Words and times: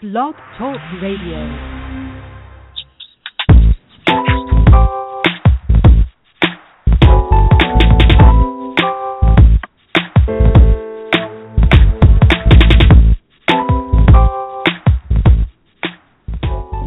Blog 0.00 0.36
Talk 0.56 0.78
Radio. 1.02 1.42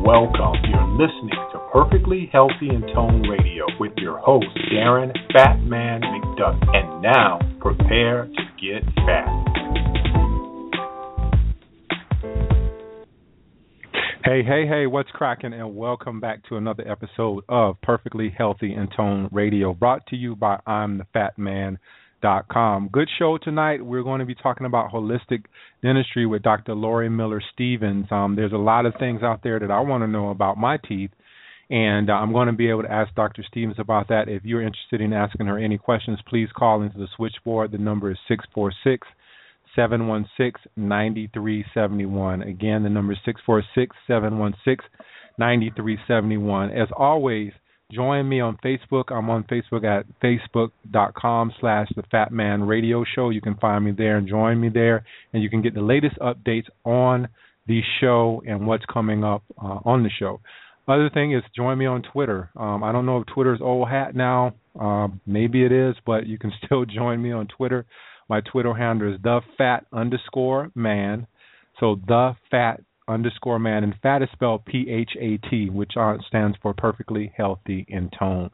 Welcome. 0.05 0.55
You're 0.69 0.87
listening 0.95 1.31
to 1.51 1.59
Perfectly 1.73 2.29
Healthy 2.31 2.69
and 2.69 2.85
Tone 2.93 3.23
Radio 3.27 3.65
with 3.77 3.91
your 3.97 4.19
host, 4.19 4.47
Darren 4.71 5.11
Fatman 5.35 6.01
McDuck. 6.01 6.65
And 6.73 7.01
now, 7.01 7.39
prepare 7.59 8.29
Hey, 14.43 14.65
hey, 14.65 14.87
what's 14.87 15.11
cracking? 15.11 15.53
And 15.53 15.75
welcome 15.75 16.19
back 16.19 16.41
to 16.49 16.57
another 16.57 16.83
episode 16.89 17.43
of 17.47 17.79
Perfectly 17.81 18.33
Healthy 18.35 18.73
and 18.73 18.89
Tone 18.97 19.29
Radio, 19.31 19.71
brought 19.71 20.07
to 20.07 20.15
you 20.15 20.35
by 20.35 20.59
I'm 20.65 20.97
the 20.97 21.05
Fat 21.13 21.37
Man. 21.37 21.77
Dot 22.23 22.47
com. 22.47 22.89
Good 22.91 23.07
show 23.19 23.37
tonight. 23.37 23.85
We're 23.85 24.01
going 24.03 24.19
to 24.19 24.25
be 24.25 24.33
talking 24.33 24.65
about 24.65 24.91
holistic 24.91 25.45
dentistry 25.83 26.25
with 26.25 26.41
Dr. 26.41 26.73
Lorie 26.73 27.09
Miller 27.09 27.41
Stevens. 27.53 28.07
Um, 28.09 28.35
there's 28.35 28.51
a 28.51 28.57
lot 28.57 28.87
of 28.87 28.93
things 28.99 29.21
out 29.21 29.41
there 29.43 29.59
that 29.59 29.69
I 29.69 29.79
want 29.79 30.03
to 30.03 30.07
know 30.07 30.29
about 30.29 30.57
my 30.57 30.77
teeth, 30.77 31.11
and 31.69 32.09
uh, 32.09 32.13
I'm 32.13 32.31
going 32.31 32.47
to 32.47 32.53
be 32.53 32.69
able 32.69 32.81
to 32.81 32.91
ask 32.91 33.13
Dr. 33.13 33.43
Stevens 33.47 33.77
about 33.77 34.07
that. 34.09 34.27
If 34.27 34.43
you're 34.43 34.61
interested 34.61 35.01
in 35.01 35.13
asking 35.13 35.45
her 35.47 35.57
any 35.59 35.77
questions, 35.77 36.19
please 36.27 36.49
call 36.55 36.81
into 36.81 36.97
the 36.97 37.07
switchboard. 37.15 37.71
The 37.71 37.77
number 37.77 38.11
is 38.11 38.17
six 38.27 38.43
four 38.55 38.73
six 38.83 39.07
seven 39.75 40.07
one 40.07 40.27
six 40.37 40.61
ninety 40.75 41.29
three 41.33 41.65
seventy 41.73 42.05
one. 42.05 42.41
Again, 42.41 42.83
the 42.83 42.89
number 42.89 43.13
is 43.13 43.19
six 43.25 43.41
four 43.45 43.63
six 43.75 43.95
seven 44.07 44.37
one 44.39 44.53
six 44.65 44.85
ninety 45.37 45.71
three 45.75 45.97
seventy 46.07 46.37
one. 46.37 46.71
As 46.71 46.87
always, 46.95 47.51
join 47.91 48.27
me 48.27 48.39
on 48.39 48.57
Facebook. 48.63 49.11
I'm 49.11 49.29
on 49.29 49.43
Facebook 49.43 49.83
at 49.83 50.05
facebook.com 50.21 51.53
slash 51.59 51.87
the 51.95 52.03
Fat 52.11 52.31
Man 52.31 52.63
Radio 52.63 53.03
Show. 53.15 53.29
You 53.29 53.41
can 53.41 53.55
find 53.55 53.83
me 53.85 53.91
there 53.91 54.17
and 54.17 54.27
join 54.27 54.59
me 54.59 54.69
there, 54.69 55.05
and 55.33 55.43
you 55.43 55.49
can 55.49 55.61
get 55.61 55.73
the 55.73 55.81
latest 55.81 56.17
updates 56.19 56.67
on 56.83 57.27
the 57.67 57.81
show 57.99 58.41
and 58.47 58.65
what's 58.65 58.85
coming 58.91 59.23
up 59.23 59.43
uh, 59.61 59.79
on 59.85 60.03
the 60.03 60.09
show. 60.09 60.41
Other 60.87 61.09
thing 61.13 61.33
is 61.33 61.43
join 61.55 61.77
me 61.77 61.85
on 61.85 62.01
Twitter. 62.01 62.49
Um, 62.55 62.83
I 62.83 62.91
don't 62.91 63.05
know 63.05 63.19
if 63.19 63.27
Twitter's 63.27 63.61
old 63.61 63.87
hat 63.87 64.15
now. 64.15 64.55
Uh, 64.79 65.07
maybe 65.25 65.63
it 65.63 65.71
is, 65.71 65.95
but 66.05 66.25
you 66.27 66.37
can 66.37 66.51
still 66.65 66.85
join 66.85 67.21
me 67.21 67.31
on 67.31 67.47
Twitter. 67.47 67.85
My 68.29 68.41
Twitter 68.41 68.73
handle 68.73 69.13
is 69.13 69.21
the 69.21 69.41
fat 69.57 69.85
underscore 69.91 70.71
man. 70.75 71.27
So 71.79 71.99
the 72.07 72.35
fat 72.49 72.81
underscore 73.07 73.59
man, 73.59 73.83
and 73.83 73.93
fat 74.01 74.21
is 74.21 74.29
spelled 74.31 74.65
P 74.65 74.87
H 74.89 75.11
A 75.19 75.37
T, 75.49 75.69
which 75.69 75.93
stands 76.27 76.57
for 76.61 76.73
perfectly 76.73 77.33
healthy 77.35 77.85
in 77.89 78.09
tone. 78.17 78.51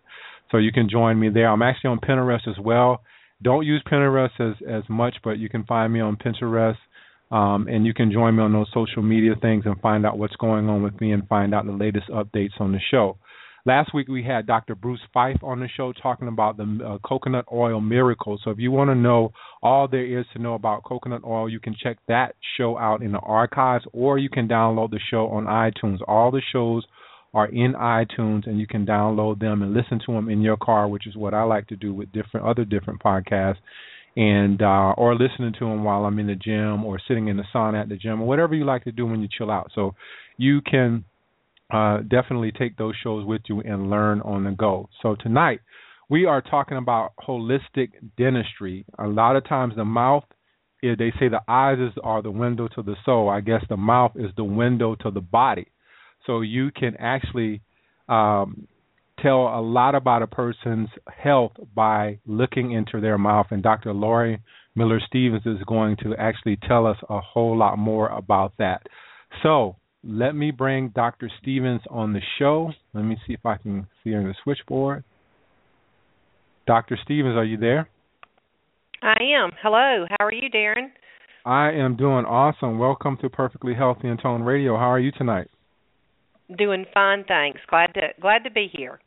So 0.50 0.58
you 0.58 0.72
can 0.72 0.90
join 0.90 1.20
me 1.20 1.30
there. 1.30 1.50
I'm 1.50 1.62
actually 1.62 1.90
on 1.90 2.00
Pinterest 2.00 2.48
as 2.48 2.58
well. 2.58 3.02
Don't 3.44 3.66
use 3.66 3.84
Pinterest 3.92 4.40
as 4.40 4.56
as 4.68 4.84
much, 4.90 5.16
but 5.24 5.38
you 5.38 5.50
can 5.50 5.64
find 5.66 5.92
me 5.94 6.00
on 6.00 6.16
Pinterest, 6.16 6.78
um, 7.30 7.68
and 7.68 7.86
you 7.86 7.94
can 7.94 8.12
join 8.12 8.36
me 8.36 8.44
on 8.44 8.54
those 8.54 8.72
social 8.74 9.04
media 9.04 9.34
things 9.42 9.66
and 9.66 9.80
find 9.82 10.06
out 10.06 10.18
what's 10.18 10.36
going 10.38 10.70
on 10.70 10.82
with 10.82 11.00
me 11.02 11.12
and 11.12 11.28
find 11.28 11.54
out 11.54 11.66
the 11.66 11.72
latest 11.72 12.08
updates 12.10 12.60
on 12.60 12.72
the 12.72 12.80
show. 12.90 13.18
Last 13.68 13.94
week 13.94 14.08
we 14.08 14.24
had 14.24 14.48
Dr. 14.48 14.76
Bruce 14.76 15.02
Fife 15.14 15.44
on 15.44 15.60
the 15.60 15.68
show 15.76 15.92
talking 15.92 16.30
about 16.30 16.56
the 16.56 16.80
uh, 16.86 17.06
coconut 17.06 17.44
oil 17.52 17.82
miracle. 17.82 18.40
So 18.42 18.50
if 18.50 18.60
you 18.60 18.72
want 18.72 18.90
to 18.92 18.96
know 18.96 19.34
all 19.62 19.90
there 19.90 20.06
is 20.06 20.26
to 20.32 20.42
know 20.42 20.54
about 20.54 20.86
coconut 20.86 21.24
oil, 21.26 21.50
you 21.50 21.60
can 21.60 21.76
check 21.78 21.98
that 22.08 22.36
show 22.56 22.78
out 22.78 23.02
in 23.02 23.12
the 23.12 23.20
archives 23.20 23.84
or 23.92 24.20
you 24.20 24.30
can 24.30 24.48
download 24.48 24.92
the 24.92 25.02
show 25.12 25.28
on 25.28 25.48
iTunes. 25.48 25.98
All 26.08 26.32
the 26.32 26.42
shows 26.54 26.86
are 27.34 27.48
in 27.48 27.74
iTunes 27.74 28.48
and 28.48 28.58
you 28.58 28.68
can 28.68 28.86
download 28.86 29.42
them 29.42 29.62
and 29.62 29.74
listen 29.74 30.00
to 30.06 30.14
them 30.14 30.30
in 30.30 30.40
your 30.40 30.56
car, 30.56 30.88
which 30.88 31.06
is 31.06 31.18
what 31.18 31.34
I 31.34 31.44
like 31.44 31.68
to 31.68 31.76
do 31.76 31.94
with 31.94 32.10
different 32.14 32.46
other 32.48 32.64
different 32.64 33.02
podcasts 33.02 33.58
and 34.16 34.62
uh 34.62 34.94
or 34.98 35.14
listening 35.14 35.52
to 35.60 35.66
them 35.66 35.84
while 35.84 36.06
I'm 36.06 36.20
in 36.20 36.28
the 36.28 36.36
gym 36.36 36.86
or 36.86 37.02
sitting 37.06 37.28
in 37.28 37.36
the 37.36 37.44
sauna 37.54 37.82
at 37.82 37.90
the 37.90 37.98
gym 37.98 38.22
or 38.22 38.28
whatever 38.28 38.56
you 38.56 38.64
like 38.64 38.86
to 38.86 38.94
do 38.94 39.06
when 39.06 39.22
you 39.22 39.28
chill 39.38 39.52
out. 39.52 39.72
So 39.76 39.94
you 40.38 40.62
can 40.62 41.04
uh, 41.72 42.00
definitely 42.00 42.52
take 42.52 42.78
those 42.78 42.96
shows 43.04 43.26
with 43.26 43.42
you 43.48 43.62
and 43.62 43.90
learn 43.90 44.22
on 44.22 44.44
the 44.44 44.52
go. 44.52 44.90
So 45.02 45.16
tonight 45.16 45.60
we 46.10 46.26
are 46.26 46.42
talking 46.42 46.78
about 46.78 47.14
holistic 47.28 47.90
dentistry. 48.18 48.86
A 48.98 49.08
lot 49.08 49.36
of 49.36 49.48
times 49.48 49.76
the 49.76 49.86
mouth, 49.86 50.24
they 50.82 51.12
say 51.20 51.28
the 51.28 51.42
eyes 51.48 51.78
are 52.04 52.22
the 52.22 52.32
window 52.32 52.68
to 52.70 52.82
the 52.82 52.96
soul. 53.04 53.30
I 53.30 53.42
guess 53.42 53.64
the 53.68 53.78
mouth 53.78 54.14
is 54.16 54.32
the 54.38 54.44
window 54.44 54.96
to 54.96 55.12
the 55.12 55.22
body. 55.22 55.68
So 56.26 56.42
you 56.42 56.72
can 56.72 56.96
actually 57.00 57.62
um, 58.08 58.68
tell 59.20 59.48
a 59.48 59.62
lot 59.62 59.96
about 59.96 60.22
a 60.22 60.28
person's 60.28 60.90
health 61.08 61.54
by 61.76 62.20
looking 62.26 62.72
into 62.72 63.02
their 63.02 63.18
mouth. 63.18 63.48
And 63.52 63.62
Dr. 63.62 63.94
Lorie 63.94 64.42
Miller 64.76 65.02
Stevens 65.06 65.46
is 65.46 65.58
going 65.68 65.98
to 66.04 66.16
actually 66.16 66.58
tell 66.68 66.86
us 66.86 66.98
a 67.10 67.20
whole 67.20 67.58
lot 67.58 67.78
more 67.78 68.08
about 68.10 68.54
that. 68.60 68.84
So 69.44 69.76
let 70.04 70.36
me 70.36 70.52
bring 70.52 70.90
Dr. 70.90 71.30
Stevens 71.42 71.82
on 71.90 72.14
the 72.14 72.22
show. 72.40 72.72
Let 72.94 73.04
me 73.04 73.18
see 73.26 73.34
if 73.34 73.46
I 73.46 73.58
can 73.58 73.88
see 74.04 74.12
her 74.12 74.22
in 74.22 74.28
the 74.28 74.36
switchboard. 74.44 75.04
Dr. 76.66 76.98
Stevens, 77.04 77.36
are 77.36 77.46
you 77.46 77.58
there? 77.58 77.90
I 79.02 79.16
am. 79.42 79.52
Hello. 79.62 80.06
How 80.10 80.26
are 80.26 80.34
you, 80.34 80.50
Darren? 80.50 80.90
I 81.46 81.72
am 81.72 81.96
doing 81.96 82.26
awesome. 82.26 82.78
Welcome 82.78 83.18
to 83.22 83.30
Perfectly 83.30 83.74
Healthy 83.74 84.10
and 84.10 84.20
Tone 84.22 84.42
Radio. 84.42 84.76
How 84.76 84.92
are 84.92 85.00
you 85.00 85.12
tonight? 85.12 85.48
Doing 86.58 86.86
fine, 86.94 87.24
thanks. 87.28 87.62
Glad 87.70 87.94
to 87.94 88.02
glad 88.22 88.44
to 88.44 88.52
be 88.52 88.70
here. 88.72 89.00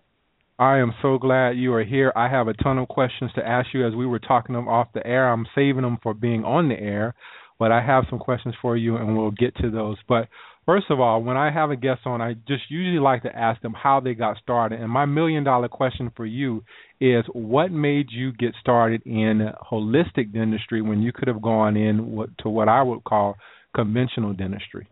I 0.59 0.78
am 0.78 0.93
so 1.01 1.17
glad 1.19 1.53
you 1.53 1.72
are 1.72 1.84
here. 1.84 2.12
I 2.15 2.28
have 2.28 2.49
a 2.49 2.55
ton 2.55 2.78
of 2.78 2.89
questions 2.89 3.31
to 3.34 3.47
ask 3.47 3.69
you 3.72 3.87
as 3.87 3.95
we 3.95 4.07
were 4.07 4.19
talking 4.19 4.55
them 4.55 4.69
off 4.69 4.89
the 4.93 5.07
air. 5.07 5.31
I'm 5.31 5.47
saving 5.55 5.83
them 5.83 5.99
for 6.03 6.12
being 6.12 6.45
on 6.45 6.69
the 6.69 6.78
air, 6.78 7.15
but 7.59 7.72
I 7.72 7.81
have 7.84 8.05
some 8.11 8.19
questions 8.19 8.55
for 8.61 8.77
you 8.77 8.97
and 8.97 9.17
we'll 9.17 9.31
get 9.31 9.57
to 9.57 9.71
those. 9.71 9.97
But 10.07 10.28
First 10.70 10.86
of 10.88 11.00
all, 11.00 11.20
when 11.20 11.36
I 11.36 11.50
have 11.50 11.72
a 11.72 11.76
guest 11.76 12.03
on, 12.04 12.22
I 12.22 12.34
just 12.47 12.62
usually 12.70 13.00
like 13.00 13.25
to 13.25 13.36
ask 13.36 13.60
them 13.60 13.75
how 13.75 13.98
they 13.98 14.14
got 14.14 14.36
started. 14.41 14.81
And 14.81 14.88
my 14.88 15.04
million 15.04 15.42
dollar 15.42 15.66
question 15.66 16.12
for 16.14 16.25
you 16.25 16.62
is 17.00 17.25
what 17.32 17.72
made 17.72 18.06
you 18.12 18.32
get 18.32 18.54
started 18.60 19.03
in 19.04 19.50
holistic 19.69 20.32
dentistry 20.32 20.80
when 20.80 21.03
you 21.03 21.12
could 21.12 21.26
have 21.26 21.42
gone 21.42 21.76
in 21.76 22.12
what, 22.12 22.30
to 22.44 22.48
what 22.48 22.69
I 22.69 22.84
would 22.84 23.03
call 23.03 23.34
conventional 23.75 24.32
dentistry? 24.32 24.86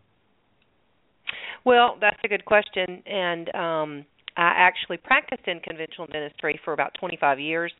Well, 1.63 1.97
that's 2.01 2.19
a 2.25 2.27
good 2.27 2.43
question. 2.43 3.01
And 3.05 3.47
um, 3.55 4.05
I 4.35 4.51
actually 4.57 4.97
practiced 4.97 5.47
in 5.47 5.61
conventional 5.61 6.07
dentistry 6.07 6.59
for 6.65 6.73
about 6.73 6.91
25 6.99 7.39
years 7.39 7.71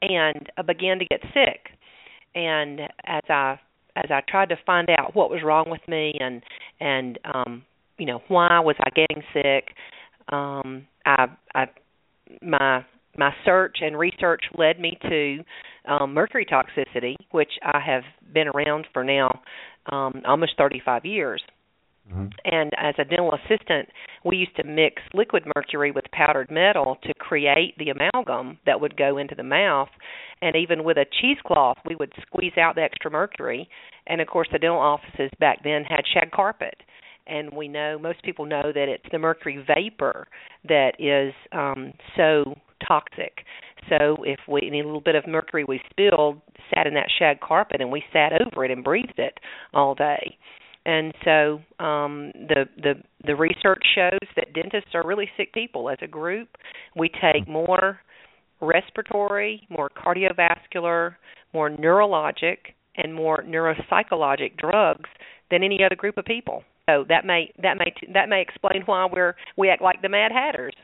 and 0.00 0.48
I 0.56 0.62
began 0.62 1.00
to 1.00 1.06
get 1.06 1.20
sick. 1.34 1.76
And 2.36 2.82
as 3.04 3.22
I 3.28 3.58
as 3.96 4.10
I 4.10 4.20
tried 4.28 4.48
to 4.48 4.56
find 4.64 4.88
out 4.90 5.14
what 5.14 5.30
was 5.30 5.42
wrong 5.44 5.66
with 5.68 5.86
me 5.86 6.14
and 6.20 6.42
and 6.82 7.18
um 7.32 7.62
you 7.98 8.06
know 8.06 8.20
why 8.28 8.58
was 8.60 8.76
I 8.80 8.90
getting 8.90 9.22
sick? 9.32 9.74
Um 10.28 10.86
I 11.06 11.26
I 11.54 11.66
my 12.42 12.84
my 13.16 13.32
search 13.44 13.78
and 13.80 13.98
research 13.98 14.42
led 14.56 14.80
me 14.80 14.98
to 15.08 15.44
um 15.90 16.12
mercury 16.12 16.46
toxicity 16.46 17.14
which 17.30 17.52
I 17.62 17.80
have 17.80 18.02
been 18.32 18.48
around 18.48 18.86
for 18.92 19.04
now 19.04 19.40
um 19.90 20.22
almost 20.26 20.52
35 20.58 21.04
years 21.04 21.42
Mm-hmm. 22.08 22.26
And 22.44 22.72
as 22.76 22.94
a 22.98 23.04
dental 23.04 23.32
assistant, 23.32 23.88
we 24.24 24.36
used 24.36 24.56
to 24.56 24.64
mix 24.64 25.02
liquid 25.14 25.44
mercury 25.54 25.92
with 25.92 26.04
powdered 26.12 26.50
metal 26.50 26.98
to 27.04 27.14
create 27.14 27.76
the 27.78 27.90
amalgam 27.90 28.58
that 28.66 28.80
would 28.80 28.96
go 28.96 29.18
into 29.18 29.34
the 29.34 29.42
mouth. 29.42 29.88
And 30.40 30.56
even 30.56 30.84
with 30.84 30.96
a 30.96 31.06
cheesecloth, 31.20 31.78
we 31.86 31.94
would 31.96 32.12
squeeze 32.22 32.58
out 32.58 32.74
the 32.74 32.82
extra 32.82 33.10
mercury. 33.10 33.68
And 34.06 34.20
of 34.20 34.26
course, 34.26 34.48
the 34.52 34.58
dental 34.58 34.78
offices 34.78 35.30
back 35.38 35.62
then 35.62 35.84
had 35.84 36.02
shag 36.12 36.32
carpet. 36.32 36.74
And 37.28 37.52
we 37.52 37.68
know, 37.68 38.00
most 38.00 38.22
people 38.24 38.46
know 38.46 38.72
that 38.74 38.88
it's 38.88 39.04
the 39.12 39.18
mercury 39.18 39.64
vapor 39.64 40.26
that 40.68 40.92
is 40.98 41.32
um, 41.52 41.92
so 42.16 42.56
toxic. 42.86 43.44
So 43.88 44.16
if 44.24 44.40
we 44.48 44.62
any 44.66 44.82
little 44.82 45.00
bit 45.00 45.14
of 45.14 45.26
mercury 45.28 45.62
we 45.62 45.80
spilled 45.90 46.40
sat 46.74 46.88
in 46.88 46.94
that 46.94 47.08
shag 47.16 47.40
carpet 47.40 47.80
and 47.80 47.92
we 47.92 48.02
sat 48.12 48.32
over 48.32 48.64
it 48.64 48.72
and 48.72 48.82
breathed 48.82 49.18
it 49.18 49.38
all 49.72 49.94
day 49.94 50.36
and 50.84 51.12
so 51.24 51.60
um, 51.84 52.32
the 52.34 52.66
the 52.76 52.94
the 53.24 53.36
research 53.36 53.84
shows 53.94 54.28
that 54.36 54.52
dentists 54.52 54.90
are 54.94 55.06
really 55.06 55.28
sick 55.36 55.52
people 55.52 55.88
as 55.88 55.98
a 56.02 56.06
group. 56.08 56.48
We 56.96 57.08
take 57.08 57.46
more 57.48 58.00
respiratory, 58.60 59.66
more 59.68 59.90
cardiovascular, 59.90 61.14
more 61.52 61.70
neurologic, 61.70 62.58
and 62.96 63.14
more 63.14 63.44
neuropsychologic 63.46 64.56
drugs 64.56 65.08
than 65.50 65.62
any 65.62 65.84
other 65.84 65.96
group 65.96 66.18
of 66.18 66.24
people. 66.24 66.64
So 66.88 67.04
that 67.08 67.24
may 67.24 67.52
that 67.62 67.76
may 67.76 67.94
that 68.12 68.28
may 68.28 68.42
explain 68.42 68.82
why 68.86 69.06
we're 69.12 69.34
we 69.56 69.70
act 69.70 69.82
like 69.82 70.02
the 70.02 70.08
Mad 70.08 70.32
Hatters. 70.32 70.74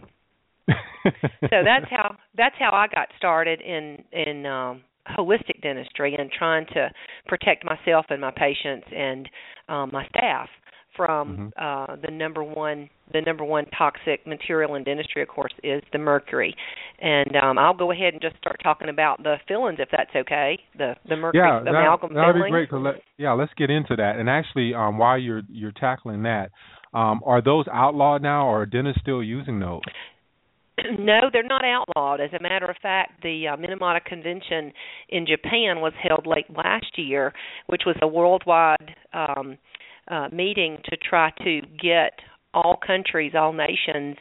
so 0.69 1.63
that's 1.65 1.91
how 1.91 2.17
that's 2.37 2.55
how 2.59 2.71
I 2.73 2.87
got 2.87 3.09
started 3.17 3.61
in 3.61 4.05
in 4.13 4.47
um, 4.47 4.83
holistic 5.17 5.61
dentistry 5.63 6.15
and 6.19 6.31
trying 6.31 6.67
to 6.75 6.91
protect 7.27 7.65
myself 7.65 8.07
and 8.11 8.21
my 8.21 8.31
patients 8.31 8.87
and 8.95 9.29
um, 9.69 9.91
my 9.93 10.07
staff 10.09 10.49
from 10.97 11.53
Mhm. 11.57 11.91
uh, 11.91 11.97
the 11.97 12.11
number 12.11 12.43
one 12.43 12.91
the 13.13 13.23
number 13.23 13.43
one 13.45 13.65
toxic 13.67 14.27
material 14.27 14.75
in 14.75 14.85
dentistry, 14.85 15.23
of 15.23 15.29
course, 15.29 15.53
is 15.63 15.83
the 15.93 15.99
mercury. 15.99 16.55
And 16.99 17.37
um, 17.37 17.57
I'll 17.57 17.73
go 17.73 17.91
ahead 17.91 18.13
and 18.13 18.21
just 18.21 18.37
start 18.37 18.61
talking 18.63 18.91
about 18.91 19.23
the 19.23 19.37
fillings, 19.49 19.79
if 19.81 19.89
that's 19.91 20.15
okay. 20.15 20.59
The 20.77 20.95
the 21.09 21.17
mercury 21.17 21.49
yeah, 21.49 21.61
the 21.61 21.67
that, 21.67 21.71
amalgam 21.71 22.13
that'd 22.15 22.35
be 22.35 22.51
great. 22.51 22.71
let, 22.73 22.97
yeah, 23.17 23.33
let's 23.33 23.53
get 23.55 23.71
into 23.71 23.97
that. 23.97 24.17
And 24.17 24.29
actually, 24.29 24.75
um, 24.75 24.99
while 24.99 25.17
you're 25.17 25.43
you're 25.49 25.73
tackling 25.73 26.23
that, 26.25 26.51
um, 26.93 27.23
are 27.25 27.41
those 27.41 27.67
outlawed 27.73 28.21
now, 28.23 28.47
or 28.47 28.63
are 28.63 28.67
dentists 28.67 29.01
still 29.01 29.23
using 29.23 29.61
those? 29.61 29.81
no, 30.99 31.23
they're 31.33 31.43
not 31.43 31.65
outlawed. 31.65 32.21
As 32.21 32.31
a 32.39 32.43
matter 32.43 32.67
of 32.67 32.77
fact, 32.81 33.23
the 33.23 33.49
uh, 33.49 33.57
Minamata 33.57 34.05
Convention 34.05 34.73
in 35.09 35.27
Japan 35.27 35.81
was 35.81 35.93
held 36.03 36.27
late 36.27 36.47
last 36.57 36.97
year, 36.97 37.33
which 37.67 37.83
was 37.87 37.97
a 38.03 38.07
worldwide 38.07 38.95
um, 39.13 39.59
uh, 40.09 40.29
meeting 40.33 40.79
to 40.87 40.97
try 40.97 41.31
to 41.45 41.61
get 41.83 42.13
all 42.55 42.79
countries, 42.85 43.33
all 43.37 43.53
nations 43.53 44.17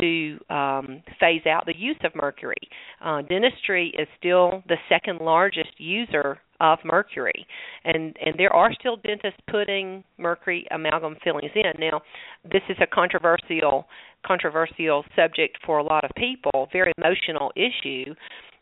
to 0.00 0.38
um, 0.50 1.02
phase 1.20 1.46
out 1.46 1.64
the 1.66 1.76
use 1.76 1.98
of 2.04 2.14
mercury. 2.14 2.56
Uh, 3.04 3.22
dentistry 3.22 3.92
is 3.98 4.08
still 4.18 4.62
the 4.68 4.76
second 4.88 5.20
largest 5.20 5.70
user 5.78 6.38
of 6.60 6.78
mercury, 6.84 7.46
and 7.84 8.16
and 8.24 8.34
there 8.38 8.52
are 8.52 8.72
still 8.78 8.96
dentists 8.96 9.40
putting 9.50 10.04
mercury 10.18 10.66
amalgam 10.70 11.16
fillings 11.22 11.52
in. 11.54 11.72
Now, 11.78 12.00
this 12.44 12.62
is 12.68 12.76
a 12.80 12.86
controversial 12.86 13.86
controversial 14.26 15.04
subject 15.14 15.58
for 15.64 15.78
a 15.78 15.84
lot 15.84 16.04
of 16.04 16.10
people, 16.16 16.68
very 16.72 16.92
emotional 16.98 17.52
issue, 17.54 18.14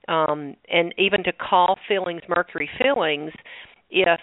um, 0.09 0.57
and 0.71 0.95
even 0.99 1.25
to 1.25 1.33
call 1.33 1.77
fillings 1.89 2.23
mercury 2.29 2.69
fillings, 2.79 3.33
if 3.91 4.21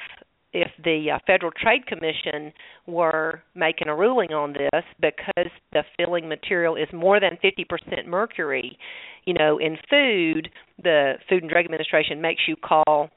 if 0.53 0.69
the 0.83 1.11
uh, 1.11 1.19
Federal 1.25 1.51
Trade 1.51 1.85
Commission 1.85 2.51
were 2.85 3.41
making 3.55 3.87
a 3.87 3.95
ruling 3.95 4.31
on 4.31 4.53
this 4.53 4.83
because 4.99 5.51
the 5.71 5.83
filling 5.97 6.27
material 6.27 6.75
is 6.75 6.87
more 6.93 7.19
than 7.19 7.37
50% 7.43 8.05
mercury, 8.05 8.77
you 9.25 9.33
know, 9.33 9.59
in 9.59 9.77
food, 9.89 10.49
the 10.83 11.13
Food 11.29 11.43
and 11.43 11.51
Drug 11.51 11.65
Administration 11.65 12.21
makes 12.21 12.41
you 12.47 12.55
call 12.55 13.09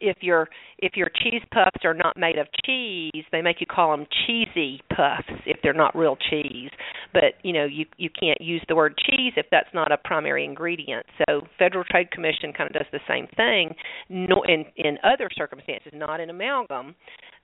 if 0.00 0.18
your 0.20 0.48
if 0.78 0.96
your 0.96 1.08
cheese 1.22 1.42
puffs 1.52 1.84
are 1.84 1.94
not 1.94 2.16
made 2.16 2.38
of 2.38 2.46
cheese, 2.64 3.24
they 3.32 3.42
make 3.42 3.60
you 3.60 3.66
call 3.66 3.96
them 3.96 4.06
cheesy 4.26 4.80
puffs 4.90 5.28
if 5.46 5.58
they're 5.62 5.72
not 5.72 5.96
real 5.96 6.16
cheese. 6.30 6.70
But 7.12 7.34
you 7.42 7.52
know 7.52 7.64
you 7.64 7.86
you 7.96 8.10
can't 8.10 8.40
use 8.40 8.62
the 8.68 8.76
word 8.76 8.94
cheese 8.98 9.32
if 9.36 9.46
that's 9.50 9.68
not 9.74 9.92
a 9.92 9.96
primary 9.96 10.44
ingredient. 10.44 11.06
So 11.18 11.42
Federal 11.58 11.84
Trade 11.84 12.10
Commission 12.10 12.52
kind 12.52 12.68
of 12.68 12.74
does 12.74 12.86
the 12.92 13.00
same 13.08 13.26
thing. 13.36 13.74
No, 14.08 14.42
in 14.46 14.64
in 14.76 14.98
other 15.04 15.28
circumstances, 15.36 15.92
not 15.94 16.20
in 16.20 16.30
amalgam. 16.30 16.94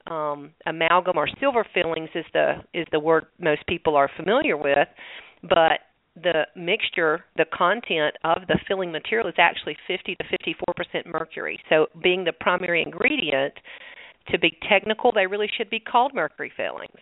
Um, 0.06 0.50
amalgam 0.66 1.16
or 1.16 1.26
silver 1.40 1.64
fillings 1.72 2.10
is 2.14 2.26
the 2.34 2.56
is 2.74 2.86
the 2.92 3.00
word 3.00 3.24
most 3.38 3.66
people 3.66 3.96
are 3.96 4.10
familiar 4.16 4.56
with, 4.56 4.88
but 5.42 5.80
the 6.16 6.46
mixture, 6.54 7.24
the 7.36 7.46
content 7.52 8.16
of 8.24 8.46
the 8.46 8.58
filling 8.68 8.92
material 8.92 9.28
is 9.28 9.34
actually 9.38 9.76
50 9.86 10.16
to 10.16 10.24
54% 10.24 11.06
mercury. 11.06 11.58
So, 11.68 11.86
being 12.02 12.24
the 12.24 12.32
primary 12.32 12.82
ingredient, 12.82 13.54
to 14.28 14.38
be 14.38 14.56
technical, 14.68 15.12
they 15.12 15.26
really 15.26 15.50
should 15.56 15.70
be 15.70 15.80
called 15.80 16.14
mercury 16.14 16.52
fillings. 16.56 17.00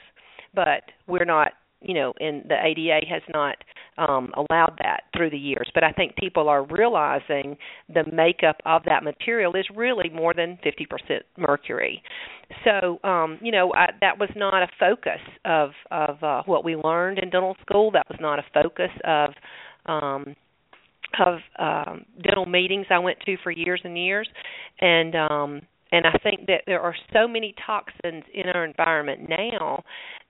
But 0.55 0.83
we're 1.07 1.25
not, 1.25 1.53
you 1.83 1.95
know, 1.95 2.13
and 2.21 2.45
the 2.49 2.57
ADA 2.63 3.07
has 3.09 3.23
not 3.33 3.57
um, 3.99 4.33
allowed 4.37 4.75
that 4.79 5.05
through 5.17 5.31
the 5.31 5.39
years. 5.39 5.71
But 5.75 5.85
I 5.85 5.93
think 5.93 6.17
people 6.17 6.49
are 6.49 6.65
realizing 6.65 7.57
the 7.93 8.05
makeup 8.13 8.57
of 8.65 8.83
that 8.87 9.05
material 9.05 9.55
is 9.55 9.67
really 9.75 10.09
more 10.11 10.35
than 10.35 10.59
50% 10.65 11.21
mercury. 11.37 12.03
So, 12.65 12.99
um, 13.07 13.39
you 13.41 13.53
know, 13.53 13.73
I, 13.75 13.87
that 14.01 14.19
was 14.19 14.31
not 14.37 14.63
a 14.63 14.69
focus 14.79 15.21
of 15.45 15.71
of 15.91 16.23
uh, 16.23 16.43
what 16.47 16.65
we 16.65 16.77
learned 16.77 17.19
in 17.19 17.31
dental 17.31 17.57
school. 17.63 17.91
That 17.91 18.07
was 18.09 18.19
not 18.21 18.39
a 18.39 18.45
focus 18.55 18.91
of 19.05 19.31
um, 19.87 20.37
of 21.25 21.39
um, 21.59 22.05
dental 22.23 22.47
meetings 22.47 22.87
I 22.91 22.99
went 22.99 23.19
to 23.27 23.37
for 23.43 23.51
years 23.51 23.81
and 23.85 23.97
years, 23.99 24.29
and 24.81 25.15
um, 25.15 25.63
and 25.93 26.07
I 26.07 26.19
think 26.23 26.47
that 26.47 26.63
there 26.67 26.81
are 26.81 26.95
so 27.13 27.29
many 27.29 27.55
toxins 27.67 28.25
in 28.35 28.49
our 28.55 28.65
environment 28.65 29.29
now 29.29 29.85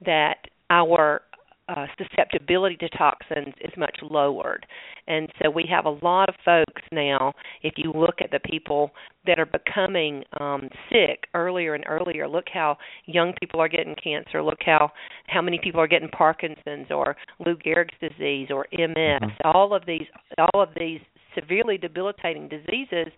that 0.05 0.39
our 0.71 1.23
uh, 1.69 1.87
susceptibility 1.97 2.77
to 2.77 2.89
toxins 2.91 3.55
is 3.61 3.73
much 3.77 3.97
lowered. 4.03 4.67
And 5.07 5.29
so 5.41 5.51
we 5.51 5.65
have 5.71 5.85
a 5.85 5.99
lot 6.05 6.29
of 6.29 6.35
folks 6.45 6.83
now, 6.91 7.33
if 7.63 7.75
you 7.77 7.93
look 7.95 8.17
at 8.21 8.31
the 8.31 8.41
people 8.41 8.91
that 9.27 9.39
are 9.39 9.47
becoming 9.47 10.25
um, 10.41 10.69
sick 10.91 11.25
earlier 11.35 11.75
and 11.75 11.85
earlier, 11.87 12.29
look 12.29 12.47
how 12.53 12.77
young 13.07 13.33
people 13.41 13.61
are 13.61 13.69
getting 13.69 13.95
cancer, 14.03 14.43
look 14.43 14.59
how, 14.65 14.91
how 15.29 15.41
many 15.41 15.59
people 15.63 15.81
are 15.81 15.87
getting 15.87 16.09
Parkinson's 16.09 16.89
or 16.91 17.17
Lou 17.45 17.57
Gehrig's 17.57 17.95
disease 18.01 18.49
or 18.51 18.67
MS. 18.73 19.21
Mhm. 19.23 19.31
All 19.45 19.75
of 19.75 19.85
these 19.87 20.07
all 20.39 20.63
of 20.63 20.71
these 20.77 21.01
severely 21.35 21.79
debilitating 21.79 22.49
diseases 22.49 23.13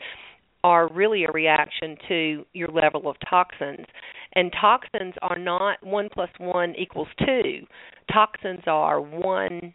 are 0.65 0.89
really 0.89 1.25
a 1.25 1.33
reaction 1.33 1.97
to 2.09 2.47
your 2.55 2.69
level 2.69 3.09
of 3.09 3.17
toxins. 3.29 3.87
And 4.37 4.53
toxins 4.61 5.15
are 5.23 5.39
not 5.39 5.85
one 5.85 6.09
plus 6.13 6.31
one 6.39 6.75
equals 6.77 7.09
two. 7.25 7.67
Toxins 8.13 8.63
are 8.67 9.01
one 9.01 9.75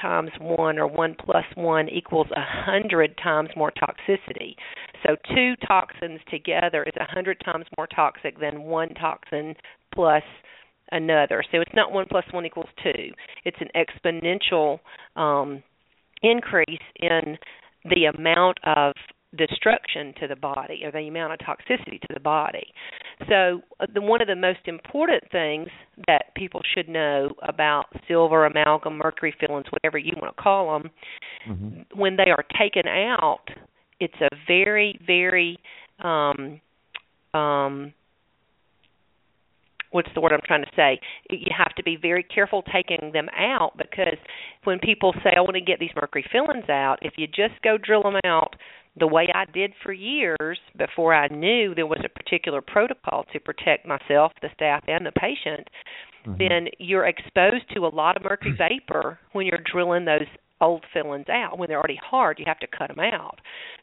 times 0.00 0.30
one 0.40 0.78
or 0.78 0.86
one 0.86 1.16
plus 1.18 1.44
one 1.54 1.88
equals 1.88 2.26
a 2.36 2.44
hundred 2.64 3.16
times 3.22 3.48
more 3.56 3.72
toxicity. 3.72 4.54
So 5.04 5.16
two 5.34 5.54
toxins 5.66 6.20
together 6.30 6.84
is 6.84 6.92
a 7.00 7.12
hundred 7.12 7.40
times 7.44 7.64
more 7.76 7.86
toxic 7.86 8.38
than 8.38 8.62
one 8.62 8.90
toxin 8.94 9.54
plus 9.94 10.22
another. 10.92 11.42
So 11.50 11.60
it's 11.60 11.74
not 11.74 11.92
one 11.92 12.06
plus 12.10 12.24
one 12.30 12.46
equals 12.46 12.68
two. 12.82 13.10
It's 13.44 13.56
an 13.60 13.68
exponential 13.74 14.80
um, 15.16 15.62
increase 16.22 16.82
in 16.96 17.38
the 17.84 18.06
amount 18.16 18.58
of 18.64 18.94
destruction 19.36 20.14
to 20.20 20.28
the 20.28 20.36
body 20.36 20.82
or 20.84 20.92
the 20.92 21.08
amount 21.08 21.32
of 21.32 21.38
toxicity 21.40 22.00
to 22.00 22.14
the 22.14 22.20
body. 22.20 22.66
So, 23.28 23.62
uh, 23.80 23.86
the, 23.92 24.02
one 24.02 24.20
of 24.20 24.28
the 24.28 24.36
most 24.36 24.60
important 24.66 25.24
things 25.32 25.68
that 26.06 26.34
people 26.36 26.60
should 26.74 26.88
know 26.88 27.30
about 27.48 27.86
silver, 28.06 28.44
amalgam, 28.44 28.98
mercury 28.98 29.34
fillings, 29.40 29.66
whatever 29.70 29.96
you 29.96 30.12
want 30.20 30.36
to 30.36 30.42
call 30.42 30.78
them, 30.78 30.90
Mm-hmm. 31.48 31.98
when 31.98 32.16
they 32.16 32.30
are 32.30 32.44
taken 32.58 32.88
out, 32.88 33.44
it's 34.00 34.20
a 34.20 34.28
very, 34.48 34.98
very 35.06 35.58
um, 36.02 36.60
um, 37.32 37.92
what's 39.90 40.08
the 40.14 40.20
word 40.20 40.32
I'm 40.32 40.40
trying 40.44 40.64
to 40.64 40.70
say? 40.74 41.00
You 41.30 41.52
have 41.56 41.74
to 41.76 41.82
be 41.82 41.96
very 42.00 42.22
careful 42.22 42.62
taking 42.62 43.12
them 43.12 43.28
out 43.36 43.72
because 43.78 44.18
when 44.64 44.78
people 44.78 45.14
say, 45.22 45.30
I 45.36 45.40
want 45.40 45.54
to 45.54 45.60
get 45.60 45.78
these 45.78 45.90
mercury 45.94 46.24
fillings 46.30 46.68
out, 46.68 46.96
if 47.00 47.14
you 47.16 47.26
just 47.26 47.62
go 47.62 47.78
drill 47.78 48.02
them 48.02 48.16
out 48.24 48.56
the 48.98 49.06
way 49.06 49.28
I 49.34 49.44
did 49.52 49.72
for 49.82 49.92
years 49.92 50.58
before 50.76 51.14
I 51.14 51.28
knew 51.28 51.74
there 51.74 51.86
was 51.86 52.00
a 52.04 52.08
particular 52.08 52.60
protocol 52.60 53.24
to 53.32 53.40
protect 53.40 53.86
myself, 53.86 54.32
the 54.40 54.48
staff, 54.54 54.82
and 54.88 55.04
the 55.04 55.12
patient, 55.12 55.68
Mhm. 56.26 56.38
then 56.38 56.68
you're 56.78 57.06
exposed 57.06 57.68
to 57.74 57.86
a 57.86 57.88
lot 57.94 58.16
of 58.16 58.24
mercury 58.24 58.52
vapor 58.58 59.18
when 59.32 59.46
you're 59.46 59.58
drilling 59.58 60.04
those 60.04 60.26
old 60.60 60.84
fillings 60.92 61.28
out. 61.28 61.58
When 61.58 61.68
they're 61.68 61.78
already 61.78 62.00
hard, 62.02 62.38
you 62.38 62.46
have 62.46 62.58
to 62.60 62.66
cut 62.66 62.88
them 62.88 63.00
out. 63.00 63.40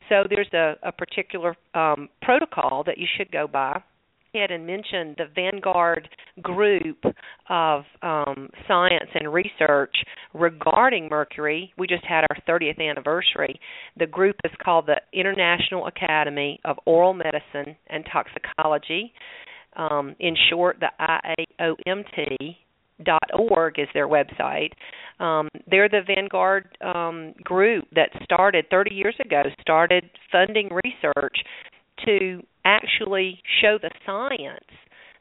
So 0.10 0.24
there's 0.28 0.52
a, 0.54 0.76
a 0.82 0.92
particular 0.92 1.56
um, 1.76 2.10
protocol 2.22 2.84
that 2.86 2.98
you 2.98 3.08
should 3.16 3.32
go 3.32 3.48
by 3.48 3.82
ahead 4.34 4.52
and 4.52 4.66
mention 4.66 5.16
the 5.18 5.26
Vanguard 5.36 6.10
group 6.42 6.98
of 7.50 7.84
um, 8.02 8.50
science 8.68 9.10
and 9.14 9.32
research 9.32 9.96
regarding 10.34 11.08
mercury. 11.10 11.72
We 11.78 11.88
just 11.88 12.06
had 12.06 12.26
our 12.30 12.38
30th 12.48 12.80
anniversary. 12.80 13.60
The 13.98 14.08
group 14.08 14.36
is 14.44 14.52
called 14.64 14.88
the 14.88 15.02
International 15.18 15.88
Academy 15.88 16.60
of 16.66 16.78
Oral 16.86 17.14
Medicine 17.14 17.76
and 17.88 18.04
Toxicology. 18.12 19.14
Um, 19.76 20.16
in 20.20 20.36
short, 20.50 20.78
the 20.80 20.90
IAOMT 21.00 22.56
dot 23.04 23.30
org 23.34 23.80
is 23.80 23.88
their 23.94 24.08
website. 24.08 24.72
Um, 25.20 25.50
they're 25.70 25.90
the 25.90 26.02
Vanguard 26.06 26.78
um, 26.82 27.34
group 27.44 27.86
that 27.96 28.10
started 28.24 28.66
30 28.70 28.94
years 28.94 29.16
ago, 29.24 29.44
started 29.62 30.10
funding 30.32 30.70
research 30.70 31.38
to 32.06 32.42
actually 32.66 33.42
show 33.62 33.78
the 33.82 33.92
science. 34.06 34.66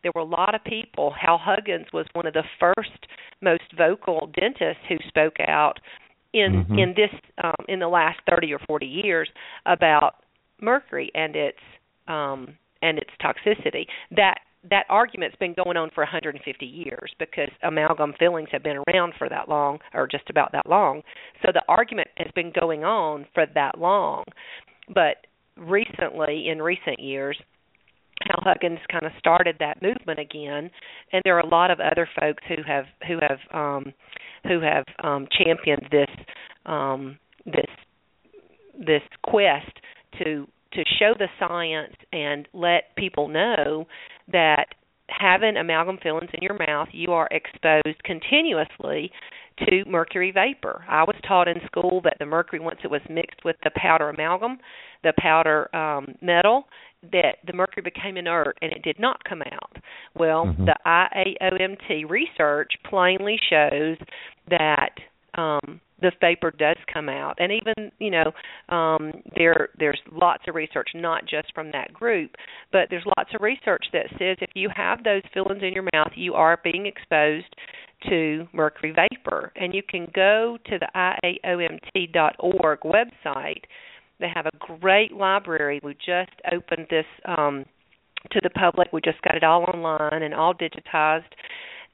There 0.03 0.12
were 0.15 0.23
a 0.23 0.25
lot 0.25 0.55
of 0.55 0.65
people. 0.65 1.12
Hal 1.21 1.39
Huggins 1.39 1.87
was 1.93 2.07
one 2.12 2.27
of 2.27 2.35
the 2.35 2.45
first 2.59 3.07
most 3.41 3.62
vocal 3.77 4.31
dentists 4.35 4.83
who 4.89 4.97
spoke 5.09 5.37
out 5.41 5.79
in 6.33 6.65
Mhm. 6.65 6.79
in 6.79 6.95
this 6.95 7.11
um, 7.43 7.65
in 7.69 7.79
the 7.79 7.89
last 7.89 8.21
30 8.29 8.53
or 8.55 8.59
40 8.61 8.87
years 8.87 9.29
about 9.67 10.17
mercury 10.61 11.11
and 11.15 11.37
its 11.37 11.59
um, 12.09 12.57
and 12.81 12.99
its 12.99 13.11
toxicity. 13.21 13.87
That 14.11 14.41
that 14.71 14.87
argument's 14.89 15.37
been 15.37 15.55
going 15.55 15.77
on 15.77 15.91
for 15.91 16.03
150 16.03 16.65
years 16.65 17.12
because 17.19 17.49
amalgam 17.62 18.12
fillings 18.19 18.49
have 18.53 18.62
been 18.62 18.79
around 18.89 19.12
for 19.19 19.29
that 19.29 19.49
long 19.49 19.81
or 19.93 20.07
just 20.07 20.31
about 20.31 20.53
that 20.53 20.69
long. 20.69 21.03
So 21.45 21.51
the 21.53 21.62
argument 21.69 22.09
has 22.17 22.31
been 22.35 22.53
going 22.53 22.85
on 22.85 23.27
for 23.35 23.45
that 23.55 23.79
long. 23.79 24.25
But 24.89 25.27
recently 25.56 26.49
in 26.49 26.61
recent 26.61 27.00
years 27.00 27.37
Hal 28.26 28.40
Huggins 28.42 28.78
kind 28.90 29.04
of 29.04 29.12
started 29.18 29.56
that 29.59 29.82
movement 29.82 30.18
again, 30.18 30.71
and 31.12 31.23
there 31.25 31.37
are 31.37 31.40
a 31.40 31.47
lot 31.47 31.71
of 31.71 31.80
other 31.80 32.09
folks 32.21 32.42
who 32.49 32.62
have 32.66 32.85
who 33.06 33.18
have 33.21 33.38
um, 33.52 33.92
who 34.44 34.61
have 34.61 34.85
um, 35.02 35.26
championed 35.37 35.88
this 35.90 36.11
um, 36.66 37.18
this 37.47 37.71
this 38.78 39.02
quest 39.23 39.73
to 40.18 40.47
to 40.73 40.85
show 40.99 41.14
the 41.18 41.28
science 41.38 41.94
and 42.12 42.49
let 42.52 42.94
people 42.97 43.28
know 43.28 43.87
that 44.30 44.66
having 45.09 45.56
amalgam 45.56 45.99
fillings 46.02 46.30
in 46.32 46.42
your 46.42 46.56
mouth, 46.66 46.88
you 46.92 47.12
are 47.12 47.28
exposed 47.30 48.02
continuously 48.04 49.11
to 49.69 49.85
mercury 49.87 50.31
vapor. 50.31 50.85
I 50.88 51.02
was 51.02 51.16
taught 51.26 51.49
in 51.49 51.57
school 51.66 52.00
that 52.04 52.16
the 52.19 52.26
mercury, 52.26 52.61
once 52.61 52.81
it 52.85 52.90
was 52.90 53.02
mixed 53.09 53.45
with 53.45 53.57
the 53.64 53.71
powder 53.76 54.09
amalgam, 54.11 54.59
the 55.02 55.12
powder 55.19 55.75
um, 55.75 56.14
metal, 56.21 56.66
that 57.11 57.37
the 57.47 57.52
mercury 57.52 57.83
became 57.83 58.16
inert 58.16 58.57
and 58.62 58.73
it 58.73 58.83
did 58.83 58.99
not 58.99 59.23
come 59.25 59.42
out. 59.42 59.76
Well, 60.14 60.47
Mhm. 60.47 60.66
the 60.66 60.76
IAOMT 60.87 62.09
research 62.09 62.73
plainly 62.85 63.38
shows 63.50 63.99
that 64.49 64.99
um, 65.35 65.81
the 66.00 66.12
vapor 66.21 66.50
does 66.50 66.76
come 66.92 67.09
out, 67.09 67.37
and 67.38 67.52
even 67.52 67.90
you 67.99 68.11
know 68.11 68.33
um, 68.69 69.12
there 69.37 69.71
there's 69.78 70.00
lots 70.11 70.47
of 70.47 70.54
research, 70.54 70.88
not 70.95 71.25
just 71.25 71.52
from 71.54 71.71
that 71.71 71.92
group, 71.92 72.37
but 72.71 72.88
there's 72.90 73.07
lots 73.16 73.31
of 73.35 73.40
research 73.40 73.85
that 73.92 74.07
says 74.19 74.37
if 74.40 74.50
you 74.54 74.69
have 74.75 75.02
those 75.04 75.23
fillings 75.33 75.62
in 75.62 75.73
your 75.73 75.88
mouth, 75.95 76.12
you 76.14 76.35
are 76.35 76.61
being 76.62 76.87
exposed 76.87 77.54
to 78.09 78.47
mercury 78.52 78.92
vapor, 78.92 79.52
and 79.56 79.75
you 79.75 79.82
can 79.82 80.06
go 80.14 80.59
to 80.66 80.78
the 80.78 80.88
IAOMT.org 81.44 82.80
website. 82.80 83.62
They 84.21 84.28
have 84.35 84.47
a 84.47 84.78
great 84.80 85.12
library. 85.12 85.80
We 85.82 85.94
just 85.94 86.32
opened 86.52 86.87
this 86.90 87.06
um, 87.25 87.64
to 88.30 88.40
the 88.42 88.50
public. 88.50 88.88
We 88.92 89.00
just 89.00 89.21
got 89.23 89.37
it 89.37 89.44
all 89.44 89.64
online 89.64 90.23
and 90.23 90.35
all 90.35 90.54
digitized 90.54 91.25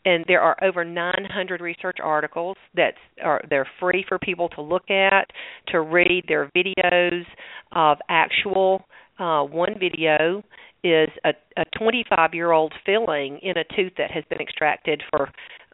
and 0.04 0.24
there 0.28 0.40
are 0.40 0.56
over 0.62 0.84
900 0.84 1.60
research 1.60 1.98
articles 2.02 2.56
that 2.74 2.94
are 3.22 3.42
they're 3.50 3.68
free 3.80 4.04
for 4.08 4.18
people 4.18 4.48
to 4.50 4.62
look 4.62 4.90
at, 4.90 5.26
to 5.68 5.80
read. 5.80 6.24
There 6.28 6.42
are 6.42 6.50
videos 6.56 7.24
of 7.72 7.98
actual. 8.08 8.84
Uh, 9.18 9.42
one 9.42 9.74
video 9.78 10.42
is 10.84 11.08
a, 11.24 11.30
a 11.56 11.64
25 11.76 12.34
year 12.34 12.52
old 12.52 12.72
filling 12.86 13.38
in 13.42 13.58
a 13.58 13.64
tooth 13.76 13.92
that 13.98 14.10
has 14.10 14.24
been 14.30 14.40
extracted 14.40 15.02
for 15.10 15.28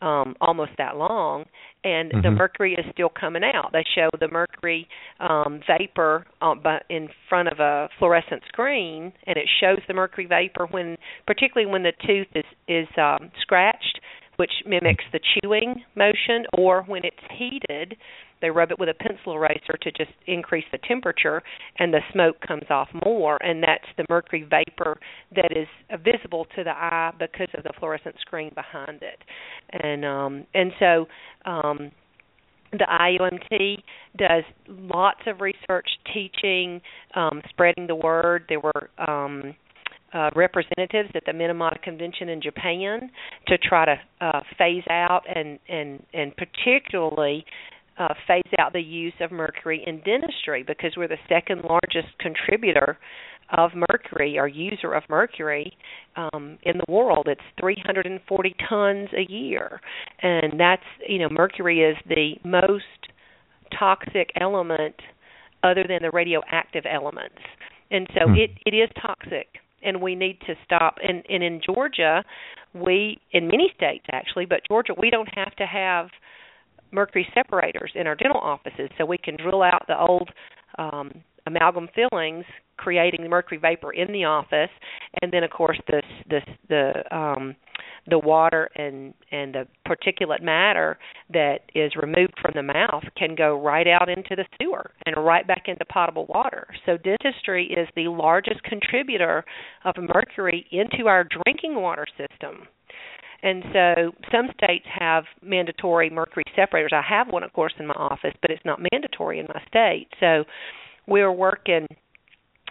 um, 0.04 0.37
almost 0.40 0.73
that 0.76 0.96
long, 0.96 1.44
and 1.82 2.11
the 2.11 2.28
Mhm. 2.28 2.37
mercury 2.37 2.75
is 2.75 2.84
still 2.92 3.08
coming 3.08 3.42
out. 3.42 3.73
They 3.73 3.84
show 3.94 4.08
the 4.20 4.28
mercury 4.28 4.87
um, 5.20 5.61
vapor 5.66 6.26
uh, 6.42 6.54
bu- 6.54 6.84
in 6.90 7.08
front 7.28 7.49
of 7.49 7.61
a 7.61 7.88
fluorescent 7.99 8.42
screen, 8.49 9.12
and 9.26 9.37
it 9.37 9.49
shows 9.61 9.80
the 9.88 9.94
mercury 9.94 10.26
vapor 10.26 10.66
when, 10.66 10.96
particularly 11.26 11.70
when 11.70 11.82
the 11.82 11.92
tooth 12.06 12.28
is 12.34 12.44
is 12.68 12.88
um, 12.99 13.30
scratched, 13.40 14.00
which 14.36 14.52
mimics 14.66 15.04
the 15.12 15.20
chewing 15.34 15.84
motion, 15.94 16.46
or 16.56 16.82
when 16.82 17.04
it's 17.04 17.16
heated. 17.36 17.96
They 18.40 18.50
rub 18.50 18.70
it 18.70 18.78
with 18.78 18.90
a 18.90 18.94
pencil 18.94 19.34
eraser 19.34 19.76
to 19.80 19.90
just 19.92 20.10
increase 20.26 20.64
the 20.70 20.78
temperature, 20.86 21.42
and 21.78 21.94
the 21.94 22.00
smoke 22.12 22.36
comes 22.46 22.64
off 22.68 22.88
more, 23.06 23.42
and 23.42 23.62
that's 23.62 23.86
the 23.96 24.04
mercury 24.10 24.42
vapor 24.42 24.98
that 25.34 25.56
is 25.56 25.66
visible 26.04 26.46
to 26.56 26.64
the 26.64 26.70
eye 26.70 27.12
because 27.18 27.48
of 27.56 27.64
the 27.64 27.72
fluorescent 27.78 28.16
screen 28.20 28.50
behind 28.54 29.02
it. 29.02 29.18
And 29.72 30.04
um, 30.04 30.46
and 30.54 30.72
so 30.78 31.06
um, 31.46 31.90
the 32.72 32.86
IAOMT 32.90 33.82
does 34.18 34.44
lots 34.68 35.20
of 35.26 35.40
research, 35.40 35.88
teaching, 36.12 36.80
um, 37.14 37.40
spreading 37.48 37.86
the 37.86 37.94
word. 37.94 38.44
There 38.48 38.60
were 38.60 38.90
um, 38.98 39.54
uh, 40.14 40.30
representatives 40.37 41.11
at 41.14 41.25
the 41.26 41.33
Minamata 41.33 41.83
Convention 41.83 42.28
in 42.28 42.40
Japan 42.40 43.11
to 43.49 43.59
try 43.59 43.85
to 43.85 43.97
uh, 44.21 44.40
phase 44.56 44.85
out 44.88 45.23
and 45.35 45.59
and 45.68 46.02
and 46.14 46.33
particularly 46.37 47.44
uh, 47.99 48.14
phase 48.26 48.42
out 48.59 48.73
the 48.73 48.80
use 48.80 49.12
of 49.21 49.30
mercury 49.30 49.83
in 49.87 50.00
dentistry 50.00 50.62
because 50.66 50.92
we're 50.97 51.09
the 51.09 51.16
second 51.28 51.62
largest 51.62 52.16
contributor 52.18 52.99
of 53.56 53.71
mercury 53.90 54.38
or 54.38 54.49
user 54.49 54.94
of 54.94 55.02
mercury 55.09 55.76
um, 56.16 56.59
in 56.62 56.78
the 56.78 56.92
world. 56.92 57.26
It's 57.28 57.40
340 57.61 58.56
tons 58.68 59.09
a 59.16 59.30
year, 59.30 59.80
and 60.23 60.59
that's 60.59 60.83
you 61.06 61.18
know 61.18 61.28
mercury 61.30 61.83
is 61.83 61.97
the 62.09 62.35
most 62.44 62.85
toxic 63.78 64.30
element 64.40 64.94
other 65.62 65.85
than 65.87 65.99
the 66.02 66.11
radioactive 66.11 66.85
elements, 66.90 67.38
and 67.90 68.06
so 68.14 68.28
Hmm. 68.28 68.35
it 68.37 68.50
it 68.66 68.75
is 68.75 68.88
toxic, 69.00 69.49
and 69.84 70.00
we 70.00 70.14
need 70.14 70.38
to 70.46 70.54
stop. 70.64 70.96
And 71.06 71.22
and 71.28 71.42
in 71.42 71.60
Georgia, 71.64 72.24
we 72.74 73.18
in 73.32 73.46
many 73.46 73.72
states 73.76 74.06
actually, 74.12 74.46
but 74.46 74.60
Georgia 74.66 74.94
we 74.98 75.10
don't 75.10 75.28
have 75.34 75.54
to 75.56 75.66
have 75.66 76.08
mercury 76.92 77.26
separators 77.34 77.90
in 77.94 78.06
our 78.06 78.14
dental 78.14 78.40
offices, 78.40 78.88
so 78.96 79.04
we 79.04 79.18
can 79.18 79.36
drill 79.36 79.62
out 79.62 79.82
the 79.88 79.98
old 79.98 80.30
um, 80.78 81.10
amalgam 81.46 81.88
fillings, 81.94 82.44
creating 82.76 83.22
the 83.22 83.28
mercury 83.28 83.58
vapor 83.58 83.92
in 83.92 84.12
the 84.12 84.24
office, 84.24 84.70
and 85.22 85.32
then 85.32 85.44
of 85.44 85.50
course 85.50 85.80
the 85.88 86.02
the 86.28 86.40
the 86.68 87.16
um, 87.16 87.54
the 88.08 88.18
water 88.18 88.68
and 88.76 89.14
and 89.30 89.54
the 89.54 89.66
particulate 89.88 90.42
matter 90.42 90.99
that 91.32 91.61
is 91.75 91.92
removed 91.96 92.34
from 92.40 92.52
the 92.54 92.62
mouth 92.62 93.04
can 93.16 93.34
go 93.34 93.61
right 93.61 93.87
out 93.87 94.08
into 94.08 94.37
the 94.37 94.44
sewer 94.61 94.90
and 95.06 95.16
right 95.16 95.46
back 95.46 95.64
into 95.66 95.84
potable 95.87 96.26
water. 96.26 96.66
So 96.87 96.96
dentistry 96.96 97.66
is 97.66 97.88
the 97.96 98.08
largest 98.08 98.62
contributor 98.62 99.44
of 99.84 99.94
mercury 99.99 100.66
into 100.70 101.06
our 101.06 101.25
drinking 101.25 101.80
water 101.80 102.06
system. 102.18 102.68
And 103.42 103.62
so 103.75 104.12
some 104.32 104.49
states 104.56 104.87
have 104.99 105.25
mandatory 105.42 106.08
mercury 106.08 106.44
separators. 106.56 106.92
I 106.94 107.02
have 107.06 107.28
one, 107.28 107.42
of 107.42 107.52
course, 107.52 107.75
in 107.78 107.87
my 107.87 107.94
office, 107.94 108.32
but 108.40 108.50
it's 108.50 108.64
not 108.64 108.80
mandatory 108.90 109.38
in 109.38 109.46
my 109.46 109.61
state. 109.68 110.08
So 110.18 110.44
we're 111.06 111.32
working 111.32 111.87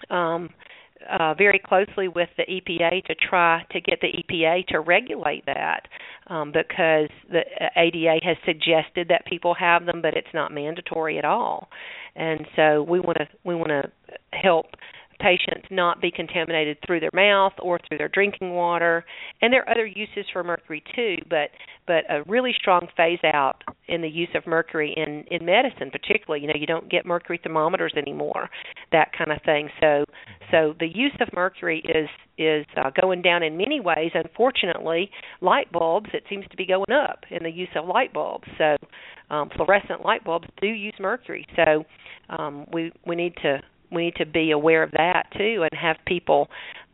um, 0.09 0.49
uh, 1.09 1.33
very 1.33 1.59
closely 1.63 2.07
with 2.07 2.29
the 2.37 2.43
EPA 2.43 3.05
to 3.05 3.15
try 3.15 3.63
to 3.71 3.81
get 3.81 3.99
the 4.01 4.07
EPA 4.07 4.67
to 4.67 4.79
regulate 4.79 5.45
that 5.45 5.87
um, 6.27 6.51
because 6.51 7.09
the 7.29 7.41
ADA 7.75 8.19
has 8.23 8.37
suggested 8.45 9.07
that 9.09 9.25
people 9.25 9.53
have 9.53 9.85
them, 9.85 10.01
but 10.01 10.15
it's 10.15 10.27
not 10.33 10.51
mandatory 10.51 11.17
at 11.17 11.25
all. 11.25 11.69
And 12.15 12.45
so 12.55 12.83
we 12.83 12.99
want 12.99 13.17
to 13.17 13.27
we 13.43 13.55
want 13.55 13.69
to 13.69 13.91
help 14.31 14.67
patients 15.19 15.67
not 15.69 16.01
be 16.01 16.11
contaminated 16.11 16.77
through 16.85 16.99
their 16.99 17.11
mouth 17.13 17.53
or 17.61 17.79
through 17.87 17.97
their 17.97 18.09
drinking 18.09 18.51
water. 18.51 19.05
And 19.41 19.51
there 19.51 19.61
are 19.61 19.69
other 19.69 19.85
uses 19.85 20.25
for 20.31 20.43
mercury 20.43 20.83
too, 20.95 21.17
but 21.29 21.49
but 21.85 22.05
a 22.09 22.23
really 22.27 22.53
strong 22.57 22.87
phase 22.95 23.19
out 23.23 23.63
in 23.87 24.01
the 24.01 24.07
use 24.09 24.29
of 24.35 24.47
mercury 24.47 24.93
in 24.95 25.25
in 25.31 25.45
medicine 25.45 25.91
particularly. 25.91 26.41
You 26.41 26.47
know, 26.47 26.59
you 26.59 26.67
don't 26.67 26.89
get 26.89 27.05
mercury 27.05 27.39
thermometers 27.41 27.93
anymore, 27.95 28.49
that 28.91 29.11
kind 29.17 29.31
of 29.31 29.41
thing. 29.43 29.69
So 29.79 30.05
so 30.51 30.73
the 30.79 30.87
use 30.87 31.15
of 31.19 31.29
mercury 31.33 31.83
is 31.85 32.09
is 32.37 32.65
uh, 32.77 32.89
going 32.99 33.21
down 33.21 33.43
in 33.43 33.57
many 33.57 33.79
ways. 33.79 34.11
Unfortunately, 34.13 35.09
light 35.41 35.71
bulbs 35.71 36.09
it 36.13 36.23
seems 36.29 36.45
to 36.49 36.57
be 36.57 36.65
going 36.65 36.91
up 36.91 37.19
in 37.29 37.43
the 37.43 37.51
use 37.51 37.69
of 37.75 37.85
light 37.85 38.13
bulbs. 38.13 38.47
So 38.57 38.75
um, 39.29 39.49
fluorescent 39.55 40.05
light 40.05 40.23
bulbs 40.23 40.47
do 40.61 40.67
use 40.67 40.93
mercury. 40.99 41.47
So 41.55 41.83
um, 42.29 42.65
we 42.71 42.91
we 43.05 43.15
need 43.15 43.35
to 43.41 43.61
we 43.93 44.05
need 44.05 44.15
to 44.15 44.25
be 44.25 44.51
aware 44.51 44.83
of 44.83 44.91
that 44.91 45.27
too 45.37 45.63
and 45.69 45.79
have 45.79 45.97
people 46.05 46.47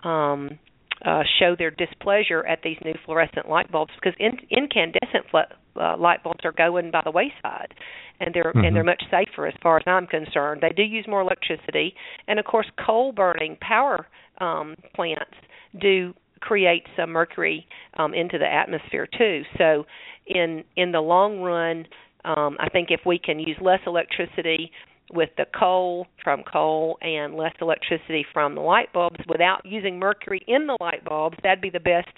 um 0.03 0.57
uh 1.05 1.23
show 1.39 1.55
their 1.57 1.71
displeasure 1.71 2.45
at 2.45 2.59
these 2.63 2.77
new 2.83 2.93
fluorescent 3.05 3.47
light 3.49 3.71
bulbs 3.71 3.91
because 3.95 4.13
in, 4.19 4.31
incandescent 4.49 5.25
fl- 5.31 5.37
uh, 5.79 5.95
light 5.97 6.21
bulbs 6.23 6.41
are 6.43 6.51
going 6.51 6.91
by 6.91 7.01
the 7.05 7.11
wayside 7.11 7.73
and 8.19 8.33
they're 8.33 8.51
Mhm. 8.53 8.65
and 8.67 8.75
they're 8.75 8.83
much 8.83 9.03
safer 9.09 9.47
as 9.47 9.53
far 9.61 9.77
as 9.77 9.83
I'm 9.87 10.07
concerned. 10.07 10.61
They 10.61 10.69
do 10.75 10.83
use 10.83 11.07
more 11.07 11.21
electricity 11.21 11.95
and 12.27 12.39
of 12.39 12.45
course 12.45 12.67
coal 12.85 13.11
burning 13.13 13.57
power 13.61 14.07
um 14.39 14.75
plants 14.93 15.35
do 15.79 16.13
create 16.41 16.85
some 16.95 17.11
mercury 17.11 17.65
um 17.97 18.13
into 18.13 18.37
the 18.37 18.51
atmosphere 18.51 19.07
too. 19.17 19.43
So 19.57 19.85
in 20.25 20.63
in 20.75 20.91
the 20.91 21.01
long 21.01 21.39
run 21.41 21.87
um 22.25 22.57
I 22.59 22.67
think 22.69 22.91
if 22.91 23.01
we 23.05 23.17
can 23.19 23.39
use 23.39 23.57
less 23.61 23.79
electricity 23.85 24.71
with 25.13 25.29
the 25.37 25.45
coal 25.57 26.07
from 26.23 26.43
coal 26.51 26.97
and 27.01 27.35
less 27.35 27.53
electricity 27.61 28.25
from 28.33 28.55
the 28.55 28.61
light 28.61 28.91
bulbs 28.93 29.19
without 29.27 29.61
using 29.65 29.99
mercury 29.99 30.41
in 30.47 30.67
the 30.67 30.77
light 30.81 31.03
bulbs 31.05 31.37
that'd 31.43 31.61
be 31.61 31.69
the 31.69 31.79
best 31.79 32.09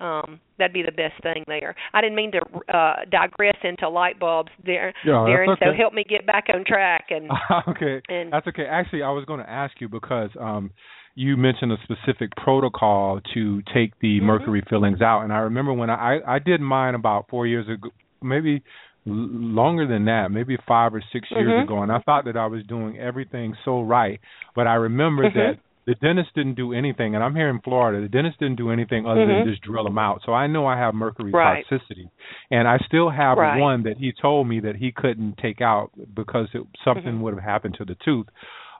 um 0.00 0.38
that'd 0.58 0.74
be 0.74 0.82
the 0.82 0.92
best 0.92 1.14
thing 1.22 1.42
there 1.46 1.74
i 1.94 2.00
didn't 2.00 2.16
mean 2.16 2.30
to 2.30 2.40
uh 2.74 2.96
digress 3.10 3.56
into 3.64 3.88
light 3.88 4.18
bulbs 4.20 4.50
there 4.64 4.92
Yeah, 5.04 5.24
that's 5.24 5.28
darren 5.28 5.58
so 5.58 5.72
help 5.76 5.94
me 5.94 6.04
get 6.08 6.26
back 6.26 6.46
on 6.52 6.64
track 6.66 7.06
and 7.10 7.30
okay, 7.68 8.00
and 8.08 8.32
that's 8.32 8.46
okay. 8.46 8.66
Actually, 8.68 9.02
I 9.02 9.10
was 9.10 9.24
going 9.24 9.40
to 9.40 9.48
ask 9.50 9.74
you 9.80 9.88
because 9.88 10.30
um, 10.40 10.70
you 11.14 11.36
mentioned 11.36 11.72
a 11.72 11.76
specific 11.82 12.30
protocol 12.36 13.20
to 13.34 13.62
take 13.74 13.92
the 14.00 14.20
Mhm. 14.20 14.24
mercury 14.24 14.62
fillings 14.68 15.00
out, 15.00 15.22
and 15.22 15.32
I 15.32 15.38
remember 15.38 15.72
when 15.72 15.90
I 15.90 16.20
I 16.26 16.38
did 16.38 16.60
mine 16.60 16.94
about 16.94 17.26
four 17.28 17.46
years 17.46 17.66
ago, 17.68 17.90
maybe 18.22 18.62
longer 19.06 19.86
than 19.86 20.04
that, 20.06 20.30
maybe 20.30 20.56
five 20.66 20.94
or 20.94 21.00
6 21.12 21.30
years 21.30 21.52
Mhm. 21.52 21.62
ago, 21.62 21.82
and 21.82 21.92
I 21.92 21.98
thought 22.00 22.24
that 22.24 22.36
I 22.36 22.46
was 22.46 22.64
doing 22.64 22.98
everything 22.98 23.54
so 23.64 23.82
right, 23.82 24.20
but 24.54 24.66
I 24.66 24.74
remember 24.74 25.30
Mhm. 25.30 25.34
that 25.34 25.58
the 25.86 25.94
dentist 25.94 26.34
didn't 26.34 26.54
do 26.54 26.72
anything, 26.72 27.14
and 27.14 27.22
I'm 27.22 27.36
here 27.36 27.48
in 27.48 27.60
Florida. 27.60 28.00
The 28.00 28.08
dentist 28.08 28.40
didn't 28.40 28.56
do 28.56 28.70
anything 28.70 29.06
other 29.06 29.24
Mhm. 29.24 29.28
than 29.28 29.44
just 29.46 29.62
drill 29.62 29.84
them 29.84 29.98
out. 29.98 30.20
So 30.22 30.34
I 30.34 30.48
know 30.48 30.66
I 30.66 30.76
have 30.76 30.94
mercury 30.96 31.30
Right. 31.30 31.64
toxicity, 31.64 32.10
and 32.50 32.66
I 32.66 32.78
still 32.78 33.08
have 33.08 33.38
Right. 33.38 33.60
one 33.60 33.84
that 33.84 33.96
he 33.96 34.10
told 34.10 34.48
me 34.48 34.58
that 34.60 34.74
he 34.74 34.90
couldn't 34.90 35.38
take 35.38 35.60
out 35.60 35.92
because 36.14 36.52
it, 36.56 36.62
something 36.82 37.18
Mhm. 37.18 37.20
would 37.20 37.34
have 37.34 37.44
happened 37.44 37.74
to 37.74 37.84
the 37.84 37.94
tooth. 37.94 38.28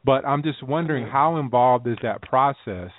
But 0.04 0.26
I'm 0.26 0.42
just 0.42 0.64
wondering 0.64 1.06
Mhm. 1.06 1.11
how 1.11 1.37
involved 1.37 1.87
is 1.87 1.99
that 1.99 2.23
process? 2.23 2.90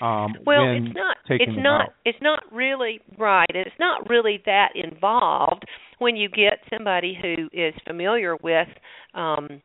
Um, 0.00 0.34
Well, 0.44 0.72
it's 0.72 0.94
not. 0.94 1.16
It's 1.28 1.52
not. 1.56 1.80
out? 1.80 1.94
It's 2.04 2.18
not 2.20 2.40
really 2.52 3.00
right. 3.18 3.46
It's 3.50 3.78
not 3.78 4.08
really 4.08 4.42
that 4.46 4.70
involved 4.74 5.64
when 5.98 6.16
you 6.16 6.28
get 6.28 6.58
somebody 6.70 7.18
who 7.20 7.48
is 7.52 7.74
familiar 7.86 8.36
with 8.36 8.68
um 9.14 9.62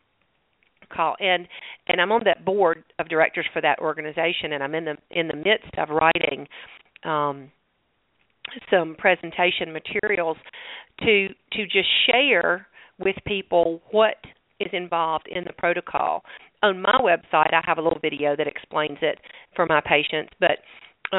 call 0.93 1.15
and 1.19 1.47
and 1.87 2.01
I'm 2.01 2.11
on 2.11 2.21
that 2.25 2.45
board 2.45 2.83
of 2.99 3.07
directors 3.09 3.45
for 3.53 3.61
that 3.61 3.79
organization 3.79 4.53
and 4.53 4.63
I'm 4.63 4.75
in 4.75 4.85
the 4.85 4.97
in 5.11 5.27
the 5.27 5.35
midst 5.35 5.77
of 5.77 5.89
writing 5.89 6.47
um 7.03 7.51
some 8.69 8.95
presentation 8.97 9.71
materials 9.71 10.37
to 10.99 11.27
to 11.53 11.63
just 11.65 11.87
share 12.07 12.67
with 12.99 13.15
people 13.25 13.81
what 13.91 14.15
is 14.59 14.69
involved 14.73 15.27
in 15.29 15.43
the 15.43 15.53
protocol. 15.53 16.23
On 16.63 16.81
my 16.81 16.97
website, 17.01 17.53
I 17.53 17.61
have 17.65 17.77
a 17.77 17.81
little 17.81 17.99
video 17.99 18.35
that 18.35 18.47
explains 18.47 18.99
it 19.01 19.19
for 19.55 19.65
my 19.65 19.81
patients, 19.81 20.31
but 20.39 20.59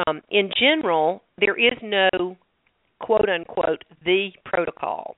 um, 0.07 0.21
in 0.29 0.49
general, 0.59 1.23
there 1.37 1.57
is 1.57 1.77
no 1.81 2.37
quote 2.99 3.29
unquote 3.29 3.83
the 4.05 4.29
protocol. 4.45 5.15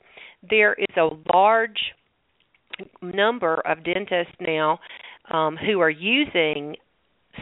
There 0.49 0.73
is 0.73 0.97
a 0.97 1.09
large 1.33 1.77
number 3.01 3.61
of 3.65 3.83
dentists 3.83 4.35
now 4.39 4.79
um, 5.31 5.57
who 5.57 5.79
are 5.79 5.89
using 5.89 6.75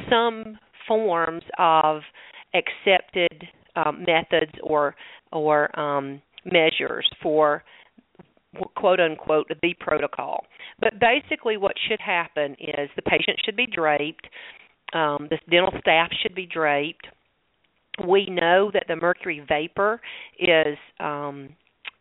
some 0.10 0.58
forms 0.88 1.44
of 1.58 2.02
accepted 2.54 3.46
um, 3.76 4.06
methods 4.06 4.52
or 4.62 4.96
or 5.32 5.78
um, 5.80 6.22
measures 6.46 7.10
for 7.22 7.64
quote 8.76 9.00
unquote 9.00 9.48
the 9.62 9.74
protocol. 9.80 10.46
But 10.80 10.94
basically, 11.00 11.58
what 11.58 11.74
should 11.88 12.00
happen 12.00 12.56
is 12.60 12.90
the 12.96 13.02
patient 13.02 13.40
should 13.44 13.56
be 13.56 13.68
draped, 13.68 14.28
um, 14.94 15.28
the 15.30 15.38
dental 15.50 15.74
staff 15.80 16.10
should 16.22 16.36
be 16.36 16.46
draped. 16.46 17.08
We 18.08 18.26
know 18.26 18.72
that 18.74 18.86
the 18.88 18.96
mercury 18.96 19.44
vapor 19.48 20.02
is 20.40 20.78
um, 21.00 21.50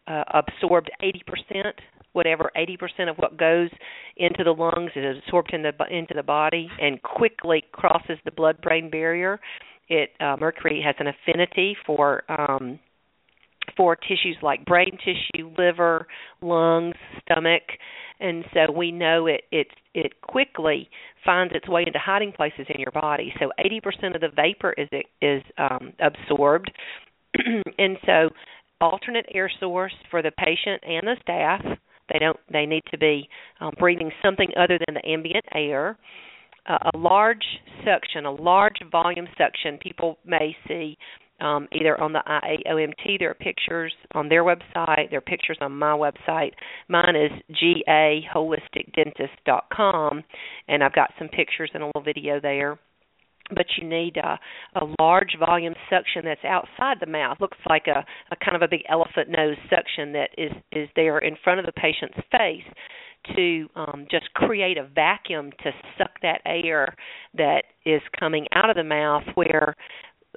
uh, 0.07 0.25
absorbed 0.35 0.91
80%, 1.03 1.73
whatever 2.13 2.51
80% 2.57 3.11
of 3.11 3.17
what 3.17 3.37
goes 3.37 3.71
into 4.17 4.45
the 4.45 4.53
lungs 4.53 4.91
is 4.97 5.19
absorbed 5.25 5.53
in 5.53 5.63
the, 5.63 5.73
into 5.91 6.15
the 6.15 6.23
body 6.23 6.69
and 6.81 7.01
quickly 7.03 7.65
crosses 7.73 8.19
the 8.25 8.31
blood-brain 8.31 8.91
barrier. 8.91 9.39
It 9.89 10.11
uh, 10.21 10.37
mercury 10.41 10.83
has 10.85 10.95
an 10.99 11.09
affinity 11.09 11.77
for 11.87 12.25
um, 12.31 12.79
for 13.77 13.97
tissues 13.97 14.37
like 14.43 14.65
brain 14.65 14.99
tissue, 15.05 15.51
liver, 15.59 16.07
lungs, 16.41 16.95
stomach, 17.23 17.63
and 18.21 18.45
so 18.55 18.73
we 18.73 18.93
know 18.93 19.27
it 19.27 19.43
it 19.51 19.67
it 19.95 20.21
quickly 20.23 20.89
finds 21.25 21.53
its 21.55 21.69
way 21.69 21.85
into 21.87 21.99
hiding 21.99 22.33
places 22.33 22.67
in 22.69 22.81
your 22.81 22.93
body. 22.93 23.33
So 23.39 23.51
80% 23.59 24.15
of 24.15 24.21
the 24.21 24.29
vapor 24.35 24.75
is 24.79 24.89
is 25.21 25.43
um, 25.59 25.93
absorbed, 26.01 26.71
and 27.79 27.97
so 28.07 28.31
alternate 28.81 29.27
air 29.33 29.51
source 29.61 29.95
for 30.11 30.23
the 30.23 30.33
patient 30.33 30.83
and 30.87 31.07
the 31.07 31.17
staff. 31.23 31.63
They 32.13 32.19
don't 32.19 32.39
they 32.53 32.67
need 32.67 32.83
to 32.91 32.99
be 32.99 33.29
um, 33.61 33.73
breathing 33.79 34.11
something 34.23 34.49
other 34.57 34.79
than 34.87 34.95
the 34.95 35.07
ambient 35.09 35.45
air. 35.55 35.99
Uh, 36.65 36.91
a 36.95 36.97
large 36.97 37.45
suction, 37.85 38.25
a 38.25 38.31
large 38.31 38.77
volume 38.93 39.27
suction. 39.37 39.79
People 39.79 40.19
may 40.25 40.55
see 40.69 40.97
um, 41.43 41.69
either 41.73 42.01
on 42.01 42.13
the 42.13 42.23
IAOMT. 42.27 43.19
There 43.19 43.31
are 43.31 43.35
pictures 43.35 43.93
on 44.15 44.29
their 44.29 44.45
website. 44.45 45.11
There 45.11 45.19
are 45.19 45.23
pictures 45.23 45.59
on 45.61 45.77
my 45.79 45.93
website. 45.93 46.53
Mine 46.89 47.17
is 47.17 47.33
gaholisticdentist.com, 47.63 50.23
and 50.69 50.85
I've 50.85 50.95
got 50.95 51.11
some 51.19 51.29
pictures 51.29 51.71
and 51.75 51.83
a 51.83 51.87
little 51.87 52.03
video 52.03 52.41
there. 52.41 52.79
But 53.55 53.67
you 53.77 53.87
need 53.87 54.17
a, 54.17 54.41
a 54.81 54.87
large 55.01 55.37
volume 55.39 55.75
suction 55.91 56.25
that's 56.25 56.43
outside 56.45 56.97
the 57.01 57.07
mouth. 57.07 57.37
Looks 57.41 57.59
like 57.69 57.89
a, 57.89 58.07
a 58.31 58.37
kind 58.37 58.57
of 58.57 58.63
a 58.63 58.69
big 58.69 58.85
elephant 58.89 59.29
nose 59.29 59.59
suction 59.69 60.13
that 60.13 60.31
is 60.39 60.53
is 60.71 60.89
there 60.95 61.19
in 61.19 61.37
front 61.43 61.59
of 61.61 61.67
the 61.67 61.73
patient's 61.73 62.17
face 62.31 62.63
to 63.37 63.69
um, 63.77 64.07
just 64.11 64.33
create 64.35 64.79
a 64.79 64.85
vacuum 64.85 65.53
to 65.63 65.71
suck 65.99 66.11
that 66.23 66.41
air 66.45 66.95
that 67.35 67.65
is 67.85 68.01
coming 68.19 68.47
out 68.55 68.71
of 68.71 68.77
the 68.77 68.85
mouth 68.85 69.25
where 69.35 69.77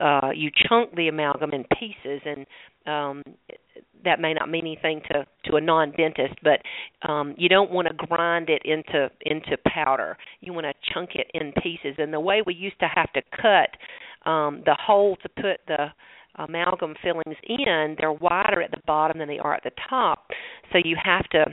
uh, 0.01 0.29
you 0.36 0.51
chunk 0.67 0.95
the 0.95 1.08
amalgam 1.08 1.51
in 1.53 1.65
pieces, 1.79 2.21
and 2.25 2.45
um, 2.86 3.23
that 4.03 4.19
may 4.19 4.34
not 4.34 4.49
mean 4.49 4.65
anything 4.65 5.01
to 5.12 5.25
to 5.45 5.55
a 5.55 5.62
non-dentist, 5.62 6.36
but 6.43 6.62
um, 7.10 7.34
you 7.38 7.49
don't 7.49 7.71
want 7.71 7.88
to 7.88 8.08
grind 8.08 8.49
it 8.49 8.62
into 8.65 9.10
into 9.21 9.58
powder. 9.67 10.17
You 10.41 10.53
want 10.53 10.65
to 10.65 10.73
chunk 10.93 11.12
it 11.15 11.31
in 11.34 11.51
pieces. 11.62 11.95
And 11.97 12.13
the 12.13 12.19
way 12.19 12.41
we 12.45 12.53
used 12.53 12.79
to 12.79 12.88
have 12.93 13.12
to 13.13 13.21
cut 13.31 14.29
um, 14.29 14.62
the 14.65 14.77
hole 14.79 15.17
to 15.23 15.29
put 15.29 15.60
the 15.67 15.88
amalgam 16.38 16.95
fillings 17.01 17.38
in, 17.43 17.95
they're 17.97 18.12
wider 18.12 18.62
at 18.62 18.71
the 18.71 18.81
bottom 18.86 19.19
than 19.19 19.27
they 19.27 19.39
are 19.39 19.53
at 19.53 19.63
the 19.63 19.71
top. 19.89 20.27
So 20.71 20.79
you 20.84 20.97
have 21.03 21.27
to 21.29 21.45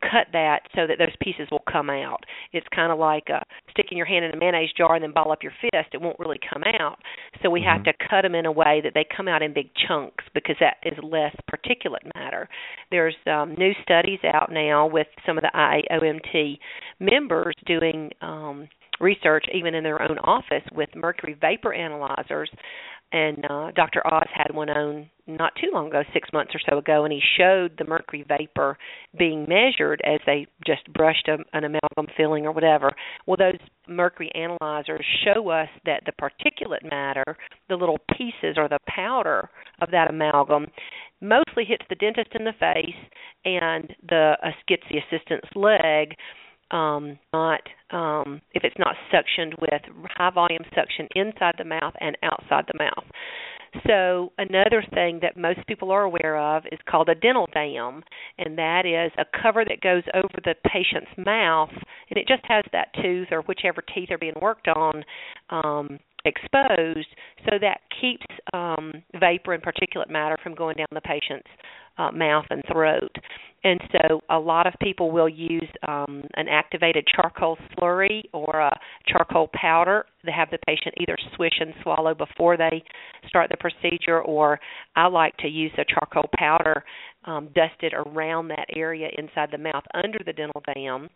cut 0.00 0.26
that 0.32 0.60
so 0.74 0.86
that 0.86 0.98
those 0.98 1.14
pieces 1.20 1.48
will 1.50 1.62
come 1.70 1.90
out. 1.90 2.24
It's 2.52 2.66
kind 2.74 2.92
of 2.92 2.98
like 2.98 3.24
uh, 3.32 3.40
sticking 3.70 3.96
your 3.98 4.06
hand 4.06 4.24
in 4.24 4.32
a 4.32 4.36
mayonnaise 4.36 4.70
jar 4.76 4.94
and 4.94 5.02
then 5.02 5.12
ball 5.12 5.32
up 5.32 5.42
your 5.42 5.52
fist. 5.60 5.88
It 5.92 6.00
won't 6.00 6.18
really 6.18 6.40
come 6.52 6.62
out. 6.80 6.98
So 7.42 7.50
we 7.50 7.58
Mm-hmm. 7.58 7.68
have 7.68 7.84
to 7.84 7.92
cut 8.08 8.22
them 8.22 8.34
in 8.34 8.46
a 8.46 8.52
way 8.52 8.80
that 8.82 8.92
they 8.94 9.04
come 9.16 9.28
out 9.28 9.42
in 9.42 9.52
big 9.52 9.70
chunks 9.86 10.24
because 10.34 10.56
that 10.60 10.76
is 10.84 10.98
less 11.02 11.34
particulate 11.50 12.08
matter. 12.14 12.48
There's 12.90 13.16
um, 13.26 13.54
new 13.58 13.72
studies 13.82 14.20
out 14.24 14.50
now 14.52 14.86
with 14.86 15.06
some 15.26 15.38
of 15.38 15.42
the 15.42 15.50
IAOMT 15.54 16.58
members 17.00 17.54
doing 17.66 18.10
um, 18.22 18.68
research 19.00 19.44
even 19.54 19.74
in 19.74 19.84
their 19.84 20.02
own 20.02 20.18
office 20.18 20.62
with 20.72 20.88
mercury 20.94 21.36
vapor 21.40 21.72
analyzers 21.72 22.50
and 23.12 23.44
uh, 23.48 23.70
Dr. 23.74 24.06
Oz 24.06 24.28
had 24.32 24.54
one 24.54 24.68
on 24.68 25.08
not 25.26 25.52
too 25.60 25.70
long 25.72 25.88
ago, 25.88 26.02
six 26.12 26.28
months 26.32 26.54
or 26.54 26.60
so 26.68 26.78
ago, 26.78 27.04
and 27.04 27.12
he 27.12 27.20
showed 27.36 27.72
the 27.76 27.84
mercury 27.84 28.24
vapor 28.26 28.78
being 29.18 29.46
measured 29.48 30.00
as 30.04 30.20
they 30.26 30.46
just 30.66 30.90
brushed 30.94 31.28
a, 31.28 31.36
an 31.52 31.64
amalgam 31.64 32.12
filling 32.16 32.46
or 32.46 32.52
whatever. 32.52 32.90
Well, 33.26 33.36
those 33.38 33.60
mercury 33.86 34.30
analyzers 34.34 35.04
show 35.24 35.50
us 35.50 35.68
that 35.84 36.02
the 36.06 36.12
particulate 36.12 36.90
matter, 36.90 37.36
the 37.68 37.76
little 37.76 37.98
pieces 38.16 38.56
or 38.56 38.68
the 38.68 38.78
powder 38.88 39.50
of 39.82 39.90
that 39.90 40.08
amalgam, 40.08 40.66
mostly 41.20 41.64
hits 41.64 41.84
the 41.88 41.96
dentist 41.96 42.30
in 42.38 42.44
the 42.44 42.52
face 42.58 42.96
and 43.44 43.94
the 44.08 44.34
uh, 44.42 44.50
gets 44.66 44.82
the 44.90 44.98
assistant's 44.98 45.48
leg 45.54 46.14
um, 46.70 47.18
not 47.32 47.60
um, 47.90 48.40
if 48.52 48.64
it's 48.64 48.78
not 48.78 48.94
suctioned 49.12 49.54
with 49.60 49.82
high 50.16 50.30
volume 50.30 50.62
suction 50.74 51.08
inside 51.14 51.54
the 51.58 51.64
mouth 51.64 51.94
and 52.00 52.16
outside 52.22 52.64
the 52.66 52.78
mouth. 52.78 53.04
So 53.86 54.32
another 54.38 54.82
thing 54.94 55.18
that 55.22 55.36
most 55.36 55.66
people 55.66 55.90
are 55.90 56.02
aware 56.02 56.38
of 56.38 56.64
is 56.72 56.78
called 56.88 57.08
a 57.08 57.14
dental 57.14 57.46
dam, 57.52 58.02
and 58.38 58.56
that 58.56 58.86
is 58.86 59.12
a 59.18 59.42
cover 59.42 59.64
that 59.64 59.80
goes 59.82 60.02
over 60.14 60.34
the 60.44 60.54
patient's 60.66 61.10
mouth, 61.18 61.70
and 61.72 62.16
it 62.16 62.26
just 62.26 62.44
has 62.48 62.64
that 62.72 62.88
tooth 63.02 63.28
or 63.30 63.42
whichever 63.42 63.82
teeth 63.94 64.10
are 64.10 64.18
being 64.18 64.38
worked 64.40 64.68
on 64.68 65.04
um, 65.50 65.98
exposed, 66.28 67.08
so 67.44 67.58
that 67.60 67.80
keeps 68.00 68.26
um, 68.52 68.92
vapor 69.18 69.54
and 69.54 69.62
particulate 69.62 70.10
matter 70.10 70.36
from 70.42 70.54
going 70.54 70.76
down 70.76 70.86
the 70.92 71.00
patient's 71.00 71.48
uh, 71.98 72.12
mouth 72.12 72.44
and 72.50 72.62
throat. 72.70 73.14
And 73.64 73.80
so 73.90 74.20
a 74.30 74.38
lot 74.38 74.68
of 74.68 74.74
people 74.80 75.10
will 75.10 75.28
use 75.28 75.68
um, 75.88 76.22
an 76.36 76.46
activated 76.48 77.04
charcoal 77.14 77.58
slurry 77.72 78.22
or 78.32 78.60
a 78.60 78.78
charcoal 79.08 79.50
powder 79.52 80.06
to 80.24 80.30
have 80.30 80.48
the 80.50 80.58
patient 80.64 80.94
either 81.00 81.16
swish 81.34 81.54
and 81.58 81.74
swallow 81.82 82.14
before 82.14 82.56
they 82.56 82.84
start 83.26 83.50
the 83.50 83.56
procedure, 83.56 84.22
or 84.22 84.60
I 84.94 85.08
like 85.08 85.36
to 85.38 85.48
use 85.48 85.72
a 85.76 85.84
charcoal 85.84 86.30
powder 86.38 86.84
um, 87.24 87.48
dusted 87.54 87.94
around 87.94 88.48
that 88.48 88.66
area 88.74 89.08
inside 89.18 89.48
the 89.50 89.58
mouth 89.58 89.84
under 89.92 90.18
the 90.24 90.32
dental 90.32 90.62
dam. 90.74 91.08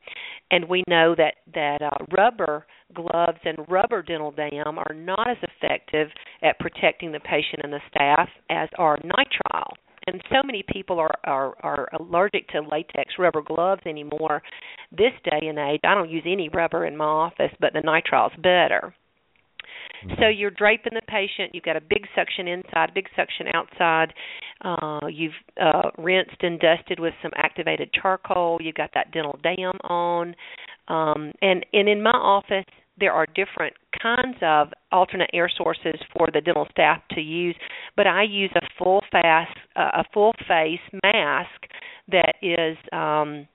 And 0.50 0.68
we 0.68 0.82
know 0.88 1.14
that 1.16 1.34
that 1.54 1.80
uh, 1.80 2.04
rubber 2.16 2.66
gloves 2.94 3.38
and 3.44 3.58
rubber 3.68 4.02
dental 4.02 4.30
dam 4.30 4.78
are 4.78 4.94
not 4.94 5.28
as 5.28 5.36
effective 5.42 6.08
at 6.42 6.58
protecting 6.58 7.12
the 7.12 7.20
patient 7.20 7.60
and 7.62 7.72
the 7.72 7.80
staff 7.90 8.28
as 8.50 8.68
are 8.78 8.98
nitrile 8.98 9.72
and 10.06 10.22
so 10.30 10.42
many 10.44 10.64
people 10.68 10.98
are, 10.98 11.14
are 11.24 11.54
are 11.62 11.88
allergic 11.98 12.48
to 12.48 12.60
latex 12.60 13.14
rubber 13.18 13.42
gloves 13.42 13.82
anymore. 13.86 14.42
This 14.90 15.12
day 15.24 15.46
and 15.46 15.58
age 15.58 15.80
i 15.84 15.94
don't 15.94 16.10
use 16.10 16.24
any 16.26 16.48
rubber 16.48 16.86
in 16.86 16.96
my 16.96 17.04
office 17.04 17.52
but 17.60 17.72
the 17.72 17.80
nitrile's 17.80 18.32
better. 18.38 18.94
So 20.18 20.26
you're 20.26 20.50
draping 20.50 20.94
the 20.94 21.02
patient. 21.06 21.54
You've 21.54 21.62
got 21.62 21.76
a 21.76 21.80
big 21.80 22.06
suction 22.16 22.48
inside 22.48 22.92
big 22.94 23.06
suction 23.14 23.46
outside. 23.54 24.12
Uh 24.62 25.06
you've 25.08 25.32
uh 25.60 25.90
rinsed 25.98 26.42
and 26.42 26.58
dusted 26.58 26.98
with 26.98 27.14
some 27.22 27.32
activated 27.36 27.90
charcoal. 27.92 28.58
You've 28.60 28.74
got 28.74 28.90
that 28.94 29.12
dental 29.12 29.38
dam 29.42 29.74
on. 29.84 30.34
Um 30.88 31.32
and 31.40 31.64
and 31.72 31.88
in 31.88 32.02
my 32.02 32.10
office 32.10 32.64
there 33.02 33.12
are 33.12 33.26
different 33.26 33.74
kinds 34.00 34.36
of 34.42 34.68
alternate 34.92 35.28
air 35.34 35.50
sources 35.58 36.00
for 36.16 36.28
the 36.32 36.40
dental 36.40 36.68
staff 36.70 37.02
to 37.10 37.20
use, 37.20 37.56
but 37.96 38.06
I 38.06 38.22
use 38.22 38.52
a 38.54 38.60
full 38.78 39.02
fast 39.10 39.58
uh, 39.74 39.90
a 39.94 40.04
full 40.14 40.32
face 40.46 40.78
mask 41.02 41.66
that 42.12 42.34
is 42.40 42.76
um 42.92 43.48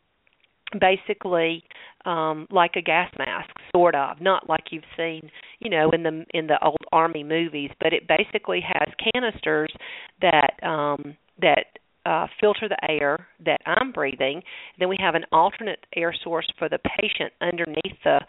basically 0.81 1.63
um 2.03 2.45
like 2.51 2.71
a 2.75 2.81
gas 2.81 3.09
mask 3.17 3.49
sort 3.73 3.95
of 3.95 4.19
not 4.19 4.49
like 4.49 4.65
you've 4.71 4.83
seen 4.97 5.31
you 5.59 5.69
know 5.69 5.89
in 5.91 6.03
the 6.03 6.25
in 6.33 6.47
the 6.47 6.61
old 6.61 6.83
army 6.91 7.23
movies 7.23 7.71
but 7.79 7.93
it 7.93 8.03
basically 8.05 8.59
has 8.61 8.89
canisters 9.13 9.71
that 10.21 10.61
um 10.61 11.15
that 11.39 11.76
uh, 12.07 12.25
filter 12.39 12.69
the 12.69 12.89
air 12.89 13.27
that 13.45 13.59
I'm 13.65 13.91
breathing. 13.91 14.41
Then 14.79 14.87
we 14.87 14.95
have 14.99 15.15
an 15.15 15.25
alternate 15.31 15.85
air 15.95 16.15
source 16.23 16.49
for 16.57 16.69
the 16.69 16.79
patient 16.79 17.33
underneath 17.41 17.97
the 18.03 18.19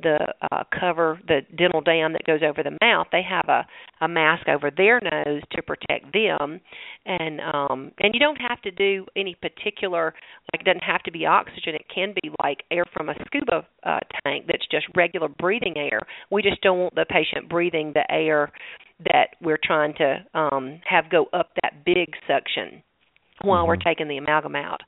the 0.00 0.18
uh, 0.52 0.62
cover, 0.78 1.20
the 1.26 1.40
dental 1.56 1.80
dam 1.80 2.12
that 2.12 2.24
goes 2.24 2.40
over 2.44 2.62
the 2.62 2.76
mouth. 2.80 3.06
They 3.12 3.22
have 3.22 3.48
a 3.48 3.66
a 4.00 4.08
mask 4.08 4.48
over 4.48 4.70
their 4.70 5.00
nose 5.00 5.42
to 5.52 5.62
protect 5.62 6.12
them, 6.12 6.60
and 7.06 7.40
um, 7.40 7.92
and 7.98 8.12
you 8.12 8.20
don't 8.20 8.40
have 8.40 8.60
to 8.62 8.70
do 8.72 9.06
any 9.16 9.36
particular 9.36 10.14
like 10.52 10.62
it 10.62 10.64
doesn't 10.64 10.82
have 10.82 11.02
to 11.04 11.12
be 11.12 11.24
oxygen. 11.24 11.74
It 11.74 11.86
can 11.94 12.14
be 12.22 12.30
like 12.42 12.64
air 12.72 12.84
from 12.92 13.08
a 13.08 13.14
scuba 13.26 13.66
uh, 13.84 14.00
tank 14.24 14.46
that's 14.48 14.66
just 14.70 14.86
regular 14.96 15.28
breathing 15.28 15.74
air. 15.76 16.00
We 16.30 16.42
just 16.42 16.60
don't 16.62 16.78
want 16.78 16.94
the 16.96 17.06
patient 17.08 17.48
breathing 17.48 17.92
the 17.94 18.10
air 18.10 18.50
that 19.12 19.36
we're 19.40 19.60
trying 19.62 19.94
to 19.94 20.24
um, 20.34 20.80
have 20.84 21.08
go 21.08 21.26
up 21.32 21.50
that 21.62 21.84
big 21.84 22.08
suction 22.26 22.82
while 23.42 23.62
mm-hmm. 23.62 23.68
we're 23.68 23.76
taking 23.76 24.08
the 24.08 24.16
amalgam 24.16 24.56
out. 24.56 24.80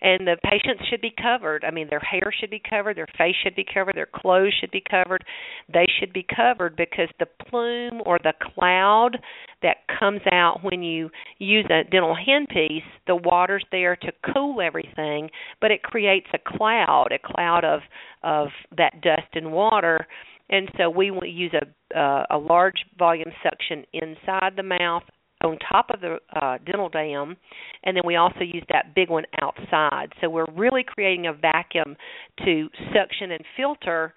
And 0.00 0.26
the 0.26 0.36
patients 0.44 0.84
should 0.88 1.00
be 1.00 1.12
covered. 1.20 1.64
I 1.64 1.70
mean, 1.70 1.88
their 1.90 2.00
hair 2.00 2.32
should 2.38 2.50
be 2.50 2.62
covered, 2.68 2.96
their 2.96 3.08
face 3.16 3.34
should 3.42 3.56
be 3.56 3.64
covered, 3.64 3.96
their 3.96 4.08
clothes 4.12 4.54
should 4.60 4.70
be 4.70 4.82
covered. 4.88 5.24
They 5.72 5.86
should 5.98 6.12
be 6.12 6.24
covered 6.34 6.76
because 6.76 7.08
the 7.18 7.26
plume 7.48 8.02
or 8.06 8.18
the 8.22 8.34
cloud 8.54 9.18
that 9.62 9.78
comes 9.98 10.20
out 10.32 10.60
when 10.62 10.82
you 10.82 11.10
use 11.38 11.66
a 11.66 11.88
dental 11.90 12.16
handpiece, 12.16 12.82
the 13.06 13.16
water's 13.16 13.64
there 13.72 13.96
to 13.96 14.12
cool 14.32 14.60
everything, 14.60 15.30
but 15.60 15.70
it 15.70 15.82
creates 15.82 16.28
a 16.32 16.38
cloud, 16.56 17.08
a 17.12 17.18
cloud 17.18 17.64
of 17.64 17.80
of 18.22 18.48
that 18.76 19.00
dust 19.00 19.28
and 19.34 19.52
water. 19.52 20.06
And 20.50 20.68
so 20.78 20.88
we 20.88 21.10
will 21.10 21.26
use 21.26 21.52
a 21.54 21.98
uh, 21.98 22.24
a 22.30 22.38
large 22.38 22.84
volume 22.98 23.32
suction 23.42 23.84
inside 23.92 24.52
the 24.56 24.62
mouth 24.62 25.02
on 25.42 25.58
top 25.70 25.90
of 25.90 26.00
the 26.00 26.18
uh, 26.40 26.58
dental 26.64 26.88
dam, 26.88 27.36
and 27.84 27.96
then 27.96 28.02
we 28.04 28.16
also 28.16 28.40
use 28.40 28.64
that 28.70 28.94
big 28.94 29.10
one 29.10 29.24
outside. 29.40 30.12
So 30.20 30.28
we're 30.28 30.50
really 30.54 30.84
creating 30.84 31.26
a 31.26 31.32
vacuum 31.32 31.96
to 32.44 32.68
suction 32.92 33.32
and 33.32 33.44
filter 33.56 34.14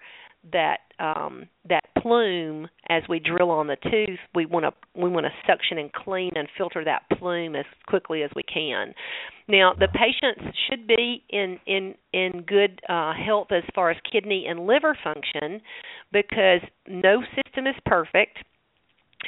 that 0.52 0.78
um, 0.98 1.48
that 1.68 1.84
plume 2.00 2.68
as 2.88 3.02
we 3.08 3.20
drill 3.20 3.50
on 3.50 3.68
the 3.68 3.76
tooth. 3.76 4.18
We 4.34 4.46
want 4.46 4.64
to 4.64 5.00
we 5.00 5.08
want 5.08 5.26
to 5.26 5.32
suction 5.46 5.78
and 5.78 5.92
clean 5.92 6.32
and 6.34 6.48
filter 6.58 6.84
that 6.84 7.02
plume 7.18 7.54
as 7.54 7.64
quickly 7.86 8.22
as 8.22 8.30
we 8.34 8.42
can. 8.42 8.92
Now 9.48 9.72
the 9.78 9.88
patients 9.88 10.56
should 10.68 10.86
be 10.86 11.22
in 11.30 11.58
in 11.66 11.94
in 12.12 12.42
good 12.46 12.80
uh, 12.88 13.12
health 13.14 13.48
as 13.52 13.62
far 13.74 13.90
as 13.90 13.96
kidney 14.10 14.46
and 14.48 14.66
liver 14.66 14.98
function 15.04 15.60
because 16.12 16.60
no 16.88 17.22
system 17.36 17.66
is 17.66 17.76
perfect 17.86 18.38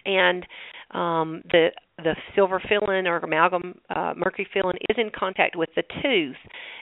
and 0.05 0.45
um, 0.91 1.43
the 1.51 1.69
the 1.99 2.17
silver 2.35 2.61
filling 2.69 3.07
or 3.07 3.19
amalgam 3.19 3.79
uh, 3.95 4.15
mercury 4.17 4.47
filling 4.53 4.77
is 4.89 4.97
in 4.99 5.11
contact 5.17 5.57
with 5.57 5.69
the 5.77 5.85
tooth, 6.03 6.37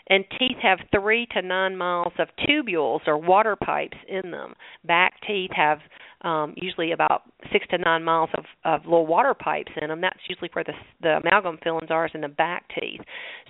and 0.08 0.24
teeth 0.38 0.56
have 0.62 0.78
three 0.90 1.26
to 1.34 1.42
nine 1.42 1.76
miles 1.76 2.12
of 2.18 2.28
tubules 2.48 3.00
or 3.06 3.18
water 3.18 3.56
pipes 3.56 3.96
in 4.08 4.30
them. 4.30 4.54
Back 4.84 5.14
teeth 5.26 5.50
have 5.54 5.78
um, 6.22 6.54
usually 6.56 6.92
about 6.92 7.22
six 7.52 7.66
to 7.70 7.78
nine 7.78 8.04
miles 8.04 8.30
of, 8.36 8.44
of 8.64 8.84
little 8.84 9.06
water 9.06 9.34
pipes 9.34 9.72
in 9.80 9.88
them. 9.88 10.00
That's 10.00 10.18
usually 10.28 10.50
where 10.52 10.64
the 10.64 10.72
the 11.02 11.20
amalgam 11.22 11.58
fillings 11.62 11.90
are, 11.90 12.06
is 12.06 12.12
in 12.14 12.22
the 12.22 12.28
back 12.28 12.64
teeth. 12.80 13.00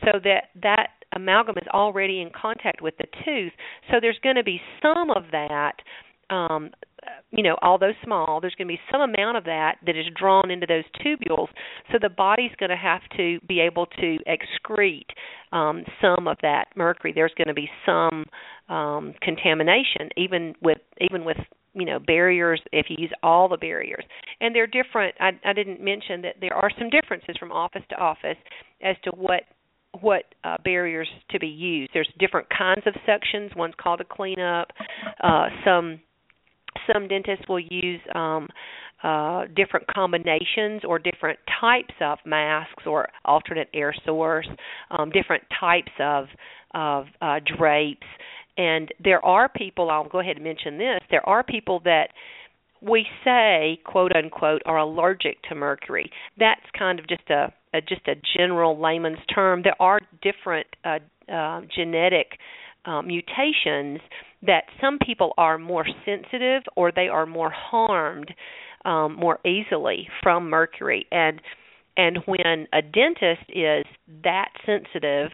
So 0.01 0.19
that 0.25 0.45
that 0.63 0.89
amalgam 1.15 1.57
is 1.59 1.69
already 1.69 2.23
in 2.23 2.31
contact 2.31 2.83
with 2.83 2.95
the 2.99 3.07
tooth. 3.25 3.53
So 3.91 3.99
there's 4.01 4.19
going 4.23 4.37
to 4.37 4.45
be 4.45 4.61
some 4.81 5.11
of 5.11 5.25
that 5.31 5.75
um, 6.31 6.71
you 7.31 7.43
know, 7.43 7.57
although 7.63 7.93
small, 8.05 8.41
there's 8.41 8.55
going 8.55 8.69
to 8.69 8.75
be 8.75 8.81
some 8.91 9.01
amount 9.01 9.37
of 9.37 9.45
that 9.45 9.77
that 9.87 9.97
is 9.97 10.07
drawn 10.19 10.51
into 10.51 10.67
those 10.67 10.85
tubules. 11.05 11.49
So 11.91 11.99
the 12.01 12.09
body's 12.09 12.53
going 12.59 12.71
to 12.71 12.77
have 12.77 13.01
to 13.17 13.41
be 13.49 13.61
able 13.61 13.87
to 13.87 14.19
excrete 14.27 15.09
um, 15.53 15.85
some 16.01 16.29
of 16.29 16.37
that 16.43 16.67
mercury. 16.77 17.13
There's 17.15 17.33
going 17.37 17.49
to 17.49 17.55
be 17.55 17.71
some 17.87 18.27
um, 18.69 19.15
contamination, 19.23 20.11
even 20.17 20.55
with 20.63 20.79
even 21.01 21.25
with 21.25 21.39
you 21.75 21.87
know 21.87 21.99
barriers 21.99 22.61
if 22.73 22.87
you 22.89 22.97
use 22.99 23.13
all 23.23 23.49
the 23.49 23.57
barriers 23.57 24.05
and 24.41 24.55
they're 24.55 24.67
different 24.67 25.15
I, 25.19 25.31
I 25.43 25.53
didn't 25.55 25.83
mention 25.83 26.21
that 26.23 26.37
there 26.39 26.55
are 26.55 26.71
some 26.79 26.91
differences 26.91 27.37
from 27.39 27.51
office 27.51 27.83
to 27.89 27.97
office 27.97 28.37
as 28.83 28.97
to 29.05 29.11
what 29.13 29.45
what 30.01 30.25
uh, 30.45 30.59
barriers 30.63 31.09
to 31.31 31.39
be 31.39 31.47
used 31.47 31.91
there's 31.95 32.11
different 32.19 32.49
kinds 32.51 32.83
of 32.87 32.93
suctions 33.09 33.57
one's 33.57 33.75
called 33.81 34.03
a 34.03 34.05
cleanup 34.05 34.69
uh, 35.25 35.47
some 35.65 35.99
some 36.93 37.09
dentists 37.09 37.45
will 37.49 37.61
use 37.61 38.01
um, 38.15 38.49
uh, 39.03 39.45
different 39.57 39.87
combinations 39.89 40.83
or 40.87 40.99
different 40.99 41.39
types 41.61 41.95
of 42.01 42.19
masks 42.25 42.85
or 42.87 43.09
alternate 43.25 43.69
air 43.75 43.95
source, 44.07 44.49
um, 44.91 45.11
different 45.11 45.43
types 45.59 45.93
of 46.01 46.27
of 46.75 47.07
uh, 47.21 47.39
drapes. 47.57 48.07
And 48.57 48.93
there 49.03 49.25
are 49.25 49.49
people. 49.49 49.91
I'll 49.91 50.09
go 50.09 50.21
ahead 50.21 50.37
and 50.37 50.45
mention 50.45 50.79
this. 50.79 51.01
There 51.11 51.27
are 51.29 51.43
people 51.43 51.81
that 51.85 52.09
we 52.81 53.07
say, 53.25 53.81
quote 53.85 54.15
unquote, 54.15 54.63
are 54.67 54.79
allergic 54.79 55.43
to 55.49 55.55
mercury. 55.55 56.11
That's 56.39 56.61
kind 56.79 56.99
of 56.99 57.09
just 57.09 57.29
a, 57.31 57.53
a 57.75 57.81
just 57.81 58.07
a 58.09 58.15
general 58.37 58.81
layman's 58.81 59.25
term. 59.35 59.63
There 59.63 59.81
are 59.81 60.01
different 60.23 60.67
uh, 60.85 60.99
uh, 61.33 61.63
genetic 61.75 62.39
uh, 62.85 63.03
mutations 63.03 64.01
that 64.43 64.65
some 64.81 64.99
people 65.05 65.33
are 65.37 65.59
more 65.59 65.87
sensitive 66.05 66.63
or 66.77 66.93
they 66.93 67.09
are 67.09 67.27
more 67.27 67.51
harmed 67.51 68.33
um, 68.85 69.15
more 69.15 69.39
easily 69.47 70.09
from 70.23 70.51
mercury. 70.51 71.07
And 71.13 71.41
and 71.97 72.19
when 72.25 72.67
a 72.73 72.81
dentist 72.83 73.45
is 73.49 73.85
that 74.25 74.49
sensitive 74.65 75.31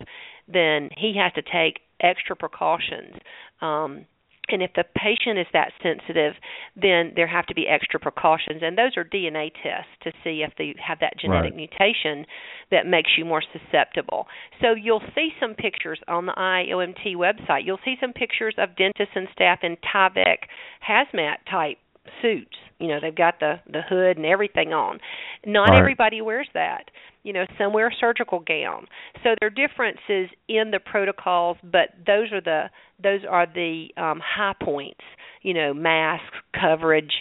then 0.53 0.89
he 0.97 1.15
has 1.17 1.33
to 1.35 1.43
take 1.43 1.81
extra 2.01 2.35
precautions. 2.35 3.15
Um, 3.61 4.07
and 4.51 4.63
if 4.63 4.71
the 4.75 4.85
patient 4.95 5.39
is 5.39 5.47
that 5.53 5.73
sensitive, 5.83 6.35
then 6.77 7.13
there 7.17 7.27
have 7.27 7.47
to 7.47 7.55
be 7.55 7.67
extra 7.67 8.01
precautions, 8.01 8.63
and 8.63 8.77
those 8.77 8.97
are 8.97 9.05
DNA 9.05 9.51
tests 9.63 9.91
to 10.03 10.13
see 10.25 10.45
if 10.47 10.53
they 10.59 10.75
have 10.85 10.99
that 11.01 11.19
genetic 11.19 11.53
right. 11.53 11.57
mutation 11.57 12.27
that 12.71 12.87
makes 12.87 13.11
you 13.17 13.25
more 13.25 13.43
susceptible. 13.43 14.27
So 14.61 14.75
you'll 14.75 15.03
see 15.15 15.31
some 15.41 15.55
pictures 15.55 16.01
on 16.09 16.27
the 16.27 16.33
IAOMT 16.33 17.17
website. 17.17 17.65
You'll 17.65 17.81
see 17.85 17.97
some 18.01 18.13
pictures 18.13 18.55
of 18.59 18.77
dentists 18.77 19.15
and 19.15 19.29
staff 19.33 19.61
in 19.63 19.77
Tyvek 19.77 20.49
hazmat 20.87 21.37
type 21.51 21.79
suits. 22.23 22.57
You 22.79 22.89
know, 22.89 22.99
they've 23.01 23.15
got 23.15 23.41
the 23.41 23.61
the 23.71 23.83
hood 23.83 24.17
and 24.17 24.27
everything 24.27 24.73
on. 24.73 24.99
Not 25.45 25.71
right. 25.71 25.79
everybody 25.79 26.21
wears 26.21 26.49
that. 26.55 26.91
You 27.29 27.35
know, 27.35 27.45
some 27.59 27.75
wear 27.75 27.89
a 27.89 27.95
surgical 28.01 28.41
gown. 28.41 28.87
So 29.23 29.35
there 29.39 29.49
are 29.49 29.51
differences 29.51 30.35
in 30.49 30.71
the 30.71 30.81
protocols, 30.83 31.59
but 31.63 31.91
those 32.07 32.33
are 32.33 32.41
the 32.41 32.71
those 33.03 33.21
are 33.29 33.45
the 33.45 33.89
um, 33.99 34.23
high 34.25 34.55
points. 34.63 35.03
You 35.43 35.53
know, 35.53 35.75
masks, 35.75 36.39
coverage, 36.59 37.13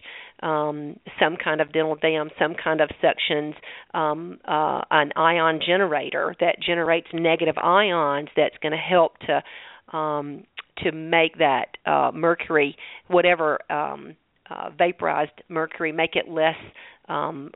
um, 0.42 0.96
some 1.20 1.36
kind 1.36 1.60
of 1.60 1.74
dental 1.74 1.96
dam, 1.96 2.30
some 2.40 2.56
kind 2.56 2.80
of 2.80 2.90
suctions, 3.04 3.56
um, 3.94 4.40
uh, 4.48 4.80
an 4.92 5.12
ion 5.18 5.60
generator 5.60 6.34
that 6.40 6.56
generates 6.66 7.08
negative 7.12 7.58
ions 7.58 8.30
that's 8.38 8.56
going 8.62 8.72
to 8.72 8.78
help 8.78 9.18
to 9.28 9.44
um, 9.98 10.46
to 10.86 10.94
make 10.94 11.38
that 11.40 11.76
uh, 11.86 12.12
mercury, 12.14 12.78
whatever 13.08 13.60
um, 13.70 14.16
uh, 14.50 14.70
vaporized 14.70 15.32
mercury, 15.50 15.92
make 15.92 16.16
it 16.16 16.30
less 16.30 16.56
um, 17.08 17.52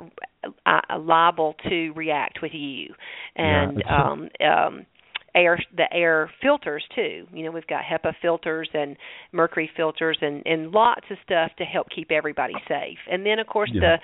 uh, 0.66 0.80
liable 1.00 1.56
to 1.70 1.92
react 1.92 2.40
with 2.42 2.54
you. 2.54 2.94
And 3.36 3.84
yeah, 3.86 4.04
um, 4.12 4.30
um, 4.46 4.86
air 5.36 5.60
the 5.76 5.92
air 5.94 6.30
filters 6.42 6.84
too. 6.96 7.26
You 7.34 7.44
know, 7.44 7.52
we've 7.52 7.68
got 7.68 7.84
HEPA 7.84 8.14
filters 8.22 8.70
and 8.74 8.98
mercury 9.32 9.70
filters 9.76 10.18
and 10.22 10.44
and 10.46 10.72
lots 10.72 11.06
of 11.10 11.18
stuff 11.24 11.52
to 11.58 11.64
help 11.64 11.88
keep 11.94 12.12
everybody 12.12 12.54
safe. 12.68 12.98
And 13.10 13.26
then 13.26 13.40
of 13.40 13.48
course 13.48 13.72
yeah. 13.74 13.82
the 13.82 13.98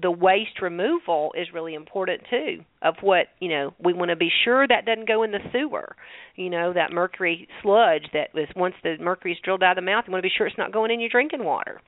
the 0.00 0.10
waste 0.10 0.60
removal 0.60 1.32
is 1.36 1.48
really 1.52 1.74
important 1.74 2.22
too 2.30 2.58
of 2.82 2.94
what 3.00 3.26
you 3.40 3.48
know 3.48 3.74
we 3.82 3.92
want 3.92 4.10
to 4.10 4.16
be 4.16 4.30
sure 4.44 4.66
that 4.66 4.84
doesn't 4.84 5.08
go 5.08 5.22
in 5.22 5.30
the 5.30 5.38
sewer 5.52 5.96
you 6.36 6.50
know 6.50 6.72
that 6.72 6.92
mercury 6.92 7.48
sludge 7.62 8.04
that 8.12 8.28
was 8.34 8.46
once 8.54 8.74
the 8.82 8.96
mercury 9.00 9.32
is 9.32 9.38
drilled 9.42 9.62
out 9.62 9.78
of 9.78 9.82
the 9.82 9.90
mouth 9.90 10.04
you 10.06 10.12
want 10.12 10.22
to 10.22 10.28
be 10.28 10.32
sure 10.36 10.46
it's 10.46 10.58
not 10.58 10.72
going 10.72 10.90
in 10.90 11.00
your 11.00 11.08
drinking 11.08 11.44
water 11.44 11.80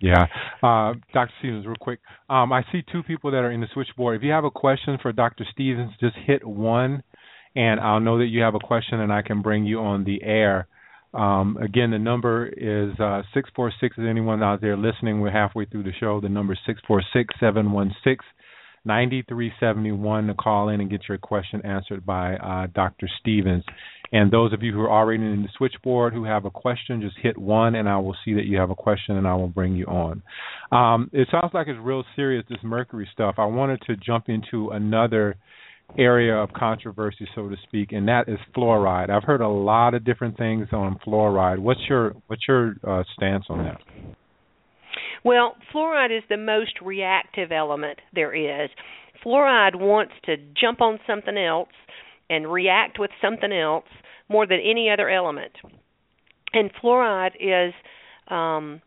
yeah. 0.00 0.26
Uh, 0.62 0.94
Dr. 1.12 1.32
Stevens, 1.38 1.66
real 1.66 1.76
quick. 1.80 2.00
Um, 2.28 2.52
I 2.52 2.62
see 2.72 2.82
two 2.90 3.02
people 3.02 3.30
that 3.30 3.38
are 3.38 3.50
in 3.50 3.60
the 3.60 3.68
switchboard. 3.72 4.16
If 4.16 4.22
you 4.22 4.32
have 4.32 4.44
a 4.44 4.50
question 4.50 4.98
for 5.00 5.12
Dr. 5.12 5.44
Stevens, 5.52 5.92
just 6.00 6.16
hit 6.26 6.46
one, 6.46 7.02
and 7.54 7.80
I'll 7.80 8.00
know 8.00 8.18
that 8.18 8.26
you 8.26 8.42
have 8.42 8.54
a 8.54 8.58
question, 8.58 9.00
and 9.00 9.12
I 9.12 9.22
can 9.22 9.42
bring 9.42 9.64
you 9.64 9.80
on 9.80 10.04
the 10.04 10.22
air. 10.22 10.68
Um, 11.14 11.56
again, 11.56 11.90
the 11.90 11.98
number 11.98 12.46
is 12.46 12.92
uh, 13.00 13.22
646. 13.32 13.96
Is 13.98 14.04
anyone 14.08 14.42
out 14.42 14.60
there 14.60 14.76
listening? 14.76 15.20
We're 15.20 15.30
halfway 15.30 15.64
through 15.64 15.84
the 15.84 15.92
show. 15.98 16.20
The 16.20 16.28
number 16.28 16.52
is 16.52 16.58
646 16.66 17.34
716 17.40 18.18
9371 18.86 20.28
to 20.28 20.34
call 20.34 20.68
in 20.68 20.80
and 20.80 20.90
get 20.90 21.02
your 21.08 21.18
question 21.18 21.60
answered 21.64 22.06
by 22.06 22.36
uh, 22.36 22.68
Dr. 22.74 23.08
Stevens. 23.20 23.64
And 24.12 24.30
those 24.30 24.52
of 24.52 24.62
you 24.62 24.72
who 24.72 24.80
are 24.80 24.90
already 24.90 25.24
in 25.24 25.42
the 25.42 25.48
switchboard 25.56 26.12
who 26.14 26.24
have 26.24 26.44
a 26.44 26.50
question, 26.50 27.00
just 27.00 27.16
hit 27.20 27.36
one 27.36 27.74
and 27.74 27.88
I 27.88 27.98
will 27.98 28.16
see 28.24 28.34
that 28.34 28.44
you 28.44 28.58
have 28.58 28.70
a 28.70 28.74
question 28.74 29.16
and 29.16 29.26
I 29.26 29.34
will 29.34 29.48
bring 29.48 29.74
you 29.74 29.86
on. 29.86 30.22
Um, 30.70 31.10
it 31.12 31.28
sounds 31.30 31.52
like 31.52 31.66
it's 31.68 31.78
real 31.82 32.04
serious, 32.14 32.44
this 32.48 32.58
mercury 32.62 33.08
stuff. 33.12 33.34
I 33.38 33.46
wanted 33.46 33.82
to 33.88 33.96
jump 33.96 34.28
into 34.28 34.70
another 34.70 35.36
area 35.98 36.34
of 36.34 36.52
controversy, 36.52 37.28
so 37.34 37.48
to 37.48 37.56
speak, 37.64 37.92
and 37.92 38.08
that 38.08 38.28
is 38.28 38.38
fluoride. 38.56 39.10
I've 39.10 39.22
heard 39.22 39.40
a 39.40 39.48
lot 39.48 39.94
of 39.94 40.04
different 40.04 40.36
things 40.36 40.68
on 40.72 40.98
fluoride. 41.06 41.58
What's 41.58 41.80
your 41.88 42.14
what's 42.26 42.42
your 42.48 42.74
uh, 42.86 43.04
stance 43.14 43.44
on 43.48 43.64
that? 43.64 43.80
Well, 45.24 45.56
fluoride 45.72 46.16
is 46.16 46.24
the 46.28 46.36
most 46.36 46.80
reactive 46.82 47.52
element 47.52 48.00
there 48.14 48.34
is. 48.34 48.70
Fluoride 49.24 49.76
wants 49.76 50.12
to 50.24 50.36
jump 50.60 50.80
on 50.80 50.98
something 51.06 51.36
else 51.36 51.68
and 52.28 52.50
react 52.50 52.98
with 52.98 53.10
something 53.20 53.52
else 53.52 53.86
more 54.28 54.46
than 54.46 54.58
any 54.58 54.90
other 54.90 55.08
element. 55.08 55.52
And 56.52 56.70
fluoride 56.82 57.34
is 57.40 57.74
um, 58.28 58.80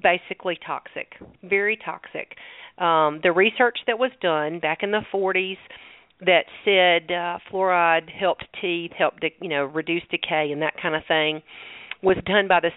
basically 0.00 0.58
toxic, 0.64 1.14
very 1.42 1.76
toxic. 1.76 2.36
Um, 2.78 3.20
the 3.22 3.32
research 3.32 3.78
that 3.86 3.98
was 3.98 4.10
done 4.20 4.58
back 4.60 4.78
in 4.82 4.90
the 4.90 5.02
40s 5.12 5.58
that 6.24 6.44
said 6.64 7.12
uh, 7.12 7.38
fluoride 7.50 8.08
helped 8.10 8.46
teeth, 8.60 8.92
helped 8.96 9.24
you 9.40 9.48
know 9.48 9.64
reduce 9.64 10.02
decay 10.10 10.50
and 10.52 10.62
that 10.62 10.74
kind 10.80 10.94
of 10.94 11.02
thing, 11.06 11.42
was 12.02 12.16
done 12.24 12.48
by 12.48 12.60
the 12.60 12.70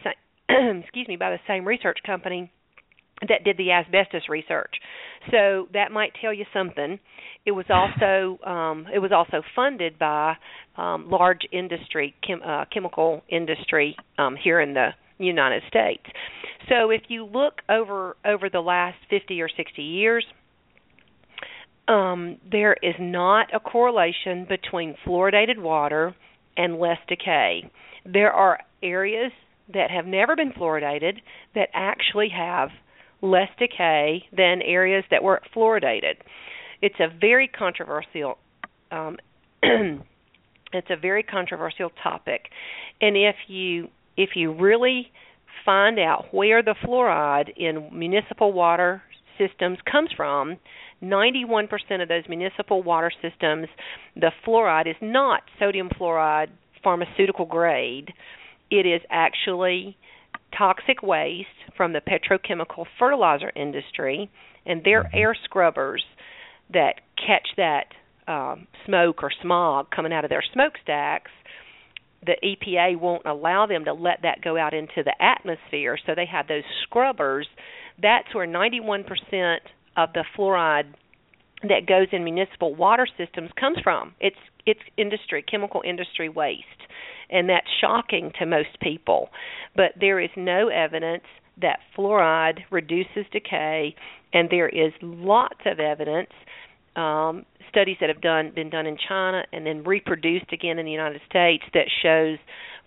excuse 0.49 1.07
me 1.07 1.15
by 1.15 1.31
the 1.31 1.39
same 1.47 1.65
research 1.65 1.99
company 2.05 2.51
that 3.21 3.43
did 3.43 3.57
the 3.57 3.71
asbestos 3.71 4.23
research. 4.29 4.73
So 5.31 5.67
that 5.73 5.91
might 5.91 6.11
tell 6.21 6.33
you 6.33 6.45
something. 6.53 6.99
It 7.45 7.51
was 7.51 7.65
also 7.69 8.43
um, 8.49 8.87
it 8.93 8.99
was 8.99 9.11
also 9.11 9.41
funded 9.55 9.97
by 9.97 10.35
um, 10.77 11.09
large 11.09 11.41
industry, 11.51 12.13
chem, 12.25 12.41
uh, 12.45 12.65
chemical 12.71 13.23
industry 13.29 13.95
um, 14.17 14.35
here 14.41 14.59
in 14.59 14.73
the 14.73 14.89
United 15.17 15.63
States. 15.69 16.03
So 16.69 16.89
if 16.89 17.03
you 17.07 17.25
look 17.25 17.61
over 17.69 18.17
over 18.25 18.49
the 18.49 18.59
last 18.59 18.97
50 19.09 19.41
or 19.41 19.49
60 19.49 19.81
years, 19.81 20.25
um, 21.87 22.37
there 22.51 22.75
is 22.81 22.95
not 22.99 23.53
a 23.53 23.59
correlation 23.59 24.45
between 24.47 24.95
fluoridated 25.05 25.59
water 25.59 26.15
and 26.57 26.79
less 26.79 26.97
decay. 27.07 27.69
There 28.05 28.31
are 28.31 28.59
areas 28.81 29.31
that 29.73 29.91
have 29.91 30.05
never 30.05 30.35
been 30.35 30.51
fluoridated 30.51 31.17
that 31.55 31.69
actually 31.73 32.29
have 32.29 32.69
less 33.21 33.49
decay 33.57 34.23
than 34.35 34.61
areas 34.61 35.03
that 35.09 35.23
were 35.23 35.41
fluoridated. 35.55 36.15
It's 36.81 36.99
a 36.99 37.07
very 37.19 37.47
controversial 37.47 38.37
um, 38.91 39.17
it's 39.63 40.89
a 40.89 40.97
very 40.97 41.23
controversial 41.23 41.91
topic. 42.03 42.49
And 43.01 43.15
if 43.15 43.35
you 43.47 43.89
if 44.17 44.31
you 44.35 44.53
really 44.53 45.11
find 45.65 45.99
out 45.99 46.25
where 46.31 46.61
the 46.61 46.75
fluoride 46.83 47.49
in 47.57 47.89
municipal 47.97 48.53
water 48.53 49.01
systems 49.37 49.77
comes 49.89 50.09
from, 50.15 50.57
91% 51.03 51.67
of 52.01 52.07
those 52.07 52.23
municipal 52.29 52.81
water 52.81 53.11
systems, 53.21 53.67
the 54.15 54.31
fluoride 54.45 54.87
is 54.87 54.95
not 55.01 55.41
sodium 55.59 55.89
fluoride 55.89 56.47
pharmaceutical 56.83 57.45
grade. 57.45 58.13
It 58.69 58.85
is 58.85 59.01
actually 59.09 59.97
toxic 60.57 61.01
waste 61.03 61.47
from 61.75 61.93
the 61.93 62.01
petrochemical 62.01 62.85
fertilizer 62.97 63.51
industry 63.55 64.29
and 64.65 64.83
their 64.83 65.03
mm-hmm. 65.03 65.17
air 65.17 65.35
scrubbers 65.43 66.03
that 66.73 66.95
catch 67.15 67.47
that 67.57 67.85
um, 68.27 68.67
smoke 68.85 69.21
or 69.23 69.31
smog 69.41 69.87
coming 69.91 70.11
out 70.11 70.23
of 70.23 70.29
their 70.29 70.43
smokestacks. 70.53 71.31
The 72.25 72.35
EPA 72.43 72.99
won't 72.99 73.25
allow 73.25 73.67
them 73.67 73.85
to 73.85 73.93
let 73.93 74.21
that 74.23 74.41
go 74.43 74.57
out 74.57 74.73
into 74.73 75.03
the 75.03 75.13
atmosphere, 75.21 75.97
so 76.05 76.13
they 76.15 76.25
have 76.25 76.47
those 76.47 76.63
scrubbers. 76.83 77.47
That's 78.01 78.33
where 78.33 78.47
91% 78.47 79.05
of 79.95 80.09
the 80.13 80.25
fluoride 80.35 80.91
that 81.61 81.85
goes 81.87 82.07
in 82.11 82.23
municipal 82.23 82.73
water 82.73 83.07
systems 83.17 83.51
comes 83.59 83.77
from. 83.83 84.13
It's 84.19 84.35
it's 84.65 84.79
industry, 84.97 85.43
chemical 85.43 85.83
industry 85.85 86.27
waste 86.27 86.74
and 87.29 87.49
that's 87.49 87.67
shocking 87.81 88.31
to 88.39 88.45
most 88.45 88.79
people. 88.81 89.29
But 89.75 89.91
there 89.99 90.19
is 90.19 90.29
no 90.35 90.69
evidence 90.69 91.23
that 91.61 91.79
fluoride 91.97 92.59
reduces 92.71 93.25
decay, 93.31 93.95
and 94.33 94.49
there 94.49 94.69
is 94.69 94.91
lots 95.01 95.59
of 95.65 95.79
evidence. 95.79 96.31
Um, 96.95 97.45
studies 97.69 97.97
that 97.99 98.07
have 98.07 98.21
done 98.21 98.53
been 98.55 98.69
done 98.69 98.85
in 98.85 98.97
China 99.07 99.43
and 99.51 99.65
then 99.65 99.83
reproduced 99.83 100.53
again 100.53 100.79
in 100.79 100.85
the 100.85 100.91
United 100.91 101.19
States 101.29 101.63
that 101.73 101.87
shows 102.01 102.37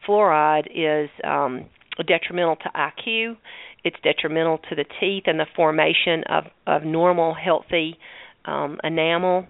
fluoride 0.06 0.66
is 0.74 1.10
um, 1.24 1.66
detrimental 2.06 2.56
to 2.56 2.70
IQ. 2.74 3.36
It's 3.84 3.96
detrimental 4.02 4.58
to 4.70 4.74
the 4.74 4.86
teeth 4.98 5.24
and 5.26 5.38
the 5.38 5.46
formation 5.54 6.24
of 6.28 6.44
of 6.66 6.84
normal 6.84 7.34
healthy 7.34 7.98
um, 8.46 8.78
enamel. 8.82 9.46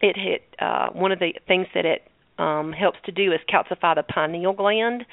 It 0.00 0.16
hit 0.16 0.42
uh, 0.60 0.88
one 0.92 1.12
of 1.12 1.18
the 1.18 1.34
things 1.46 1.66
that 1.74 1.84
it 1.84 2.02
um, 2.42 2.72
helps 2.72 2.98
to 3.06 3.12
do 3.12 3.32
is 3.32 3.40
calcify 3.48 3.94
the 3.94 4.02
pineal 4.02 4.52
gland, 4.52 5.04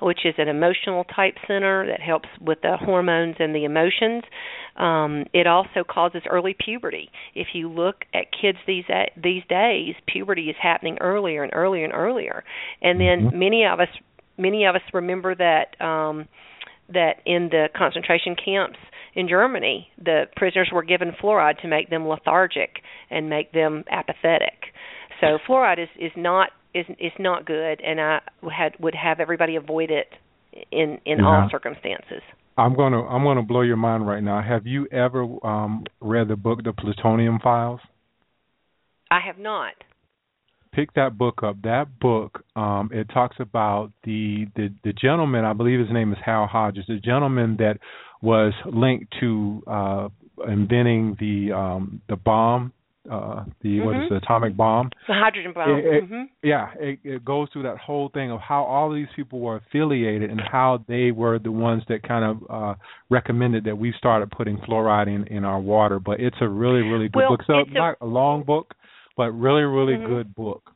which 0.00 0.20
is 0.24 0.34
an 0.38 0.48
emotional 0.48 1.04
type 1.04 1.34
center 1.46 1.86
that 1.86 2.00
helps 2.00 2.28
with 2.40 2.60
the 2.62 2.76
hormones 2.76 3.36
and 3.38 3.54
the 3.54 3.64
emotions. 3.64 4.24
Um, 4.76 5.26
it 5.32 5.46
also 5.46 5.84
causes 5.88 6.22
early 6.28 6.56
puberty. 6.58 7.10
If 7.34 7.48
you 7.52 7.68
look 7.68 8.04
at 8.14 8.26
kids 8.32 8.58
these 8.66 8.84
these 9.22 9.42
days, 9.48 9.94
puberty 10.06 10.48
is 10.48 10.56
happening 10.60 10.98
earlier 11.00 11.42
and 11.42 11.52
earlier 11.54 11.84
and 11.84 11.92
earlier. 11.92 12.42
And 12.80 12.98
then 13.00 13.28
mm-hmm. 13.28 13.38
many 13.38 13.66
of 13.66 13.80
us 13.80 13.88
many 14.38 14.64
of 14.64 14.74
us 14.74 14.82
remember 14.92 15.34
that 15.34 15.80
um, 15.80 16.26
that 16.88 17.16
in 17.26 17.48
the 17.50 17.68
concentration 17.76 18.34
camps 18.34 18.78
in 19.14 19.28
Germany, 19.28 19.88
the 20.02 20.24
prisoners 20.36 20.70
were 20.72 20.82
given 20.82 21.12
fluoride 21.22 21.60
to 21.60 21.68
make 21.68 21.90
them 21.90 22.08
lethargic 22.08 22.76
and 23.10 23.28
make 23.28 23.52
them 23.52 23.84
apathetic. 23.90 24.72
So 25.20 25.38
fluoride 25.46 25.82
is 25.82 25.88
is 25.98 26.12
not 26.16 26.50
is 26.74 26.86
is 26.98 27.12
not 27.18 27.44
good, 27.44 27.80
and 27.80 28.00
I 28.00 28.20
had 28.50 28.72
would 28.80 28.94
have 28.94 29.20
everybody 29.20 29.56
avoid 29.56 29.90
it 29.90 30.08
in 30.70 30.98
in 31.04 31.18
yeah. 31.18 31.26
all 31.26 31.48
circumstances. 31.50 32.22
I'm 32.56 32.74
gonna 32.74 33.02
I'm 33.06 33.24
gonna 33.24 33.42
blow 33.42 33.62
your 33.62 33.76
mind 33.76 34.06
right 34.06 34.22
now. 34.22 34.42
Have 34.42 34.66
you 34.66 34.86
ever 34.92 35.24
um 35.46 35.84
read 36.00 36.28
the 36.28 36.36
book 36.36 36.62
The 36.64 36.72
Plutonium 36.72 37.38
Files? 37.42 37.80
I 39.10 39.20
have 39.24 39.38
not. 39.38 39.74
Pick 40.72 40.94
that 40.94 41.18
book 41.18 41.42
up. 41.42 41.56
That 41.62 41.98
book 42.00 42.44
um 42.56 42.90
it 42.92 43.08
talks 43.12 43.36
about 43.38 43.92
the 44.04 44.46
the 44.56 44.72
the 44.84 44.92
gentleman, 44.92 45.44
I 45.44 45.52
believe 45.52 45.80
his 45.80 45.92
name 45.92 46.12
is 46.12 46.18
Hal 46.24 46.46
Hodges, 46.46 46.84
the 46.88 46.98
gentleman 46.98 47.56
that 47.58 47.78
was 48.20 48.52
linked 48.66 49.12
to 49.20 49.62
uh 49.66 50.08
inventing 50.46 51.16
the 51.20 51.54
um 51.54 52.00
the 52.08 52.16
bomb 52.16 52.72
uh 53.10 53.44
the 53.62 53.68
mm-hmm. 53.68 53.84
what 53.84 53.96
is 53.96 54.02
mm-hmm. 54.02 54.14
the 54.14 54.18
atomic 54.18 54.56
bomb 54.56 54.88
the 55.08 55.14
hydrogen 55.14 55.52
bomb 55.52 55.70
it, 55.70 55.84
it, 55.84 56.04
mm-hmm. 56.04 56.22
yeah 56.42 56.68
it, 56.78 56.98
it 57.02 57.24
goes 57.24 57.48
through 57.52 57.64
that 57.64 57.76
whole 57.78 58.08
thing 58.14 58.30
of 58.30 58.38
how 58.40 58.62
all 58.62 58.92
these 58.92 59.08
people 59.16 59.40
were 59.40 59.56
affiliated 59.56 60.30
and 60.30 60.40
how 60.40 60.84
they 60.86 61.10
were 61.10 61.38
the 61.40 61.50
ones 61.50 61.82
that 61.88 62.02
kind 62.06 62.24
of 62.24 62.50
uh 62.50 62.74
recommended 63.10 63.64
that 63.64 63.76
we 63.76 63.92
started 63.98 64.30
putting 64.30 64.56
fluoride 64.58 65.08
in 65.08 65.26
in 65.26 65.44
our 65.44 65.60
water 65.60 65.98
but 65.98 66.20
it's 66.20 66.36
a 66.40 66.48
really 66.48 66.82
really 66.82 67.08
good 67.08 67.18
well, 67.18 67.30
book 67.30 67.40
so 67.46 67.58
it's 67.58 67.70
not 67.72 67.96
a, 68.00 68.04
a 68.04 68.06
long 68.06 68.44
book 68.44 68.74
but 69.16 69.30
really 69.32 69.62
really 69.62 69.94
mm-hmm. 69.94 70.06
good 70.06 70.34
book 70.34 70.70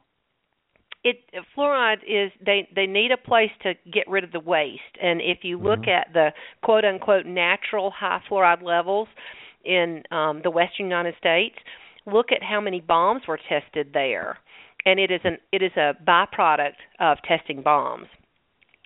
it 1.05 1.19
fluoride 1.57 2.03
is 2.03 2.33
they 2.45 2.69
they 2.75 2.87
need 2.87 3.13
a 3.13 3.17
place 3.17 3.53
to 3.63 3.75
get 3.93 4.09
rid 4.09 4.25
of 4.25 4.33
the 4.33 4.41
waste 4.41 4.81
and 5.01 5.21
if 5.21 5.39
you 5.43 5.59
look 5.59 5.81
mm-hmm. 5.81 5.91
at 5.91 6.13
the 6.13 6.31
quote 6.63 6.85
unquote 6.85 7.25
natural 7.25 7.93
high 7.97 8.21
fluoride 8.29 8.63
levels 8.63 9.07
in 9.65 10.03
um 10.11 10.41
the 10.43 10.51
western 10.51 10.87
united 10.87 11.15
states 11.19 11.55
look 12.07 12.33
at 12.33 12.43
how 12.43 12.61
many 12.61 12.81
bombs 12.81 13.23
were 13.27 13.39
tested 13.49 13.91
there, 13.93 14.39
and 14.85 14.99
it 14.99 15.11
is 15.11 15.21
an 15.25 15.39
it 15.53 15.63
is 15.63 15.73
a 15.77 15.95
byproduct 16.07 16.77
of 17.01 17.19
testing 17.27 17.63
bombs. 17.63 18.07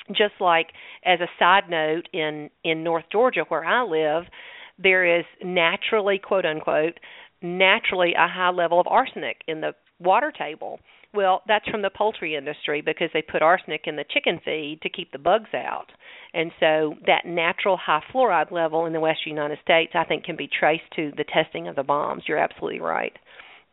Just 0.09 0.35
like 0.41 0.69
as 1.05 1.21
a 1.21 1.29
side 1.39 1.69
note, 1.69 2.09
in 2.13 2.51
in 2.65 2.83
North 2.83 3.05
Georgia 3.13 3.45
where 3.49 3.65
I 3.65 3.83
live, 3.83 4.25
there 4.79 5.19
is 5.19 5.25
naturally 5.45 6.19
quote 6.19 6.47
unquote 6.47 6.99
naturally 7.43 8.15
a 8.15 8.29
high 8.29 8.51
level 8.51 8.81
of 8.81 8.87
arsenic 8.87 9.39
in 9.47 9.61
the 9.61 9.73
water 9.99 10.33
table. 10.37 10.81
Well, 11.12 11.42
that's 11.49 11.68
from 11.68 11.83
the 11.83 11.90
poultry 11.90 12.37
industry 12.37 12.83
because 12.83 13.09
they 13.12 13.23
put 13.23 13.42
arsenic 13.42 13.83
in 13.87 13.96
the 13.96 14.05
chicken 14.09 14.40
feed 14.44 14.81
to 14.83 14.88
keep 14.88 15.11
the 15.11 15.18
bugs 15.18 15.53
out. 15.55 15.87
And 16.33 16.53
so 16.61 16.94
that 17.07 17.27
natural 17.27 17.77
high 17.77 18.03
fluoride 18.14 18.53
level 18.53 18.87
in 18.87 18.92
the 18.92 19.01
western 19.01 19.35
United 19.35 19.59
States, 19.62 19.92
I 19.94 20.05
think, 20.05 20.25
can 20.25 20.37
be 20.37 20.49
traced 20.49 20.85
to 20.96 21.11
the 21.16 21.25
testing 21.25 21.66
of 21.66 21.75
the 21.75 21.83
bombs. 21.83 22.25
You're 22.29 22.38
absolutely 22.38 22.81
right. 22.81 23.12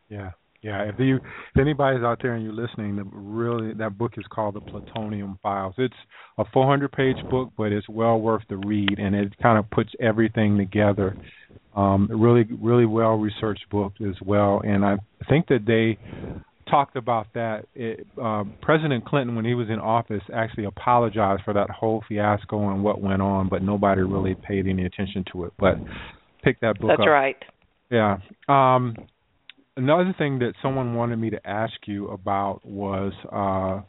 Yeah. 0.08 0.32
Yeah, 0.60 0.88
if 0.88 0.96
you 0.98 1.16
if 1.18 1.60
anybody's 1.60 2.02
out 2.02 2.18
there 2.20 2.34
and 2.34 2.42
you're 2.42 2.52
listening, 2.52 2.96
the 2.96 3.04
really 3.04 3.74
that 3.74 3.96
book 3.96 4.14
is 4.16 4.24
called 4.28 4.56
The 4.56 4.60
Plutonium 4.60 5.38
Files. 5.40 5.74
It's 5.78 5.94
a 6.36 6.44
400 6.52 6.90
page 6.90 7.16
book, 7.30 7.52
but 7.56 7.70
it's 7.70 7.88
well 7.88 8.18
worth 8.20 8.42
the 8.48 8.56
read, 8.56 8.98
and 8.98 9.14
it 9.14 9.38
kind 9.40 9.56
of 9.56 9.70
puts 9.70 9.90
everything 10.00 10.58
together. 10.58 11.16
Um, 11.76 12.08
really, 12.10 12.44
really 12.60 12.86
well 12.86 13.14
researched 13.14 13.70
book 13.70 13.92
as 14.00 14.16
well, 14.20 14.60
and 14.64 14.84
I 14.84 14.96
think 15.28 15.46
that 15.46 15.64
they 15.64 15.96
talked 16.70 16.96
about 16.96 17.26
that. 17.34 17.66
It, 17.74 18.06
uh, 18.22 18.44
President 18.62 19.04
Clinton, 19.04 19.36
when 19.36 19.44
he 19.44 19.54
was 19.54 19.68
in 19.68 19.78
office, 19.78 20.22
actually 20.32 20.64
apologized 20.64 21.42
for 21.44 21.54
that 21.54 21.70
whole 21.70 22.02
fiasco 22.08 22.70
and 22.70 22.82
what 22.82 23.00
went 23.00 23.22
on, 23.22 23.48
but 23.48 23.62
nobody 23.62 24.02
really 24.02 24.34
paid 24.34 24.66
any 24.66 24.84
attention 24.84 25.24
to 25.32 25.44
it. 25.44 25.52
But 25.58 25.74
pick 26.42 26.60
that 26.60 26.78
book 26.78 26.90
That's 26.90 27.00
up. 27.00 27.06
That's 27.06 27.08
right. 27.08 27.36
Yeah. 27.90 28.18
Um, 28.48 28.96
another 29.76 30.14
thing 30.18 30.40
that 30.40 30.52
someone 30.62 30.94
wanted 30.94 31.16
me 31.18 31.30
to 31.30 31.46
ask 31.46 31.74
you 31.86 32.08
about 32.08 32.64
was 32.64 33.12
uh, 33.32 33.82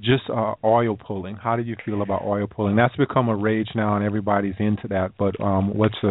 just 0.00 0.24
uh, 0.30 0.54
oil 0.64 0.96
pulling. 0.96 1.36
How 1.36 1.56
do 1.56 1.62
you 1.62 1.76
feel 1.84 2.02
about 2.02 2.22
oil 2.22 2.46
pulling? 2.46 2.76
That's 2.76 2.94
become 2.96 3.28
a 3.28 3.36
rage 3.36 3.68
now, 3.74 3.96
and 3.96 4.04
everybody's 4.04 4.54
into 4.58 4.88
that. 4.88 5.12
But 5.18 5.40
um, 5.40 5.76
what's 5.76 5.96
the? 6.02 6.08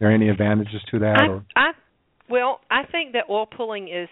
Are 0.00 0.06
there 0.08 0.14
any 0.14 0.28
advantages 0.28 0.82
to 0.90 0.98
that? 1.00 1.16
I, 1.20 1.26
or? 1.28 1.44
I 1.54 1.70
well, 2.28 2.60
I 2.70 2.84
think 2.90 3.12
that 3.12 3.24
oil 3.28 3.46
pulling 3.46 3.88
is, 3.88 4.08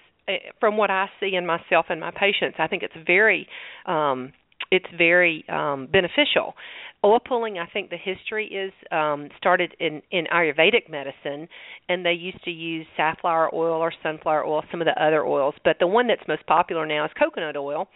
from 0.59 0.77
what 0.77 0.91
I 0.91 1.07
see 1.21 1.35
in 1.35 1.47
myself 1.47 1.87
and 1.89 2.01
my 2.01 2.11
patients, 2.11 2.57
I 2.59 2.67
think 2.67 2.83
it's 2.83 2.95
very, 3.07 3.47
um, 3.87 4.33
it's 4.71 4.87
very 4.97 5.45
um, 5.49 5.89
beneficial. 5.91 6.55
Oil 7.03 7.19
pulling, 7.19 7.59
I 7.59 7.67
think 7.67 7.89
the 7.89 7.97
history 7.97 8.47
is 8.47 8.73
um, 8.93 9.31
started 9.39 9.75
in 9.81 10.03
in 10.11 10.27
Ayurvedic 10.27 10.91
medicine, 10.91 11.49
and 11.89 12.05
they 12.05 12.13
used 12.13 12.45
to 12.45 12.51
use 12.51 12.87
safflower 12.97 13.49
oil 13.55 13.81
or 13.81 13.93
sunflower 14.03 14.45
oil, 14.45 14.63
some 14.71 14.83
of 14.83 14.87
the 14.87 15.03
other 15.03 15.25
oils, 15.25 15.55
but 15.65 15.77
the 15.81 15.87
one 15.87 16.09
that's 16.09 16.21
most 16.29 16.47
popular 16.47 16.85
now 16.85 17.07
is 17.07 17.11
coconut 17.19 17.57
oil, 17.57 17.89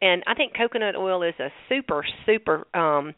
and 0.00 0.22
I 0.26 0.34
think 0.34 0.54
coconut 0.56 0.96
oil 0.96 1.22
is 1.22 1.34
a 1.38 1.48
super 1.68 2.02
super 2.24 2.66
um, 2.72 3.14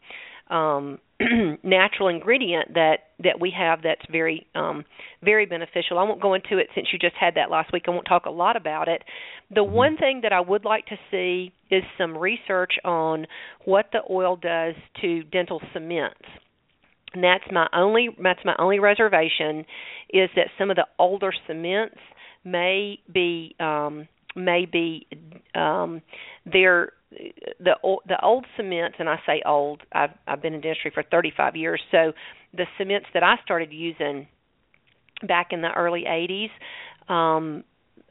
um, 0.49 0.99
natural 1.63 2.07
ingredient 2.07 2.73
that 2.75 2.99
that 3.21 3.39
we 3.39 3.53
have 3.57 3.81
that's 3.83 4.01
very 4.09 4.47
um, 4.55 4.85
very 5.21 5.45
beneficial. 5.45 5.99
I 5.99 6.03
won't 6.03 6.21
go 6.21 6.33
into 6.33 6.57
it 6.57 6.67
since 6.73 6.87
you 6.93 6.99
just 6.99 7.15
had 7.19 7.35
that 7.35 7.51
last 7.51 7.73
week. 7.73 7.83
I 7.87 7.91
won't 7.91 8.07
talk 8.07 8.25
a 8.25 8.31
lot 8.31 8.55
about 8.55 8.87
it. 8.87 9.03
The 9.49 9.61
mm-hmm. 9.61 9.73
one 9.73 9.97
thing 9.97 10.21
that 10.23 10.31
I 10.31 10.39
would 10.39 10.63
like 10.63 10.85
to 10.87 10.95
see 11.11 11.51
is 11.69 11.83
some 11.97 12.17
research 12.17 12.73
on 12.85 13.27
what 13.65 13.87
the 13.91 13.99
oil 14.09 14.37
does 14.37 14.75
to 15.01 15.23
dental 15.23 15.61
cements. 15.73 16.21
And 17.13 17.23
that's 17.23 17.43
my 17.51 17.67
only 17.73 18.09
that's 18.23 18.45
my 18.45 18.55
only 18.57 18.79
reservation 18.79 19.65
is 20.09 20.29
that 20.35 20.47
some 20.57 20.69
of 20.69 20.77
the 20.77 20.87
older 20.97 21.33
cements 21.47 21.97
may 22.45 22.99
be 23.11 23.55
um, 23.59 24.07
may 24.35 24.65
be 24.65 25.07
um, 25.55 26.01
they're 26.45 26.93
the 27.11 27.75
the 28.07 28.21
old 28.23 28.45
cements, 28.55 28.97
and 28.99 29.09
I 29.09 29.17
say 29.25 29.41
old. 29.45 29.81
I've 29.91 30.11
I've 30.27 30.41
been 30.41 30.53
in 30.53 30.61
dentistry 30.61 30.91
for 30.93 31.03
35 31.03 31.55
years, 31.55 31.81
so 31.91 32.13
the 32.53 32.65
cements 32.77 33.07
that 33.13 33.23
I 33.23 33.35
started 33.43 33.71
using 33.71 34.27
back 35.27 35.47
in 35.51 35.61
the 35.61 35.71
early 35.71 36.05
80s 36.07 36.49
um, 37.13 37.63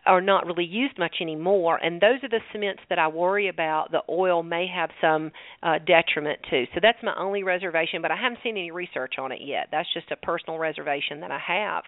are 0.08 0.20
not 0.20 0.46
really 0.46 0.64
used 0.64 0.98
much 0.98 1.16
anymore 1.20 1.78
and 1.82 2.00
those 2.00 2.18
are 2.22 2.28
the 2.28 2.40
cements 2.52 2.82
that 2.88 2.98
I 2.98 3.08
worry 3.08 3.48
about 3.48 3.92
the 3.92 4.02
oil 4.08 4.42
may 4.42 4.66
have 4.74 4.90
some 5.00 5.30
uh 5.62 5.78
detriment 5.78 6.40
to. 6.50 6.64
So 6.74 6.80
that's 6.82 6.98
my 7.02 7.14
only 7.18 7.42
reservation, 7.42 8.02
but 8.02 8.10
I 8.10 8.16
haven't 8.16 8.38
seen 8.42 8.56
any 8.56 8.70
research 8.70 9.14
on 9.18 9.32
it 9.32 9.40
yet. 9.42 9.68
That's 9.70 9.88
just 9.92 10.10
a 10.10 10.16
personal 10.16 10.58
reservation 10.58 11.20
that 11.20 11.30
I 11.30 11.38
have. 11.46 11.84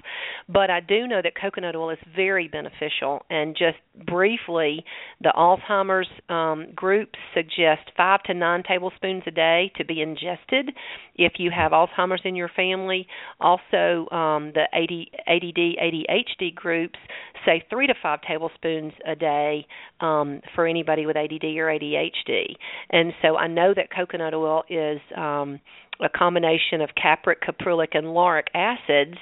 But 0.49 0.71
I 0.71 0.81
do 0.81 1.07
know 1.07 1.21
that 1.23 1.33
coconut 1.41 1.75
oil 1.75 1.91
is 1.91 1.99
very 2.15 2.49
beneficial 2.49 3.23
and 3.31 3.57
just 3.57 3.79
briefly 4.07 4.85
the 5.21 5.33
Alzheimer's 5.37 6.09
um 6.29 6.73
group 6.75 7.11
suggests 7.35 7.85
5 7.97 8.23
to 8.25 8.35
9 8.35 8.63
tablespoons 8.69 9.23
a 9.27 9.31
day 9.31 9.73
to 9.77 9.85
be 9.85 10.03
ingested 10.03 10.71
if 11.17 11.35
you 11.39 11.51
have 11.51 11.73
Alzheimer's 11.73 12.23
in 12.25 12.37
your 12.37 12.51
family. 12.55 13.07
Also 13.41 14.09
um 14.11 14.53
the 14.55 14.67
ADD 14.73 15.79
ADHD 15.79 16.55
groups 16.55 16.99
say 17.47 17.65
3 17.71 17.87
to 17.87 17.95
5 18.03 18.10
five 18.11 18.21
tablespoons 18.27 18.93
a 19.07 19.15
day 19.15 19.67
um, 20.01 20.41
for 20.55 20.67
anybody 20.67 21.07
with 21.07 21.17
ADD 21.17 21.45
or 21.45 21.67
ADHD. 21.67 22.57
And 22.91 23.13
so 23.23 23.37
I 23.37 23.47
know 23.47 23.73
that 23.75 23.89
coconut 23.95 24.35
oil 24.35 24.65
is 24.69 25.01
um, 25.17 25.61
a 26.01 26.09
combination 26.09 26.81
of 26.81 26.91
capric, 27.01 27.41
caprylic, 27.43 27.89
and 27.93 28.09
lauric 28.09 28.49
acids, 28.55 29.17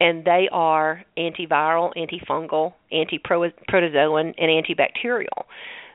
and 0.00 0.24
they 0.24 0.48
are 0.52 1.02
antiviral, 1.16 1.92
antifungal, 1.96 2.74
antiprotozoan, 2.92 4.34
and 4.38 4.64
antibacterial. 4.66 5.44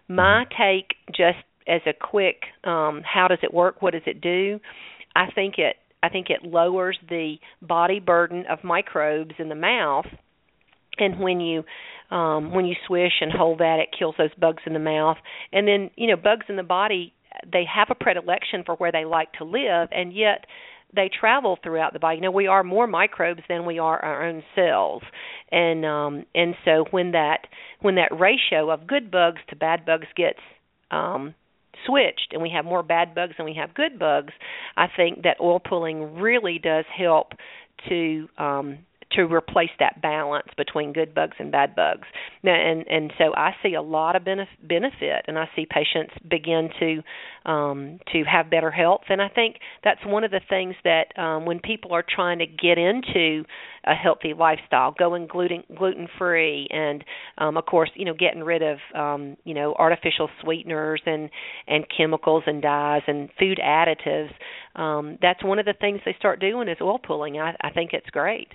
My 0.10 0.46
take, 0.58 0.96
just 1.08 1.38
as 1.68 1.82
a 1.86 1.94
quick, 1.94 2.42
um, 2.66 3.02
how 3.06 3.28
does 3.30 3.40
it 3.42 3.54
work? 3.54 3.82
What 3.82 3.94
does 3.94 4.02
it 4.06 4.20
do? 4.20 4.60
I 5.16 5.28
think 5.34 5.56
it 5.58 5.78
I 6.02 6.10
think 6.10 6.30
it 6.30 6.44
lowers 6.44 6.98
the 7.08 7.38
body 7.62 8.02
burden 8.02 8.44
of 8.50 8.62
microbes 8.62 9.36
in 9.40 9.48
the 9.48 9.56
mouth 9.56 10.06
and 10.98 11.20
when 11.20 11.40
you 11.40 11.64
um 12.14 12.54
when 12.54 12.66
you 12.66 12.76
swish 12.88 13.14
and 13.22 13.32
hold 13.32 13.60
that 13.60 13.80
it 13.80 13.90
kills 13.98 14.16
those 14.18 14.34
bugs 14.40 14.64
in 14.66 14.74
the 14.74 14.80
mouth 14.80 15.18
and 15.52 15.68
then 15.68 15.90
you 15.96 16.08
know 16.08 16.16
bugs 16.16 16.46
in 16.48 16.56
the 16.56 16.64
body 16.64 17.14
they 17.52 17.64
have 17.66 17.88
a 17.90 17.96
predilection 17.96 18.64
for 18.66 18.76
where 18.76 18.92
they 18.92 19.06
like 19.06 19.32
to 19.34 19.44
live 19.44 19.90
and 19.92 20.14
yet 20.14 20.46
they 20.96 21.10
travel 21.20 21.58
throughout 21.64 21.94
the 21.94 22.00
body. 22.00 22.18
You 22.18 22.22
know, 22.22 22.32
we 22.32 22.48
are 22.48 22.64
more 22.64 22.88
microbes 22.88 23.42
than 23.50 23.66
we 23.66 23.80
are 23.80 24.00
our 24.04 24.28
own 24.28 24.44
cells. 24.56 25.02
And 25.52 25.86
um 25.86 26.26
and 26.36 26.56
so 26.66 26.86
when 26.92 27.12
that 27.12 27.48
when 27.82 27.96
that 27.96 28.12
ratio 28.18 28.70
of 28.70 28.88
good 28.88 29.12
bugs 29.12 29.42
to 29.50 29.56
bad 29.56 29.86
bugs 29.86 30.08
gets 30.16 30.40
um 30.92 31.34
switched 31.86 32.30
and 32.32 32.42
we 32.42 32.52
have 32.56 32.66
more 32.66 32.84
bad 32.84 33.16
bugs 33.16 33.34
than 33.38 33.46
we 33.46 33.56
have 33.56 33.74
good 33.74 34.00
bugs, 34.00 34.34
I 34.78 34.88
think 34.96 35.24
that 35.24 35.38
oil 35.42 35.60
pulling 35.60 36.16
really 36.20 36.60
does 36.60 36.86
help 36.96 37.34
to 37.90 38.28
um 38.38 38.80
to 39.16 39.24
replace 39.24 39.70
that 39.80 40.02
balance 40.02 40.48
between 40.58 40.94
good 40.94 41.14
bugs 41.14 41.36
and 41.40 41.52
bad 41.52 41.76
bugs. 41.76 42.08
Now, 42.44 42.56
and 42.56 42.86
and 42.88 43.14
so 43.18 43.34
I 43.36 43.52
see 43.64 43.74
a 43.76 43.82
lot 43.82 44.16
of 44.16 44.24
benef- 44.24 44.48
benefit, 44.62 45.26
and 45.28 45.38
I 45.38 45.50
see 45.56 45.66
patients 45.70 46.14
begin 46.30 46.70
to 46.80 47.50
um, 47.50 48.00
to 48.12 48.24
have 48.24 48.50
better 48.50 48.72
health. 48.72 49.04
And 49.10 49.22
I 49.22 49.30
think 49.30 49.58
that's 49.84 50.00
one 50.06 50.24
of 50.24 50.32
the 50.32 50.42
things 50.50 50.76
that 50.84 51.18
um, 51.18 51.46
when 51.46 51.60
people 51.60 51.94
are 51.94 52.04
trying 52.08 52.40
to 52.40 52.46
get 52.46 52.78
into 52.78 53.44
a 53.86 53.94
healthy 53.94 54.34
lifestyle, 54.34 54.94
going 54.98 55.28
gluten 55.28 55.64
gluten 55.78 56.08
free, 56.18 56.68
and 56.70 57.04
um, 57.38 57.58
of 57.58 57.66
course, 57.66 57.90
you 57.96 58.06
know, 58.06 58.14
getting 58.14 58.44
rid 58.44 58.62
of 58.62 58.78
um, 58.96 59.38
you 59.44 59.54
know 59.54 59.74
artificial 59.78 60.30
sweeteners 60.42 61.02
and 61.06 61.30
and 61.68 61.86
chemicals 61.96 62.44
and 62.48 62.62
dyes 62.62 63.02
and 63.08 63.30
food 63.40 63.60
additives. 63.64 64.32
Um, 64.76 65.18
that's 65.22 65.44
one 65.44 65.60
of 65.60 65.66
the 65.66 65.76
things 65.80 66.00
they 66.06 66.16
start 66.18 66.40
doing 66.40 66.68
is 66.68 66.78
oil 66.82 67.00
pulling. 67.00 67.40
I, 67.40 67.56
I 67.62 67.70
think 67.72 67.92
it's 67.94 68.10
great. 68.10 68.48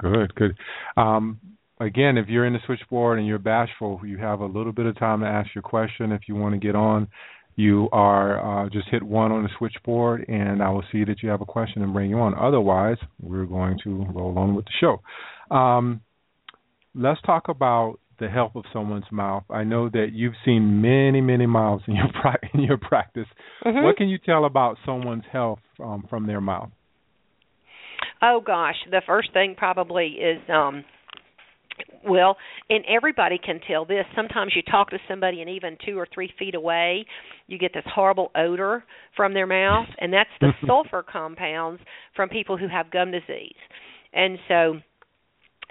Good, 0.00 0.34
good. 0.34 0.56
Um, 0.96 1.40
again, 1.80 2.18
if 2.18 2.28
you're 2.28 2.46
in 2.46 2.52
the 2.52 2.60
switchboard 2.66 3.18
and 3.18 3.26
you're 3.26 3.38
bashful, 3.38 4.00
you 4.04 4.18
have 4.18 4.40
a 4.40 4.46
little 4.46 4.72
bit 4.72 4.86
of 4.86 4.98
time 4.98 5.20
to 5.20 5.26
ask 5.26 5.54
your 5.54 5.62
question. 5.62 6.12
If 6.12 6.22
you 6.26 6.34
want 6.34 6.54
to 6.54 6.58
get 6.58 6.74
on, 6.74 7.08
you 7.56 7.88
are 7.92 8.64
uh, 8.64 8.70
just 8.70 8.88
hit 8.90 9.02
one 9.02 9.32
on 9.32 9.42
the 9.42 9.50
switchboard, 9.58 10.24
and 10.28 10.62
I 10.62 10.70
will 10.70 10.84
see 10.92 11.04
that 11.04 11.22
you 11.22 11.28
have 11.28 11.40
a 11.40 11.46
question 11.46 11.82
and 11.82 11.92
bring 11.92 12.10
you 12.10 12.18
on. 12.18 12.34
Otherwise, 12.34 12.96
we're 13.20 13.46
going 13.46 13.78
to 13.84 14.06
roll 14.14 14.38
on 14.38 14.54
with 14.54 14.64
the 14.64 14.72
show. 14.80 15.54
Um, 15.54 16.00
let's 16.94 17.20
talk 17.22 17.48
about 17.48 17.98
the 18.18 18.28
health 18.28 18.52
of 18.54 18.64
someone's 18.72 19.10
mouth. 19.10 19.44
I 19.50 19.64
know 19.64 19.88
that 19.88 20.08
you've 20.12 20.34
seen 20.44 20.80
many, 20.80 21.20
many 21.20 21.46
mouths 21.46 21.82
in 21.86 21.96
your 21.96 22.06
in 22.54 22.60
your 22.60 22.78
practice. 22.78 23.26
Mm-hmm. 23.64 23.84
What 23.84 23.96
can 23.96 24.08
you 24.08 24.18
tell 24.18 24.44
about 24.44 24.76
someone's 24.86 25.24
health 25.32 25.60
um, 25.82 26.06
from 26.08 26.26
their 26.26 26.40
mouth? 26.40 26.70
Oh 28.22 28.42
gosh, 28.44 28.76
the 28.90 29.02
first 29.06 29.32
thing 29.32 29.54
probably 29.56 30.08
is 30.08 30.40
um 30.48 30.84
well, 32.06 32.36
and 32.68 32.84
everybody 32.88 33.38
can 33.38 33.60
tell 33.66 33.84
this. 33.84 34.04
Sometimes 34.14 34.52
you 34.54 34.62
talk 34.62 34.90
to 34.90 34.98
somebody, 35.08 35.40
and 35.40 35.50
even 35.50 35.76
two 35.84 35.98
or 35.98 36.06
three 36.12 36.32
feet 36.38 36.54
away, 36.54 37.06
you 37.46 37.58
get 37.58 37.72
this 37.74 37.84
horrible 37.86 38.30
odor 38.34 38.84
from 39.16 39.34
their 39.34 39.46
mouth, 39.46 39.86
and 39.98 40.12
that's 40.12 40.30
the 40.40 40.50
sulfur 40.66 41.02
compounds 41.02 41.80
from 42.14 42.28
people 42.28 42.56
who 42.56 42.68
have 42.68 42.90
gum 42.90 43.10
disease. 43.10 43.56
And 44.12 44.38
so, 44.48 44.74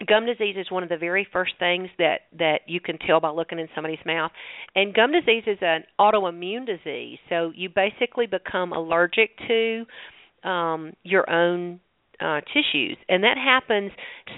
gum 0.07 0.25
disease 0.25 0.55
is 0.57 0.71
one 0.71 0.83
of 0.83 0.89
the 0.89 0.97
very 0.97 1.27
first 1.31 1.53
things 1.59 1.89
that 1.97 2.21
that 2.37 2.61
you 2.67 2.79
can 2.79 2.97
tell 2.99 3.19
by 3.19 3.29
looking 3.29 3.59
in 3.59 3.67
somebody's 3.75 4.03
mouth. 4.05 4.31
And 4.75 4.93
gum 4.93 5.11
disease 5.11 5.43
is 5.47 5.57
an 5.61 5.83
autoimmune 5.99 6.65
disease, 6.65 7.17
so 7.29 7.51
you 7.55 7.69
basically 7.69 8.27
become 8.27 8.73
allergic 8.73 9.31
to 9.47 9.85
um 10.43 10.93
your 11.03 11.29
own 11.29 11.79
uh, 12.19 12.41
tissues, 12.53 12.97
and 13.07 13.23
that 13.23 13.37
happens 13.37 13.91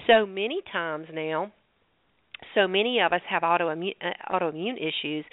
so 0.06 0.26
many 0.26 0.60
times 0.70 1.06
now. 1.12 1.52
So 2.54 2.66
many 2.66 3.00
of 3.00 3.12
us 3.12 3.20
have 3.28 3.42
autoimmune 3.42 3.94
uh, 4.00 4.32
autoimmune 4.32 4.76
issues, 4.76 5.24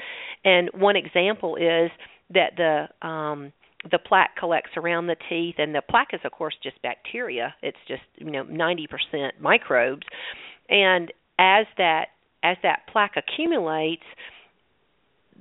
and 0.46 0.70
one 0.74 0.96
example 0.96 1.56
is 1.56 1.92
that 2.34 2.54
the 2.58 3.08
um, 3.08 3.52
the 3.90 4.00
plaque 4.00 4.36
collects 4.38 4.72
around 4.78 5.08
the 5.08 5.16
teeth, 5.30 5.56
and 5.58 5.74
the 5.74 5.82
plaque 5.82 6.10
is 6.14 6.20
of 6.24 6.32
course 6.32 6.56
just 6.62 6.82
bacteria. 6.82 7.56
It's 7.62 7.78
just 7.88 8.04
you 8.18 8.32
know 8.32 8.44
ninety 8.44 8.88
percent 8.88 9.36
microbes, 9.40 10.06
and 10.70 11.12
as 11.40 11.66
that 11.78 12.08
as 12.44 12.58
that 12.64 12.82
plaque 12.92 13.16
accumulates, 13.18 14.04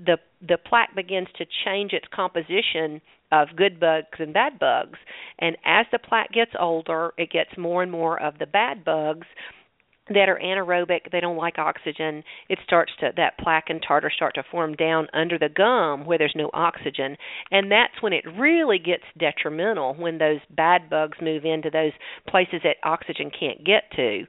the 0.05 0.19
the 0.47 0.59
plaque 0.59 0.95
begins 0.95 1.29
to 1.39 1.45
change 1.65 1.93
its 1.93 2.07
composition 2.15 3.01
of 3.33 3.49
good 3.57 3.79
bugs 3.79 4.19
and 4.19 4.33
bad 4.33 4.59
bugs. 4.59 4.99
And 5.39 5.57
as 5.65 5.87
the 5.93 5.99
plaque 5.99 6.33
gets 6.33 6.53
older, 6.59 7.13
it 7.19 7.31
gets 7.31 7.51
more 7.57 7.83
and 7.83 7.93
more 7.93 8.21
of 8.23 8.39
the 8.39 8.47
bad 8.47 8.85
bugs 8.85 9.27
that 10.11 10.29
are 10.29 10.41
anaerobic, 10.43 11.11
they 11.13 11.21
don't 11.21 11.37
like 11.37 11.59
oxygen. 11.59 12.23
It 12.49 12.59
starts 12.65 12.93
to 13.01 13.11
that 13.17 13.39
plaque 13.39 13.69
and 13.69 13.83
tartar 13.87 14.11
start 14.11 14.35
to 14.37 14.43
form 14.51 14.75
down 14.75 15.09
under 15.13 15.39
the 15.39 15.49
gum 15.49 16.07
where 16.07 16.19
there's 16.19 16.35
no 16.35 16.51
oxygen. 16.55 17.17
And 17.51 17.71
that's 17.71 18.01
when 18.01 18.13
it 18.13 18.25
really 18.39 18.79
gets 18.79 19.05
detrimental 19.19 19.95
when 19.95 20.19
those 20.19 20.41
bad 20.51 20.89
bugs 20.89 21.19
move 21.21 21.45
into 21.45 21.71
those 21.71 21.93
places 22.29 22.61
that 22.65 22.77
oxygen 22.85 23.31
can't 23.39 23.65
get 23.65 23.91
to. 23.97 24.25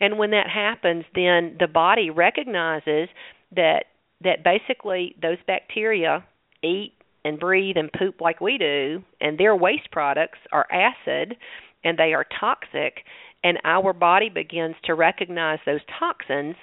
And 0.00 0.18
when 0.18 0.30
that 0.30 0.48
happens, 0.48 1.04
then 1.14 1.56
the 1.58 1.68
body 1.72 2.10
recognizes 2.10 3.08
that 3.54 3.84
that 4.22 4.42
basically 4.42 5.14
those 5.20 5.38
bacteria 5.46 6.24
eat 6.62 6.93
and 7.24 7.40
breathe 7.40 7.76
and 7.76 7.90
poop 7.92 8.20
like 8.20 8.40
we 8.40 8.58
do, 8.58 9.02
and 9.20 9.38
their 9.38 9.56
waste 9.56 9.90
products 9.90 10.38
are 10.52 10.66
acid 10.70 11.36
and 11.84 11.98
they 11.98 12.14
are 12.14 12.26
toxic, 12.40 13.04
and 13.42 13.58
our 13.64 13.92
body 13.92 14.30
begins 14.30 14.74
to 14.84 14.94
recognize 14.94 15.58
those 15.66 15.80
toxins 15.98 16.56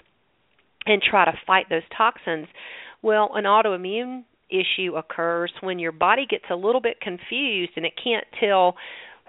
and 0.85 1.01
try 1.01 1.25
to 1.25 1.33
fight 1.45 1.67
those 1.69 1.83
toxins. 1.95 2.47
Well, 3.03 3.31
an 3.35 3.43
autoimmune 3.45 4.23
issue 4.49 4.95
occurs 4.95 5.51
when 5.61 5.79
your 5.79 5.91
body 5.91 6.25
gets 6.29 6.45
a 6.49 6.55
little 6.55 6.81
bit 6.81 6.99
confused 6.99 7.73
and 7.75 7.85
it 7.85 7.93
can't 8.03 8.25
tell 8.39 8.75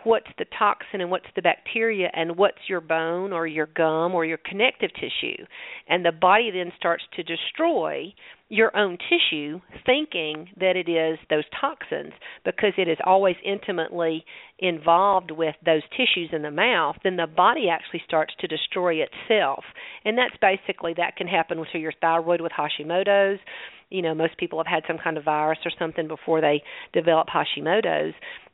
what's 0.05 0.27
the 0.39 0.47
toxin 0.59 1.01
and 1.01 1.11
what's 1.11 1.27
the 1.37 1.43
bacteria 1.43 2.11
and 2.13 2.37
what's 2.37 2.59
your 2.69 2.81
bone 2.81 3.33
or 3.33 3.47
your 3.47 3.67
gum 3.67 4.15
or 4.15 4.25
your 4.25 4.39
connective 4.39 4.91
tissue. 4.95 5.45
And 5.89 6.05
the 6.05 6.13
body 6.13 6.51
then 6.51 6.73
starts 6.77 7.05
to 7.15 7.23
destroy 7.23 8.13
your 8.53 8.77
own 8.77 8.99
tissue 9.09 9.59
thinking 9.87 10.47
that 10.61 10.77
it 10.77 10.87
is 10.87 11.19
those 11.31 11.45
toxins 11.59 12.13
because 12.45 12.75
it 12.77 12.87
is 12.87 12.99
always 13.03 13.35
intimately 13.43 14.27
involved 14.59 15.31
with 15.31 15.55
those 15.65 15.81
tissues 15.93 16.29
in 16.35 16.43
the 16.43 16.51
mouth 16.51 16.95
then 17.03 17.17
the 17.17 17.27
body 17.27 17.71
actually 17.71 18.03
starts 18.05 18.35
to 18.39 18.47
destroy 18.47 18.97
itself. 18.97 19.65
And 20.05 20.19
that's 20.19 20.37
basically 20.43 20.93
that 20.99 21.17
can 21.17 21.27
happen 21.27 21.59
with 21.59 21.71
your 21.73 21.95
thyroid 21.99 22.43
with 22.43 22.53
Hashimoto's. 22.53 23.41
You 23.89 24.03
know 24.03 24.15
most 24.15 24.37
people 24.37 24.59
have 24.59 24.67
had 24.67 24.83
some 24.87 24.99
kind 25.03 25.17
of 25.17 25.25
virus 25.25 25.59
or 25.65 25.73
something 25.79 26.07
before 26.07 26.43
they 26.43 26.63
develop 26.93 27.29
Hashimoto's. 27.29 28.13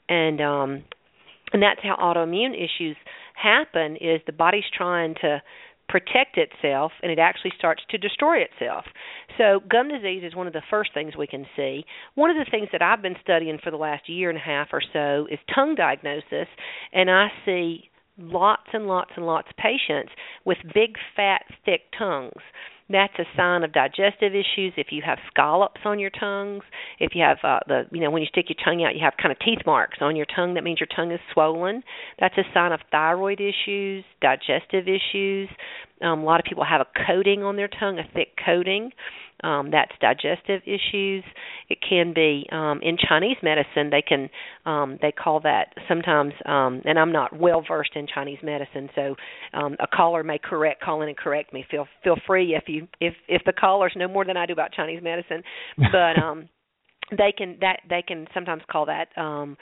And 0.08 0.40
um 0.40 0.84
and 1.52 1.60
that's 1.60 1.80
how 1.82 1.96
autoimmune 1.96 2.54
issues 2.54 2.96
happen 3.34 3.96
is 3.96 4.20
the 4.26 4.32
body's 4.32 4.64
trying 4.76 5.14
to 5.22 5.42
protect 5.88 6.36
itself 6.36 6.92
and 7.02 7.10
it 7.10 7.18
actually 7.18 7.52
starts 7.58 7.82
to 7.90 7.98
destroy 7.98 8.38
itself. 8.38 8.84
So 9.36 9.60
gum 9.70 9.88
disease 9.88 10.22
is 10.24 10.34
one 10.34 10.46
of 10.46 10.52
the 10.52 10.62
first 10.70 10.90
things 10.94 11.16
we 11.16 11.26
can 11.26 11.46
see. 11.56 11.84
One 12.14 12.30
of 12.30 12.36
the 12.36 12.50
things 12.50 12.68
that 12.72 12.82
I've 12.82 13.02
been 13.02 13.16
studying 13.22 13.58
for 13.62 13.70
the 13.70 13.76
last 13.76 14.08
year 14.08 14.28
and 14.28 14.38
a 14.38 14.42
half 14.42 14.68
or 14.72 14.82
so 14.92 15.26
is 15.30 15.38
tongue 15.54 15.74
diagnosis 15.74 16.48
and 16.92 17.10
I 17.10 17.28
see 17.44 17.90
lots 18.18 18.68
and 18.72 18.86
lots 18.86 19.12
and 19.16 19.24
lots 19.26 19.48
of 19.48 19.56
patients 19.56 20.12
with 20.44 20.58
big 20.74 20.96
fat 21.14 21.42
thick 21.64 21.82
tongues 21.96 22.42
that's 22.90 23.12
a 23.18 23.24
sign 23.36 23.64
of 23.64 23.72
digestive 23.72 24.32
issues. 24.34 24.72
If 24.76 24.88
you 24.90 25.02
have 25.04 25.18
scallops 25.30 25.80
on 25.84 25.98
your 25.98 26.10
tongues, 26.10 26.62
if 26.98 27.14
you 27.14 27.22
have 27.22 27.38
uh, 27.42 27.60
the 27.66 27.82
you 27.92 28.00
know 28.00 28.10
when 28.10 28.22
you 28.22 28.28
stick 28.28 28.46
your 28.48 28.56
tongue 28.64 28.84
out, 28.84 28.94
you 28.94 29.00
have 29.02 29.14
kind 29.20 29.30
of 29.32 29.38
teeth 29.40 29.64
marks 29.66 29.98
on 30.00 30.16
your 30.16 30.26
tongue. 30.34 30.54
That 30.54 30.64
means 30.64 30.80
your 30.80 30.88
tongue 30.94 31.12
is 31.12 31.20
swollen. 31.32 31.82
That's 32.18 32.36
a 32.38 32.44
sign 32.54 32.72
of 32.72 32.80
thyroid 32.90 33.40
issues, 33.40 34.04
digestive 34.20 34.86
issues. 34.88 35.48
Um, 36.00 36.20
a 36.20 36.24
lot 36.24 36.40
of 36.40 36.46
people 36.46 36.64
have 36.64 36.80
a 36.80 36.86
coating 37.06 37.42
on 37.42 37.56
their 37.56 37.68
tongue, 37.68 37.98
a 37.98 38.04
thick 38.14 38.28
coating. 38.44 38.90
Um, 39.44 39.70
that's 39.70 39.92
digestive 40.00 40.62
issues. 40.64 41.24
It 41.68 41.78
can 41.86 42.12
be 42.14 42.46
um, 42.50 42.80
in 42.82 42.96
Chinese 42.96 43.36
medicine. 43.42 43.90
They 43.90 44.02
can 44.02 44.28
um, 44.66 44.98
they 45.00 45.12
call 45.12 45.40
that 45.40 45.74
sometimes. 45.88 46.32
Um, 46.44 46.82
and 46.84 46.98
I'm 46.98 47.12
not 47.12 47.38
well 47.38 47.62
versed 47.66 47.92
in 47.94 48.06
Chinese 48.12 48.38
medicine, 48.42 48.88
so 48.94 49.14
um, 49.54 49.76
a 49.80 49.86
caller 49.86 50.22
may 50.22 50.38
correct 50.38 50.82
call 50.82 51.02
in 51.02 51.08
and 51.08 51.16
correct 51.16 51.52
me. 51.52 51.64
Feel 51.70 51.86
feel 52.02 52.16
free 52.26 52.54
if 52.54 52.64
you 52.68 52.88
if 53.00 53.14
if 53.28 53.42
the 53.44 53.52
callers 53.52 53.92
know 53.96 54.08
more 54.08 54.24
than 54.24 54.36
I 54.36 54.46
do 54.46 54.52
about 54.52 54.72
Chinese 54.72 55.02
medicine. 55.02 55.42
But 55.90 56.22
um, 56.22 56.48
they 57.16 57.32
can 57.36 57.56
that 57.60 57.80
they 57.88 58.02
can 58.02 58.26
sometimes 58.34 58.62
call 58.70 58.86
that 58.86 59.08
um 59.16 59.56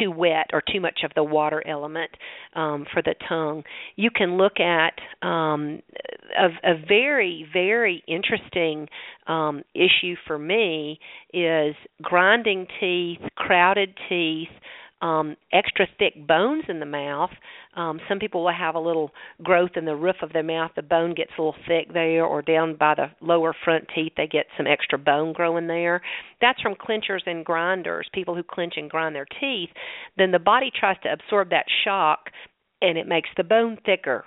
too 0.00 0.10
wet 0.10 0.46
or 0.52 0.62
too 0.72 0.80
much 0.80 1.00
of 1.04 1.12
the 1.14 1.22
water 1.22 1.62
element 1.66 2.10
um 2.54 2.86
for 2.92 3.02
the 3.02 3.14
tongue. 3.28 3.62
You 3.96 4.10
can 4.10 4.36
look 4.36 4.60
at 4.60 4.94
um 5.26 5.80
a, 6.36 6.72
a 6.72 6.74
very 6.86 7.46
very 7.52 8.02
interesting 8.06 8.88
um 9.26 9.62
issue 9.74 10.14
for 10.26 10.38
me 10.38 10.98
is 11.32 11.74
grinding 12.02 12.66
teeth 12.80 13.20
crowded 13.36 13.94
teeth 14.08 14.48
um, 15.00 15.36
extra 15.52 15.86
thick 15.98 16.26
bones 16.26 16.64
in 16.68 16.80
the 16.80 16.86
mouth. 16.86 17.30
Um, 17.76 18.00
some 18.08 18.18
people 18.18 18.44
will 18.44 18.52
have 18.52 18.74
a 18.74 18.80
little 18.80 19.12
growth 19.42 19.72
in 19.76 19.84
the 19.84 19.94
roof 19.94 20.16
of 20.22 20.32
their 20.32 20.42
mouth. 20.42 20.72
The 20.74 20.82
bone 20.82 21.14
gets 21.14 21.30
a 21.38 21.40
little 21.40 21.60
thick 21.66 21.92
there, 21.92 22.24
or 22.24 22.42
down 22.42 22.76
by 22.76 22.94
the 22.94 23.10
lower 23.20 23.54
front 23.64 23.86
teeth, 23.94 24.12
they 24.16 24.26
get 24.26 24.46
some 24.56 24.66
extra 24.66 24.98
bone 24.98 25.32
growing 25.32 25.66
there. 25.66 26.00
That's 26.40 26.60
from 26.60 26.74
clenchers 26.74 27.26
and 27.26 27.44
grinders, 27.44 28.08
people 28.12 28.34
who 28.34 28.42
clench 28.42 28.74
and 28.76 28.90
grind 28.90 29.14
their 29.14 29.26
teeth. 29.40 29.70
Then 30.16 30.32
the 30.32 30.38
body 30.38 30.70
tries 30.78 30.96
to 31.04 31.12
absorb 31.12 31.50
that 31.50 31.66
shock, 31.84 32.30
and 32.82 32.98
it 32.98 33.06
makes 33.06 33.30
the 33.36 33.44
bone 33.44 33.78
thicker. 33.84 34.24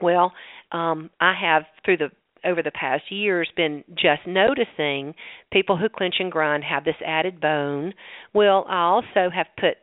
Well, 0.00 0.32
um, 0.70 1.10
I 1.20 1.34
have 1.40 1.64
through 1.84 1.96
the 1.96 2.10
over 2.44 2.62
the 2.62 2.70
past 2.70 3.10
years 3.10 3.48
been 3.56 3.84
just 3.94 4.26
noticing 4.26 5.14
people 5.52 5.76
who 5.76 5.88
clench 5.88 6.16
and 6.18 6.32
grind 6.32 6.64
have 6.64 6.84
this 6.84 6.96
added 7.04 7.40
bone. 7.40 7.94
Well, 8.34 8.64
I 8.68 8.82
also 8.82 9.30
have 9.34 9.46
put 9.58 9.76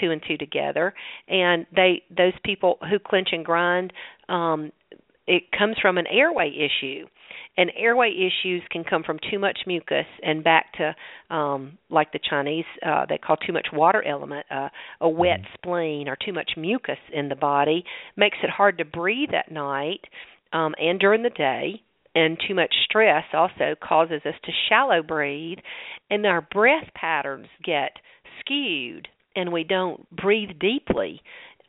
two 0.00 0.10
and 0.10 0.22
two 0.26 0.36
together 0.36 0.92
and 1.28 1.66
they 1.74 2.02
those 2.10 2.32
people 2.44 2.78
who 2.90 2.98
clench 2.98 3.28
and 3.32 3.44
grind 3.44 3.92
um 4.28 4.72
it 5.26 5.44
comes 5.56 5.76
from 5.80 5.98
an 5.98 6.06
airway 6.06 6.50
issue 6.50 7.06
and 7.56 7.70
airway 7.76 8.10
issues 8.10 8.62
can 8.70 8.84
come 8.84 9.02
from 9.04 9.18
too 9.30 9.38
much 9.38 9.60
mucus 9.66 10.06
and 10.22 10.42
back 10.42 10.72
to 10.72 10.94
um 11.34 11.78
like 11.90 12.12
the 12.12 12.18
chinese 12.28 12.64
uh 12.84 13.06
they 13.08 13.18
call 13.18 13.36
too 13.36 13.52
much 13.52 13.68
water 13.72 14.02
element 14.02 14.44
uh, 14.50 14.68
a 15.00 15.08
wet 15.08 15.40
mm-hmm. 15.40 15.54
spleen 15.54 16.08
or 16.08 16.16
too 16.24 16.32
much 16.32 16.52
mucus 16.56 16.98
in 17.12 17.28
the 17.28 17.36
body 17.36 17.84
makes 18.16 18.38
it 18.42 18.50
hard 18.50 18.78
to 18.78 18.84
breathe 18.84 19.30
at 19.32 19.50
night 19.52 20.00
um, 20.54 20.74
and 20.78 20.98
during 20.98 21.22
the 21.22 21.30
day. 21.30 21.82
And 22.16 22.38
too 22.46 22.54
much 22.54 22.72
stress 22.84 23.24
also 23.32 23.74
causes 23.82 24.20
us 24.24 24.34
to 24.44 24.52
shallow 24.68 25.02
breathe, 25.02 25.58
and 26.10 26.24
our 26.24 26.42
breath 26.42 26.88
patterns 26.94 27.48
get 27.64 27.90
skewed, 28.38 29.08
and 29.34 29.52
we 29.52 29.64
don't 29.64 30.08
breathe 30.14 30.50
deeply 30.60 31.20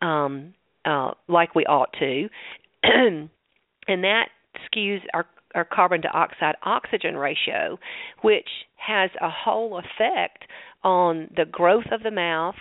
um, 0.03 0.53
uh, 0.85 1.11
like 1.27 1.55
we 1.55 1.65
ought 1.65 1.91
to, 1.97 2.29
and 2.83 3.29
that 3.87 4.27
skews 4.71 4.99
our 5.15 5.25
our 5.55 5.65
carbon 5.65 6.01
dioxide 6.01 6.55
oxygen 6.63 7.15
ratio, 7.15 7.79
which 8.21 8.49
has 8.75 9.09
a 9.21 9.29
whole 9.29 9.79
effect 9.79 10.43
on 10.83 11.29
the 11.35 11.45
growth 11.45 11.85
of 11.91 12.03
the 12.03 12.11
mouth, 12.11 12.55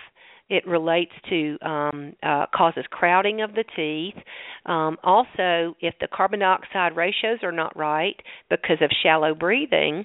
it 0.48 0.66
relates 0.66 1.12
to 1.30 1.58
um, 1.62 2.12
uh, 2.22 2.46
causes 2.54 2.84
crowding 2.90 3.40
of 3.42 3.54
the 3.54 3.64
teeth. 3.76 4.22
Um, 4.66 4.98
also, 5.02 5.74
if 5.80 5.94
the 6.00 6.08
carbon 6.12 6.40
dioxide 6.40 6.96
ratios 6.96 7.38
are 7.42 7.52
not 7.52 7.76
right 7.76 8.16
because 8.50 8.78
of 8.82 8.90
shallow 9.02 9.34
breathing, 9.34 10.04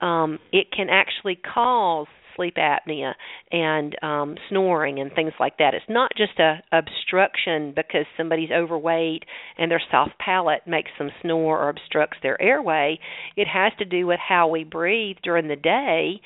um, 0.00 0.38
it 0.52 0.68
can 0.74 0.88
actually 0.90 1.36
cause 1.36 2.06
sleep 2.36 2.56
apnea 2.56 3.14
and 3.50 3.96
um, 4.02 4.36
snoring 4.50 5.00
and 5.00 5.10
things 5.14 5.32
like 5.40 5.56
that. 5.58 5.74
It's 5.74 5.84
not 5.88 6.10
just 6.16 6.38
a 6.38 6.62
obstruction 6.70 7.72
because 7.74 8.04
somebody's 8.16 8.50
overweight 8.50 9.24
and 9.58 9.70
their 9.70 9.82
soft 9.90 10.18
palate 10.18 10.66
makes 10.66 10.90
them 10.98 11.10
snore 11.22 11.58
or 11.62 11.70
obstructs 11.70 12.18
their 12.22 12.40
airway. 12.40 12.98
It 13.36 13.48
has 13.48 13.72
to 13.78 13.84
do 13.84 14.06
with 14.06 14.20
how 14.26 14.48
we 14.48 14.64
breathe 14.64 15.16
during 15.22 15.48
the 15.48 15.56
day 15.56 16.20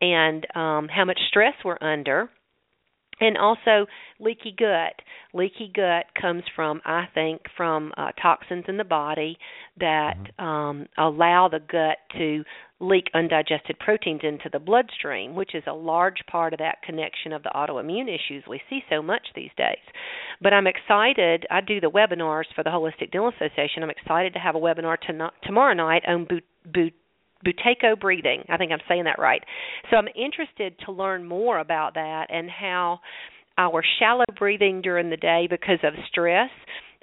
and 0.00 0.46
um, 0.54 0.88
how 0.88 1.04
much 1.04 1.18
stress 1.28 1.54
we're 1.64 1.78
under 1.80 2.30
and 3.20 3.36
also 3.36 3.86
leaky 4.20 4.54
gut. 4.56 4.94
Leaky 5.32 5.70
gut 5.74 6.06
comes 6.20 6.42
from, 6.54 6.80
I 6.84 7.04
think, 7.14 7.42
from 7.56 7.92
uh, 7.96 8.12
toxins 8.20 8.64
in 8.68 8.76
the 8.76 8.84
body 8.84 9.38
that 9.78 10.16
mm-hmm. 10.18 10.44
um, 10.44 10.86
allow 10.98 11.48
the 11.48 11.60
gut 11.60 11.98
to 12.18 12.44
leak 12.78 13.06
undigested 13.14 13.78
proteins 13.78 14.20
into 14.22 14.50
the 14.52 14.58
bloodstream, 14.58 15.34
which 15.34 15.54
is 15.54 15.62
a 15.66 15.72
large 15.72 16.18
part 16.30 16.52
of 16.52 16.58
that 16.58 16.82
connection 16.82 17.32
of 17.32 17.42
the 17.42 17.50
autoimmune 17.54 18.08
issues 18.08 18.44
we 18.48 18.60
see 18.68 18.80
so 18.90 19.00
much 19.00 19.22
these 19.34 19.50
days. 19.56 19.78
But 20.42 20.52
I'm 20.52 20.66
excited. 20.66 21.46
I 21.50 21.62
do 21.62 21.80
the 21.80 21.90
webinars 21.90 22.44
for 22.54 22.62
the 22.62 22.70
Holistic 22.70 23.12
Dental 23.12 23.32
Association. 23.34 23.82
I'm 23.82 23.90
excited 23.90 24.34
to 24.34 24.38
have 24.38 24.56
a 24.56 24.60
webinar 24.60 24.98
to, 25.06 25.30
tomorrow 25.44 25.72
night 25.72 26.02
on 26.06 26.26
boot, 26.26 26.44
boot 26.66 26.92
Buteyko 27.44 27.98
breathing. 27.98 28.44
I 28.48 28.56
think 28.56 28.72
I'm 28.72 28.78
saying 28.88 29.04
that 29.04 29.18
right. 29.18 29.42
So 29.90 29.96
I'm 29.96 30.08
interested 30.16 30.74
to 30.86 30.92
learn 30.92 31.24
more 31.24 31.58
about 31.58 31.94
that 31.94 32.26
and 32.30 32.50
how 32.50 33.00
our 33.58 33.82
shallow 33.98 34.24
breathing 34.38 34.82
during 34.82 35.10
the 35.10 35.16
day 35.16 35.46
because 35.48 35.78
of 35.82 35.94
stress 36.08 36.50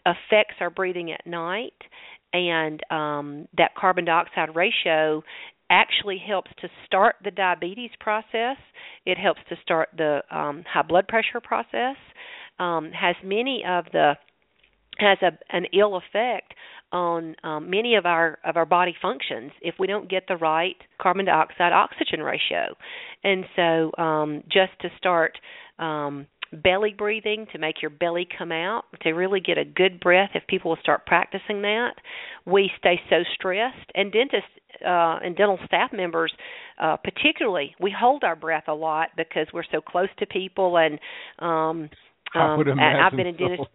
affects 0.06 0.56
our 0.60 0.70
breathing 0.70 1.12
at 1.12 1.26
night 1.26 1.74
and 2.34 2.82
um, 2.90 3.48
that 3.58 3.76
carbon 3.76 4.06
dioxide 4.06 4.56
ratio 4.56 5.24
actually 5.70 6.22
helps 6.26 6.52
to 6.62 6.68
start 6.86 7.16
the 7.24 7.32
diabetes 7.32 7.92
process. 8.00 8.58
It 9.06 9.18
helps 9.18 9.42
to 9.50 9.56
start 9.64 9.90
the 9.98 10.22
um, 10.32 10.64
high 10.72 10.82
blood 10.82 11.08
pressure 11.08 11.40
process. 11.42 11.96
Um, 12.60 12.92
has 12.92 13.16
many 13.24 13.64
of 13.68 13.86
the 13.92 14.14
has 15.00 15.18
a, 15.24 15.32
an 15.56 15.66
ill 15.74 15.96
effect 15.96 16.54
on 16.94 17.36
um, 17.44 17.70
many 17.70 17.96
of 17.96 18.06
our 18.06 18.38
of 18.46 18.56
our 18.56 18.66
body 18.66 18.96
functions 19.02 19.52
if 19.62 19.76
we 19.80 19.88
don't 19.88 20.10
get 20.10 20.24
the 20.28 20.38
right 20.38 20.78
carbon 21.02 21.26
dioxide 21.26 21.74
oxygen 21.74 22.22
ratio. 22.22 22.76
And 23.24 23.46
so, 23.56 24.02
um, 24.02 24.44
just 24.46 24.72
to 24.82 24.90
start 24.98 25.38
um, 25.80 26.28
belly 26.64 26.94
breathing 26.96 27.48
to 27.52 27.58
make 27.58 27.82
your 27.82 27.90
belly 27.90 28.28
come 28.38 28.52
out 28.52 28.84
to 29.02 29.12
really 29.12 29.40
get 29.40 29.58
a 29.58 29.66
good 29.66 30.00
breath 30.00 30.30
if 30.36 30.46
people 30.48 30.70
will 30.70 30.78
start 30.82 31.06
practicing 31.06 31.64
that 31.64 31.94
we 32.46 32.70
stay 32.78 33.00
so 33.10 33.24
stressed 33.34 33.90
and 33.96 34.12
dentists 34.12 34.50
uh, 34.86 35.18
and 35.24 35.36
dental 35.36 35.58
staff 35.66 35.92
members 35.92 36.32
uh, 36.80 36.96
particularly 36.98 37.74
we 37.80 37.92
hold 37.98 38.24
our 38.24 38.36
breath 38.36 38.66
a 38.68 38.74
lot 38.74 39.10
because 39.18 39.48
we're 39.52 39.64
so 39.72 39.82
close 39.82 40.10
to 40.20 40.28
people 40.28 40.78
and 40.78 41.00
um 41.40 41.90
I 42.36 42.56
would 42.56 42.68
um, 42.68 42.80
imagine 42.80 43.02
I've 43.02 43.18
been 43.18 43.28
in 43.28 43.38
so. 43.38 43.66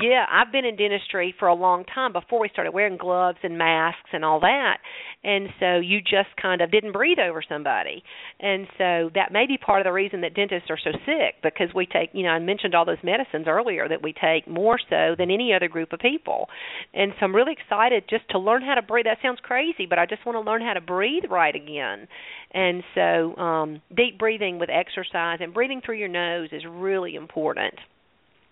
Yeah, 0.00 0.26
I've 0.30 0.52
been 0.52 0.64
in 0.64 0.76
dentistry 0.76 1.34
for 1.38 1.48
a 1.48 1.54
long 1.54 1.84
time 1.84 2.12
before 2.12 2.40
we 2.40 2.48
started 2.50 2.72
wearing 2.72 2.96
gloves 2.96 3.38
and 3.42 3.56
masks 3.56 4.10
and 4.12 4.24
all 4.24 4.40
that. 4.40 4.78
And 5.24 5.48
so 5.58 5.78
you 5.78 6.00
just 6.00 6.28
kind 6.40 6.60
of 6.60 6.70
didn't 6.70 6.92
breathe 6.92 7.18
over 7.18 7.42
somebody. 7.48 8.02
And 8.38 8.66
so 8.78 9.10
that 9.14 9.32
may 9.32 9.46
be 9.46 9.56
part 9.56 9.80
of 9.80 9.84
the 9.84 9.92
reason 9.92 10.20
that 10.20 10.34
dentists 10.34 10.70
are 10.70 10.78
so 10.82 10.90
sick 11.06 11.42
because 11.42 11.74
we 11.74 11.86
take, 11.86 12.10
you 12.12 12.22
know, 12.22 12.30
I 12.30 12.38
mentioned 12.38 12.74
all 12.74 12.84
those 12.84 13.02
medicines 13.02 13.46
earlier 13.48 13.88
that 13.88 14.02
we 14.02 14.12
take 14.12 14.46
more 14.46 14.78
so 14.90 15.14
than 15.16 15.30
any 15.30 15.52
other 15.54 15.68
group 15.68 15.92
of 15.92 16.00
people. 16.00 16.48
And 16.92 17.12
so 17.18 17.24
I'm 17.24 17.34
really 17.34 17.52
excited 17.52 18.04
just 18.08 18.28
to 18.30 18.38
learn 18.38 18.62
how 18.62 18.74
to 18.74 18.82
breathe. 18.82 19.06
That 19.06 19.18
sounds 19.22 19.40
crazy, 19.42 19.86
but 19.88 19.98
I 19.98 20.06
just 20.06 20.24
want 20.26 20.36
to 20.36 20.48
learn 20.48 20.62
how 20.62 20.74
to 20.74 20.80
breathe 20.80 21.24
right 21.30 21.54
again. 21.54 22.06
And 22.52 22.82
so 22.94 23.36
um 23.36 23.82
deep 23.96 24.18
breathing 24.18 24.58
with 24.58 24.68
exercise 24.70 25.38
and 25.40 25.54
breathing 25.54 25.80
through 25.84 25.96
your 25.96 26.08
nose 26.08 26.50
is 26.52 26.62
really 26.68 27.14
important. 27.14 27.74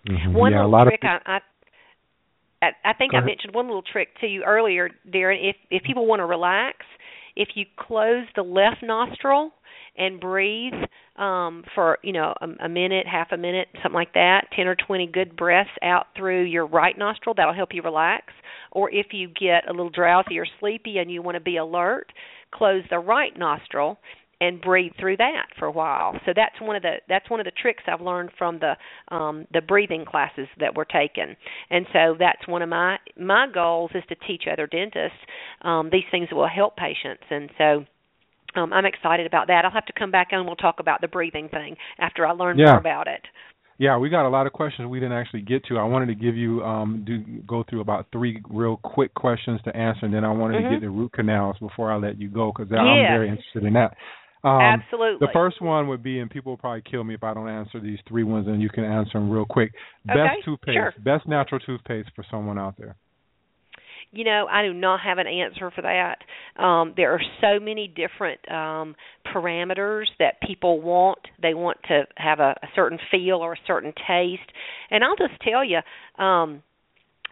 Mhm. 0.09 0.33
One 0.33 0.53
yeah, 0.53 0.65
a 0.65 0.67
little 0.67 0.71
lot 0.71 0.85
trick 0.85 1.01
of 1.05 1.09
I, 1.27 1.41
I 2.63 2.71
I 2.85 2.93
think 2.95 3.15
I 3.15 3.21
mentioned 3.21 3.55
one 3.55 3.67
little 3.67 3.83
trick 3.83 4.19
to 4.21 4.27
you 4.27 4.45
earlier, 4.45 4.91
Darren. 5.09 5.39
If 5.51 5.57
if 5.71 5.83
people 5.83 6.07
want 6.07 6.21
to 6.21 6.27
relax, 6.27 6.79
if 7.37 7.49
you 7.55 7.67
close 7.77 8.27
the 8.35 8.43
left 8.43 8.83
nostril 8.83 9.53
and 9.97 10.21
breathe 10.21 10.75
um 11.17 11.65
for 11.75 11.99
you 12.03 12.13
know 12.13 12.35
a, 12.41 12.65
a 12.65 12.69
minute, 12.69 13.07
half 13.07 13.29
a 13.33 13.37
minute, 13.37 13.69
something 13.75 13.93
like 13.93 14.13
that, 14.15 14.49
ten 14.55 14.67
or 14.67 14.75
twenty 14.75 15.07
good 15.07 15.37
breaths 15.37 15.71
out 15.83 16.07
through 16.17 16.43
your 16.43 16.67
right 16.67 16.97
nostril, 16.99 17.35
that'll 17.35 17.55
help 17.55 17.71
you 17.73 17.83
relax. 17.83 18.33
Or 18.73 18.91
if 18.91 19.09
you 19.13 19.29
get 19.29 19.69
a 19.69 19.73
little 19.73 19.91
drowsy 19.91 20.39
or 20.39 20.47
sleepy 20.61 20.99
and 20.99 21.11
you 21.11 21.23
want 21.23 21.37
to 21.37 21.41
be 21.41 21.57
alert, 21.59 22.13
close 22.53 22.83
the 22.91 22.99
right 22.99 23.37
nostril 23.39 23.99
and 24.47 24.61
breathe 24.61 24.92
through 25.01 25.16
that 25.16 25.47
for 25.59 25.66
a 25.66 25.70
while. 25.70 26.12
So 26.26 26.32
that's 26.34 26.55
one 26.61 26.76
of 26.76 26.82
the 26.82 26.97
that's 27.09 27.28
one 27.30 27.40
of 27.40 27.45
the 27.45 27.53
tricks 27.62 27.82
I've 27.86 28.01
learned 28.01 28.30
from 28.36 28.61
the 28.61 28.74
um 29.14 29.47
the 29.53 29.61
breathing 29.61 30.05
classes 30.05 30.49
that 30.61 30.74
we're 30.74 30.84
taking. 30.84 31.34
And 31.70 31.86
so 31.92 32.14
that's 32.18 32.47
one 32.47 32.62
of 32.62 32.68
my 32.68 32.99
my 33.18 33.47
goals 33.53 33.90
is 33.95 34.03
to 34.09 34.14
teach 34.26 34.45
other 34.53 34.66
dentists 34.66 35.18
um 35.62 35.88
these 35.90 36.05
things 36.11 36.28
that 36.30 36.36
will 36.36 36.49
help 36.49 36.76
patients. 36.76 37.24
And 37.30 37.51
so 37.59 37.84
um 38.61 38.72
I'm 38.72 38.86
excited 38.86 39.26
about 39.26 39.47
that. 39.49 39.64
I'll 39.64 39.70
have 39.70 39.86
to 39.86 39.92
come 39.99 40.11
back 40.11 40.28
and 40.32 40.47
we'll 40.47 40.57
talk 40.57 40.76
about 40.80 41.01
the 41.01 41.09
breathing 41.09 41.49
thing 41.49 41.76
after 41.99 42.26
I 42.26 42.32
learn 42.32 42.59
Yeah. 42.59 42.66
more 42.66 42.78
about 42.78 43.09
it. 43.09 43.22
Yeah, 43.76 43.99
we 43.99 44.09
got 44.09 44.24
a 44.24 44.28
lot 44.28 44.47
of 44.47 44.53
questions 44.53 44.88
we 44.88 45.01
didn't 45.01 45.18
actually 45.18 45.40
get 45.42 45.64
to. 45.66 45.78
I 45.78 45.82
wanted 45.84 46.07
to 46.07 46.14
give 46.14 46.36
you 46.36 46.62
um 46.62 47.03
do 47.05 47.18
go 47.47 47.64
through 47.68 47.80
about 47.80 48.07
three 48.12 48.40
real 48.49 48.76
quick 48.76 49.12
questions 49.14 49.61
to 49.64 49.76
answer, 49.76 50.05
and 50.07 50.14
then 50.14 50.24
I 50.24 50.30
wanted 50.30 50.59
to 50.59 50.62
Mhm. 50.62 50.70
get 50.70 50.80
the 50.80 50.90
root 50.90 51.12
canals 51.12 51.57
before 51.59 51.90
I 51.90 51.97
let 51.97 52.20
you 52.20 52.28
go 52.28 52.53
because 52.53 52.70
Yes. 52.70 52.80
I'm 52.80 53.07
very 53.09 53.28
interested 53.28 53.64
in 53.64 53.72
that. 53.74 53.97
Um, 54.45 54.61
Absolutely. 54.61 55.26
The 55.26 55.32
first 55.32 55.62
one 55.62 55.88
would 55.88 56.03
be, 56.03 56.18
and 56.20 56.30
people 56.30 56.53
will 56.53 56.59
probably 56.59 56.82
kill 56.88 57.03
me 57.03 57.14
if 57.14 57.24
I 57.24 57.32
don't 57.32 57.49
answer 57.49 57.80
these 57.80 57.99
three 58.07 58.24
ones, 58.24 58.47
and 58.47 58.61
you 58.61 58.68
can 58.68 58.84
answer 58.84 59.12
them 59.14 59.30
real 59.30 59.47
quick. 59.47 59.72
Okay, 60.09 60.14
Best 60.18 60.45
toothpaste, 60.45 60.74
sure. 60.74 60.92
best 61.03 61.26
natural 61.26 61.61
toothpaste 61.61 62.11
for 62.14 62.24
someone 62.30 62.59
out 62.59 62.74
there. 62.76 62.97
you 64.12 64.24
know 64.24 64.47
i 64.51 64.62
do 64.62 64.72
not 64.72 65.01
have 65.01 65.18
an 65.18 65.26
answer 65.26 65.70
for 65.70 65.82
that 65.82 66.18
um 66.62 66.92
there 66.97 67.12
are 67.12 67.20
so 67.40 67.59
many 67.59 67.88
different 67.88 68.38
um 68.51 68.95
parameters 69.34 70.05
that 70.18 70.34
people 70.47 70.80
want 70.80 71.18
they 71.42 71.55
want 71.55 71.78
to 71.88 72.03
have 72.16 72.38
a, 72.38 72.55
a 72.62 72.68
certain 72.76 72.99
feel 73.11 73.36
or 73.36 73.55
a 73.55 73.66
certain 73.66 73.92
taste 74.07 74.51
and 74.90 75.03
i'll 75.03 75.16
just 75.16 75.40
tell 75.42 75.64
you 75.64 75.78
um 76.22 76.62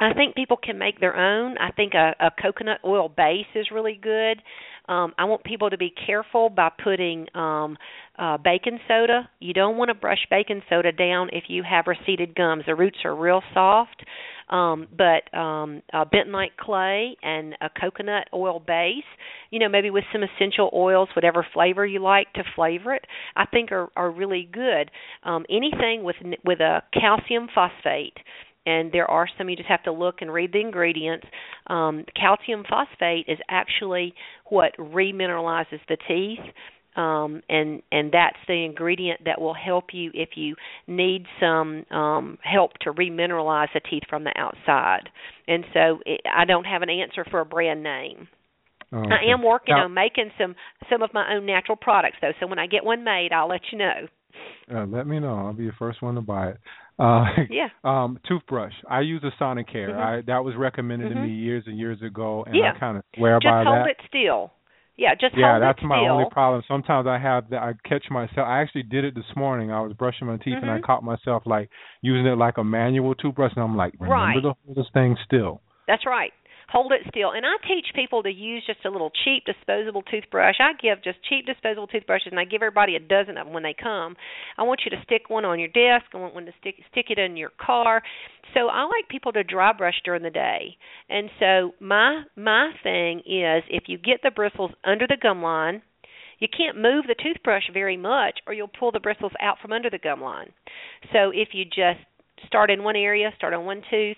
I 0.04 0.14
think 0.14 0.34
people 0.34 0.56
can 0.56 0.78
make 0.78 1.00
their 1.00 1.16
own. 1.16 1.56
I 1.58 1.70
think 1.70 1.94
a, 1.94 2.14
a 2.20 2.30
coconut 2.30 2.80
oil 2.84 3.08
base 3.08 3.46
is 3.54 3.68
really 3.70 3.98
good. 4.00 4.42
Um, 4.88 5.12
I 5.16 5.24
want 5.24 5.44
people 5.44 5.70
to 5.70 5.78
be 5.78 5.94
careful 6.06 6.50
by 6.50 6.70
putting 6.82 7.26
um, 7.36 7.76
uh, 8.18 8.36
baking 8.38 8.80
soda. 8.88 9.28
You 9.38 9.54
don't 9.54 9.76
want 9.76 9.90
to 9.90 9.94
brush 9.94 10.26
baking 10.28 10.62
soda 10.68 10.90
down 10.90 11.28
if 11.32 11.44
you 11.48 11.62
have 11.62 11.86
receded 11.86 12.34
gums. 12.34 12.64
The 12.66 12.74
roots 12.74 12.98
are 13.04 13.14
real 13.14 13.42
soft. 13.54 14.04
Um, 14.48 14.86
but 14.96 15.34
um, 15.36 15.82
uh, 15.94 16.04
bentonite 16.04 16.56
clay 16.60 17.16
and 17.22 17.54
a 17.62 17.70
coconut 17.70 18.28
oil 18.34 18.60
base, 18.60 19.04
you 19.50 19.58
know, 19.58 19.68
maybe 19.68 19.88
with 19.88 20.04
some 20.12 20.22
essential 20.22 20.68
oils, 20.74 21.08
whatever 21.16 21.46
flavor 21.54 21.86
you 21.86 22.00
like 22.00 22.30
to 22.34 22.42
flavor 22.54 22.94
it, 22.94 23.06
I 23.34 23.46
think 23.46 23.72
are 23.72 23.88
are 23.96 24.10
really 24.10 24.46
good. 24.52 24.90
Um, 25.22 25.46
anything 25.48 26.02
with 26.02 26.16
with 26.44 26.60
a 26.60 26.82
calcium 26.92 27.48
phosphate 27.54 28.18
and 28.66 28.92
there 28.92 29.10
are 29.10 29.26
some 29.36 29.48
you 29.48 29.56
just 29.56 29.68
have 29.68 29.82
to 29.84 29.92
look 29.92 30.16
and 30.20 30.32
read 30.32 30.52
the 30.52 30.60
ingredients. 30.60 31.26
Um, 31.66 32.04
calcium 32.18 32.64
phosphate 32.68 33.26
is 33.28 33.38
actually 33.48 34.14
what 34.46 34.72
remineralizes 34.78 35.80
the 35.88 35.96
teeth. 36.08 36.54
Um, 36.94 37.40
and 37.48 37.82
and 37.90 38.12
that's 38.12 38.36
the 38.46 38.64
ingredient 38.66 39.24
that 39.24 39.40
will 39.40 39.54
help 39.54 39.86
you 39.94 40.10
if 40.12 40.30
you 40.34 40.54
need 40.86 41.24
some 41.40 41.86
um, 41.90 42.38
help 42.42 42.72
to 42.82 42.92
remineralize 42.92 43.68
the 43.72 43.80
teeth 43.88 44.02
from 44.10 44.24
the 44.24 44.32
outside. 44.36 45.08
And 45.48 45.64
so 45.72 46.00
it, 46.04 46.20
I 46.30 46.44
don't 46.44 46.64
have 46.64 46.82
an 46.82 46.90
answer 46.90 47.24
for 47.30 47.40
a 47.40 47.46
brand 47.46 47.82
name. 47.82 48.28
Okay. 48.92 49.08
I 49.10 49.32
am 49.32 49.42
working 49.42 49.74
Now- 49.74 49.84
on 49.84 49.94
making 49.94 50.32
some 50.36 50.54
some 50.90 51.02
of 51.02 51.14
my 51.14 51.34
own 51.34 51.46
natural 51.46 51.76
products 51.76 52.18
though. 52.20 52.32
So 52.40 52.46
when 52.46 52.58
I 52.58 52.66
get 52.66 52.84
one 52.84 53.04
made, 53.04 53.30
I'll 53.32 53.48
let 53.48 53.62
you 53.72 53.78
know. 53.78 54.06
Uh, 54.70 54.86
let 54.86 55.06
me 55.06 55.18
know. 55.18 55.34
I'll 55.34 55.52
be 55.54 55.66
the 55.66 55.72
first 55.78 56.02
one 56.02 56.14
to 56.16 56.20
buy 56.20 56.50
it. 56.50 56.58
Uh, 56.98 57.24
Yeah. 57.50 57.68
um, 57.84 58.18
toothbrush. 58.26 58.74
I 58.88 59.00
use 59.00 59.22
a 59.24 59.30
Sonicare. 59.42 59.90
Mhm. 59.90 59.98
I 59.98 60.20
that 60.22 60.44
was 60.44 60.54
recommended 60.56 61.08
to 61.10 61.14
Mhm. 61.14 61.22
me 61.22 61.28
years 61.30 61.64
and 61.66 61.78
years 61.78 62.00
ago, 62.02 62.44
and 62.46 62.54
Yeah. 62.56 62.72
I 62.74 62.78
kind 62.78 62.96
of 62.98 63.04
swear 63.16 63.38
Just 63.40 63.50
by 63.50 63.64
hold 63.64 63.76
that. 63.78 63.88
it 63.88 64.00
still. 64.06 64.52
Yeah, 64.96 65.14
just 65.14 65.34
yeah, 65.34 65.52
hold 65.52 65.62
that's 65.62 65.82
my 65.82 65.96
still. 65.98 66.12
only 66.12 66.26
problem. 66.30 66.62
Sometimes 66.68 67.06
I 67.06 67.16
have 67.16 67.48
that. 67.48 67.62
I 67.62 67.72
catch 67.88 68.10
myself. 68.10 68.46
I 68.46 68.60
actually 68.60 68.82
did 68.84 69.04
it 69.04 69.14
this 69.14 69.34
morning. 69.34 69.72
I 69.72 69.80
was 69.80 69.94
brushing 69.94 70.28
my 70.28 70.36
teeth 70.36 70.58
and 70.60 70.70
I 70.70 70.78
Mhm. 70.78 70.82
caught 70.82 71.02
myself 71.02 71.46
like 71.46 71.70
using 72.02 72.26
it 72.26 72.36
like 72.36 72.58
a 72.58 72.64
manual 72.64 73.14
toothbrush, 73.14 73.52
and 73.54 73.64
I'm 73.64 73.74
like, 73.76 73.94
remember 73.98 74.14
Right. 74.14 74.42
to 74.42 74.54
hold 74.64 74.76
this 74.76 74.90
thing 74.90 75.16
still. 75.24 75.62
That's 75.88 76.04
right. 76.06 76.32
Hold 76.72 76.92
it 76.92 77.02
still. 77.08 77.32
And 77.32 77.44
I 77.44 77.56
teach 77.68 77.84
people 77.94 78.22
to 78.22 78.30
use 78.30 78.62
just 78.66 78.86
a 78.86 78.90
little 78.90 79.12
cheap 79.24 79.44
disposable 79.44 80.00
toothbrush. 80.00 80.56
I 80.58 80.72
give 80.80 81.04
just 81.04 81.22
cheap 81.28 81.44
disposable 81.44 81.86
toothbrushes 81.86 82.28
and 82.30 82.40
I 82.40 82.44
give 82.44 82.62
everybody 82.62 82.96
a 82.96 82.98
dozen 82.98 83.36
of 83.36 83.44
them 83.46 83.52
when 83.52 83.62
they 83.62 83.74
come. 83.74 84.16
I 84.56 84.62
want 84.62 84.80
you 84.86 84.90
to 84.96 85.02
stick 85.04 85.28
one 85.28 85.44
on 85.44 85.58
your 85.58 85.68
desk. 85.68 86.06
I 86.14 86.16
want 86.16 86.34
one 86.34 86.46
to 86.46 86.52
stick 86.60 86.76
stick 86.90 87.06
it 87.10 87.18
in 87.18 87.36
your 87.36 87.52
car. 87.60 88.02
So 88.54 88.68
I 88.68 88.84
like 88.84 89.10
people 89.10 89.32
to 89.32 89.44
dry 89.44 89.74
brush 89.74 90.00
during 90.02 90.22
the 90.22 90.30
day. 90.30 90.78
And 91.10 91.28
so 91.38 91.74
my 91.78 92.22
my 92.36 92.70
thing 92.82 93.18
is 93.18 93.64
if 93.68 93.84
you 93.86 93.98
get 93.98 94.20
the 94.22 94.30
bristles 94.30 94.70
under 94.82 95.06
the 95.06 95.18
gum 95.20 95.42
line, 95.42 95.82
you 96.38 96.48
can't 96.48 96.80
move 96.80 97.04
the 97.06 97.22
toothbrush 97.22 97.64
very 97.74 97.98
much 97.98 98.40
or 98.46 98.54
you'll 98.54 98.70
pull 98.80 98.92
the 98.92 99.00
bristles 99.00 99.32
out 99.42 99.58
from 99.60 99.72
under 99.72 99.90
the 99.90 99.98
gum 99.98 100.22
line. 100.22 100.50
So 101.12 101.32
if 101.34 101.50
you 101.52 101.66
just 101.66 102.00
start 102.46 102.70
in 102.70 102.82
one 102.82 102.96
area, 102.96 103.30
start 103.36 103.52
on 103.52 103.66
one 103.66 103.82
tooth, 103.90 104.16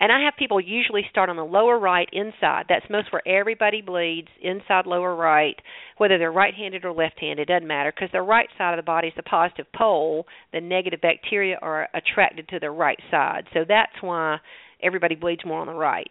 and 0.00 0.10
I 0.10 0.24
have 0.24 0.34
people 0.38 0.60
usually 0.60 1.04
start 1.10 1.28
on 1.28 1.36
the 1.36 1.44
lower 1.44 1.78
right 1.78 2.08
inside. 2.12 2.64
That's 2.68 2.88
most 2.90 3.12
where 3.12 3.26
everybody 3.28 3.82
bleeds, 3.82 4.28
inside 4.42 4.86
lower 4.86 5.14
right, 5.14 5.56
whether 5.98 6.18
they're 6.18 6.32
right-handed 6.32 6.84
or 6.84 6.92
left-handed, 6.92 7.46
doesn't 7.46 7.68
matter 7.68 7.92
because 7.94 8.08
the 8.12 8.22
right 8.22 8.48
side 8.58 8.72
of 8.72 8.78
the 8.78 8.86
body 8.86 9.08
is 9.08 9.14
the 9.16 9.22
positive 9.22 9.66
pole. 9.76 10.26
The 10.52 10.60
negative 10.60 11.00
bacteria 11.00 11.58
are 11.60 11.88
attracted 11.94 12.48
to 12.48 12.58
the 12.58 12.70
right 12.70 12.98
side. 13.10 13.44
So 13.52 13.60
that's 13.68 13.92
why 14.00 14.38
everybody 14.82 15.14
bleeds 15.14 15.44
more 15.44 15.60
on 15.60 15.66
the 15.66 15.74
right. 15.74 16.08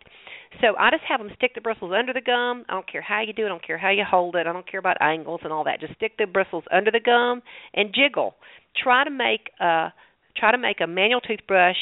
So 0.61 0.75
I 0.79 0.89
just 0.91 1.03
have 1.07 1.19
them 1.19 1.31
stick 1.35 1.53
the 1.55 1.61
bristles 1.61 1.91
under 1.97 2.13
the 2.13 2.21
gum. 2.21 2.65
I 2.69 2.73
don't 2.73 2.91
care 2.91 3.01
how 3.01 3.21
you 3.21 3.33
do 3.33 3.43
it. 3.43 3.45
I 3.45 3.49
don't 3.49 3.65
care 3.65 3.77
how 3.77 3.89
you 3.91 4.03
hold 4.09 4.35
it. 4.35 4.47
I 4.47 4.53
don't 4.53 4.69
care 4.69 4.79
about 4.79 4.97
angles 5.01 5.41
and 5.43 5.51
all 5.53 5.63
that. 5.65 5.79
Just 5.79 5.95
stick 5.95 6.13
the 6.17 6.25
bristles 6.25 6.63
under 6.71 6.91
the 6.91 6.99
gum 6.99 7.41
and 7.73 7.93
jiggle. 7.93 8.35
Try 8.83 9.03
to 9.03 9.11
make 9.11 9.51
a 9.59 9.93
try 10.37 10.51
to 10.51 10.57
make 10.57 10.79
a 10.81 10.87
manual 10.87 11.21
toothbrush 11.21 11.77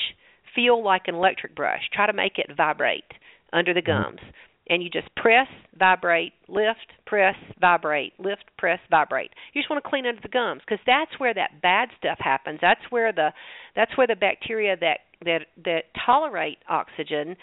feel 0.58 0.84
like 0.84 1.04
an 1.06 1.16
electric 1.16 1.56
brush. 1.56 1.82
Try 1.94 2.08
to 2.08 2.14
make 2.14 2.40
it 2.40 2.48
vibrate 2.58 3.06
under 3.54 3.74
the 3.74 3.82
mm-hmm. 3.82 4.10
gums. 4.10 4.22
And 4.70 4.84
you 4.84 4.90
just 4.90 5.08
press, 5.16 5.48
vibrate, 5.80 6.34
lift, 6.50 6.92
press, 7.06 7.36
vibrate, 7.62 8.14
lift, 8.20 8.44
press, 8.58 8.80
vibrate. 8.90 9.32
You 9.54 9.62
just 9.62 9.70
want 9.70 9.82
to 9.82 9.90
clean 9.90 10.06
under 10.06 10.20
the 10.20 10.28
gums 10.28 10.62
because 10.66 10.84
that's 10.86 11.18
where 11.20 11.34
that 11.34 11.62
bad 11.62 11.90
stuff 11.98 12.18
happens. 12.20 12.60
That's 12.62 12.82
where 12.90 13.14
the 13.14 13.30
that's 13.78 13.96
where 13.98 14.08
the 14.08 14.18
bacteria 14.18 14.76
that 14.82 15.00
that 15.24 15.46
that 15.64 15.84
tolerate 16.06 16.58
oxygen 16.68 17.38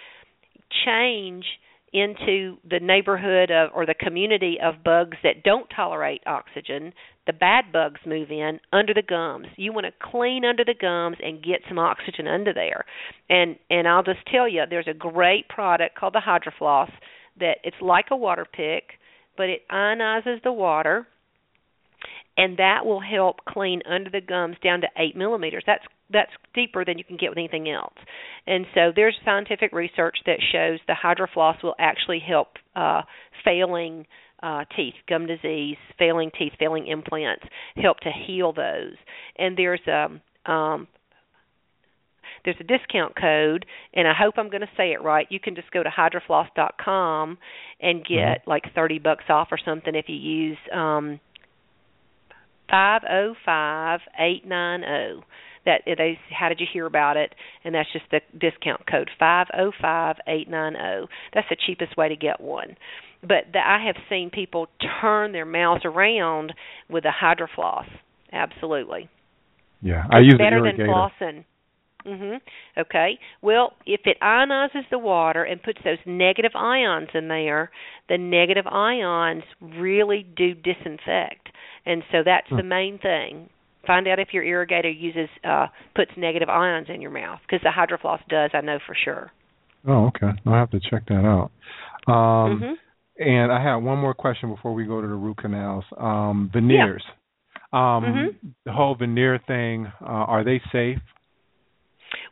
change 0.85 1.47
into 1.95 2.59
the 2.69 2.81
neighborhood 2.81 3.51
of 3.51 3.71
or 3.73 3.87
the 3.87 3.95
community 3.95 4.59
of 4.63 4.83
bugs 4.85 5.17
that 5.23 5.45
don't 5.45 5.69
tolerate 5.75 6.21
oxygen, 6.27 6.93
the 7.27 7.33
bad 7.33 7.73
bugs 7.73 8.01
move 8.07 8.31
in 8.31 8.61
under 8.73 8.93
the 8.93 9.03
gums. 9.03 9.47
You 9.57 9.73
want 9.73 9.87
to 9.87 9.93
clean 10.11 10.45
under 10.45 10.65
the 10.65 10.75
gums 10.79 11.17
and 11.23 11.43
get 11.43 11.61
some 11.69 11.79
oxygen 11.79 12.27
under 12.27 12.53
there. 12.53 12.85
And 13.29 13.57
and 13.71 13.89
I'll 13.89 14.03
just 14.03 14.27
tell 14.31 14.49
you, 14.49 14.63
there's 14.69 14.89
a 14.89 14.95
great 14.95 15.49
product 15.49 15.97
called 15.97 16.15
the 16.15 16.23
Hydrofloss 16.27 16.91
that 17.41 17.59
it's 17.65 17.77
like 17.81 18.07
a 18.11 18.17
water 18.17 18.47
pick, 18.51 18.85
but 19.37 19.49
it 19.49 19.63
ionizes 19.71 20.43
the 20.43 20.53
water 20.53 21.07
and 22.37 22.57
that 22.59 22.85
will 22.85 23.01
help 23.01 23.45
clean 23.49 23.81
under 23.89 24.11
the 24.11 24.21
gums 24.21 24.57
down 24.63 24.81
to 24.81 24.89
eight 24.97 25.17
millimeters. 25.17 25.63
That's 25.67 25.85
that's 26.11 26.31
deeper 26.53 26.85
than 26.85 26.99
you 26.99 27.05
can 27.05 27.17
get 27.17 27.31
with 27.31 27.39
anything 27.39 27.69
else. 27.69 27.95
And 28.47 28.67
so 28.75 28.93
there's 28.95 29.17
scientific 29.25 29.73
research 29.73 30.19
that 30.27 30.39
shows 30.53 30.79
the 30.87 30.95
hydrofloss 30.95 31.63
will 31.63 31.75
actually 31.79 32.21
help 32.21 32.49
uh, 32.77 33.03
failing 33.45 34.07
uh, 34.45 34.65
teeth, 34.77 34.95
gum 35.09 35.27
disease, 35.27 35.77
failing 35.99 36.31
teeth, 36.39 36.53
failing 36.59 36.87
implants, 36.87 37.45
help 37.77 37.99
to 38.01 38.11
heal 38.27 38.53
those. 38.53 38.95
And 39.39 39.57
there's 39.57 39.81
a 39.89 40.21
um, 40.51 40.87
there's 42.45 42.57
a 42.61 42.65
discount 42.65 43.17
code, 43.19 43.65
and 43.95 44.07
I 44.07 44.13
hope 44.13 44.35
I'm 44.37 44.51
going 44.51 44.61
to 44.61 44.71
say 44.77 44.93
it 44.93 45.03
right. 45.03 45.27
You 45.31 45.41
can 45.41 45.55
just 45.55 45.71
go 45.71 45.83
to 45.83 45.89
hydrofloss.com 45.89 47.39
and 47.81 48.05
get 48.05 48.19
mm-hmm. 48.19 48.51
like 48.51 48.65
30 48.75 48.99
bucks 48.99 49.25
off 49.31 49.49
or 49.51 49.59
something 49.65 49.95
if 49.95 50.07
you 50.09 50.17
use 50.17 50.59
um, 50.73 51.21
five 52.71 53.03
oh 53.11 53.35
five 53.45 54.01
eight 54.19 54.47
nine 54.47 54.85
oh. 54.85 55.23
That 55.65 55.81
they 55.87 56.19
how 56.31 56.51
did 56.51 56.61
you 56.61 56.67
hear 56.71 56.85
about 56.85 57.17
it? 57.17 57.35
And 57.65 57.75
that's 57.75 57.91
just 57.91 58.05
the 58.11 58.21
discount 58.39 58.87
code 58.87 59.09
five 59.19 59.47
oh 59.59 59.73
five 59.81 60.17
eight 60.29 60.51
nine 60.51 60.77
oh. 60.77 61.07
That's 61.33 61.49
the 61.49 61.57
cheapest 61.67 61.97
way 61.97 62.11
to 62.11 62.17
get 62.17 62.39
one. 62.39 62.77
But 63.27 63.53
the, 63.53 63.59
I 63.59 63.85
have 63.87 63.97
seen 64.09 64.31
people 64.31 64.67
turn 65.01 65.33
their 65.33 65.47
mouths 65.47 65.85
around 65.85 66.53
with 66.89 67.05
a 67.05 67.13
hydrofloss. 67.25 67.87
Absolutely. 68.33 69.09
Yeah, 69.81 70.05
I 70.11 70.21
use 70.21 70.35
better 70.39 70.63
than 70.63 70.87
flossing. 70.87 71.45
Mhm. 72.07 72.41
Okay. 72.77 73.19
Well, 73.41 73.73
if 73.87 74.01
it 74.07 74.19
ionizes 74.21 74.89
the 74.91 74.99
water 74.99 75.43
and 75.43 75.63
puts 75.63 75.81
those 75.85 75.99
negative 76.05 76.53
ions 76.55 77.09
in 77.15 77.29
there, 77.29 77.71
the 78.09 78.19
negative 78.19 78.67
ions 78.67 79.43
really 79.61 80.27
do 80.37 80.55
disinfect. 80.55 81.49
And 81.87 82.03
so 82.13 82.23
that's 82.23 82.49
hmm. 82.49 82.57
the 82.57 82.63
main 82.63 82.99
thing. 82.99 83.49
Find 83.87 84.07
out 84.09 84.19
if 84.19 84.33
your 84.33 84.45
irrigator 84.45 84.93
uses 84.95 85.29
uh 85.45 85.69
puts 85.95 86.11
negative 86.17 86.49
ions 86.49 86.89
in 86.89 87.01
your 87.01 87.11
mouth 87.11 87.41
because 87.43 87.63
the 87.63 87.71
hydrofloss 87.71 88.21
does, 88.29 88.51
I 88.53 88.61
know 88.61 88.79
for 88.87 88.95
sure. 88.95 89.31
Oh, 89.87 90.07
okay. 90.07 90.31
I'll 90.47 90.55
have 90.55 90.71
to 90.71 90.81
check 90.81 91.07
that 91.09 91.25
out. 91.25 91.51
Um 92.07 92.61
mm-hmm. 92.61 92.73
And 93.19 93.53
I 93.53 93.63
have 93.63 93.83
one 93.83 93.99
more 93.99 94.15
question 94.15 94.51
before 94.51 94.75
we 94.75 94.85
go 94.85 95.01
to 95.01 95.07
the 95.07 95.15
root 95.15 95.39
canals. 95.39 95.85
Um 95.99 96.51
veneers. 96.53 97.03
Yeah. 97.73 97.97
Um 97.97 98.05
mm-hmm. 98.05 98.49
the 98.65 98.73
whole 98.73 98.95
veneer 98.95 99.41
thing, 99.47 99.93
uh, 100.01 100.05
are 100.05 100.45
they 100.45 100.61
safe? 100.73 100.99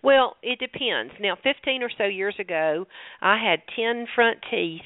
Well, 0.03 0.37
it 0.43 0.59
depends. 0.59 1.13
Now, 1.21 1.37
15 1.43 1.83
or 1.83 1.91
so 1.97 2.05
years 2.05 2.35
ago, 2.41 2.87
I 3.21 3.39
had 3.39 3.63
10 3.77 4.07
front 4.15 4.39
teeth 4.51 4.83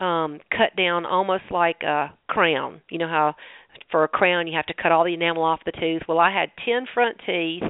um 0.00 0.40
cut 0.50 0.76
down 0.76 1.06
almost 1.06 1.44
like 1.50 1.82
a 1.82 2.12
crown. 2.28 2.80
You 2.90 2.98
know 2.98 3.08
how 3.08 3.34
for 3.90 4.04
a 4.04 4.08
crown 4.08 4.46
you 4.46 4.56
have 4.56 4.66
to 4.66 4.74
cut 4.74 4.92
all 4.92 5.04
the 5.04 5.14
enamel 5.14 5.42
off 5.42 5.60
the 5.64 5.72
tooth. 5.72 6.02
Well, 6.08 6.18
I 6.18 6.32
had 6.32 6.50
10 6.64 6.86
front 6.92 7.18
teeth 7.26 7.62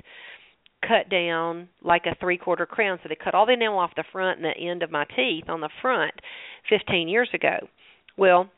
cut 0.86 1.08
down 1.08 1.68
like 1.82 2.06
a 2.06 2.16
three 2.20 2.38
quarter 2.38 2.66
crown 2.66 2.98
so 3.02 3.08
they 3.08 3.16
cut 3.16 3.34
all 3.34 3.46
the 3.46 3.52
enamel 3.52 3.78
off 3.78 3.92
the 3.96 4.04
front 4.12 4.40
and 4.40 4.44
the 4.44 4.70
end 4.70 4.82
of 4.82 4.90
my 4.90 5.04
teeth 5.16 5.44
on 5.48 5.60
the 5.60 5.70
front 5.80 6.14
15 6.68 7.08
years 7.08 7.28
ago. 7.32 7.68
Well, 8.16 8.50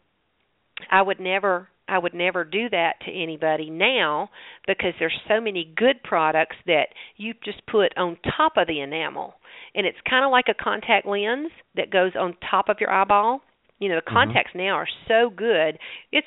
I 0.91 1.03
would 1.03 1.21
never 1.21 1.69
I 1.87 1.99
would 1.99 2.15
never 2.15 2.45
do 2.45 2.71
that 2.71 2.95
to 3.05 3.13
anybody 3.13 3.69
now 3.69 4.31
because 4.67 4.95
there's 4.99 5.19
so 5.29 5.41
many 5.41 5.71
good 5.77 6.03
products 6.03 6.57
that 6.67 6.89
you 7.17 7.35
just 7.45 7.65
put 7.67 7.97
on 7.97 8.17
top 8.37 8.55
of 8.57 8.67
the 8.67 8.81
enamel. 8.81 9.35
And 9.75 9.87
it's 9.87 9.99
kind 10.09 10.25
of 10.25 10.31
like 10.31 10.47
a 10.49 10.55
contact 10.55 11.07
lens 11.07 11.51
that 11.77 11.91
goes 11.91 12.13
on 12.19 12.37
top 12.51 12.69
of 12.69 12.79
your 12.81 12.91
eyeball. 12.91 13.43
You 13.81 13.91
know, 13.91 13.97
the 13.97 14.01
mm-hmm. 14.01 14.17
contacts 14.17 14.51
mm-hmm. 14.51 14.67
now 14.67 14.75
are 14.77 14.89
so 15.09 15.31
good. 15.31 15.79
It's 16.11 16.27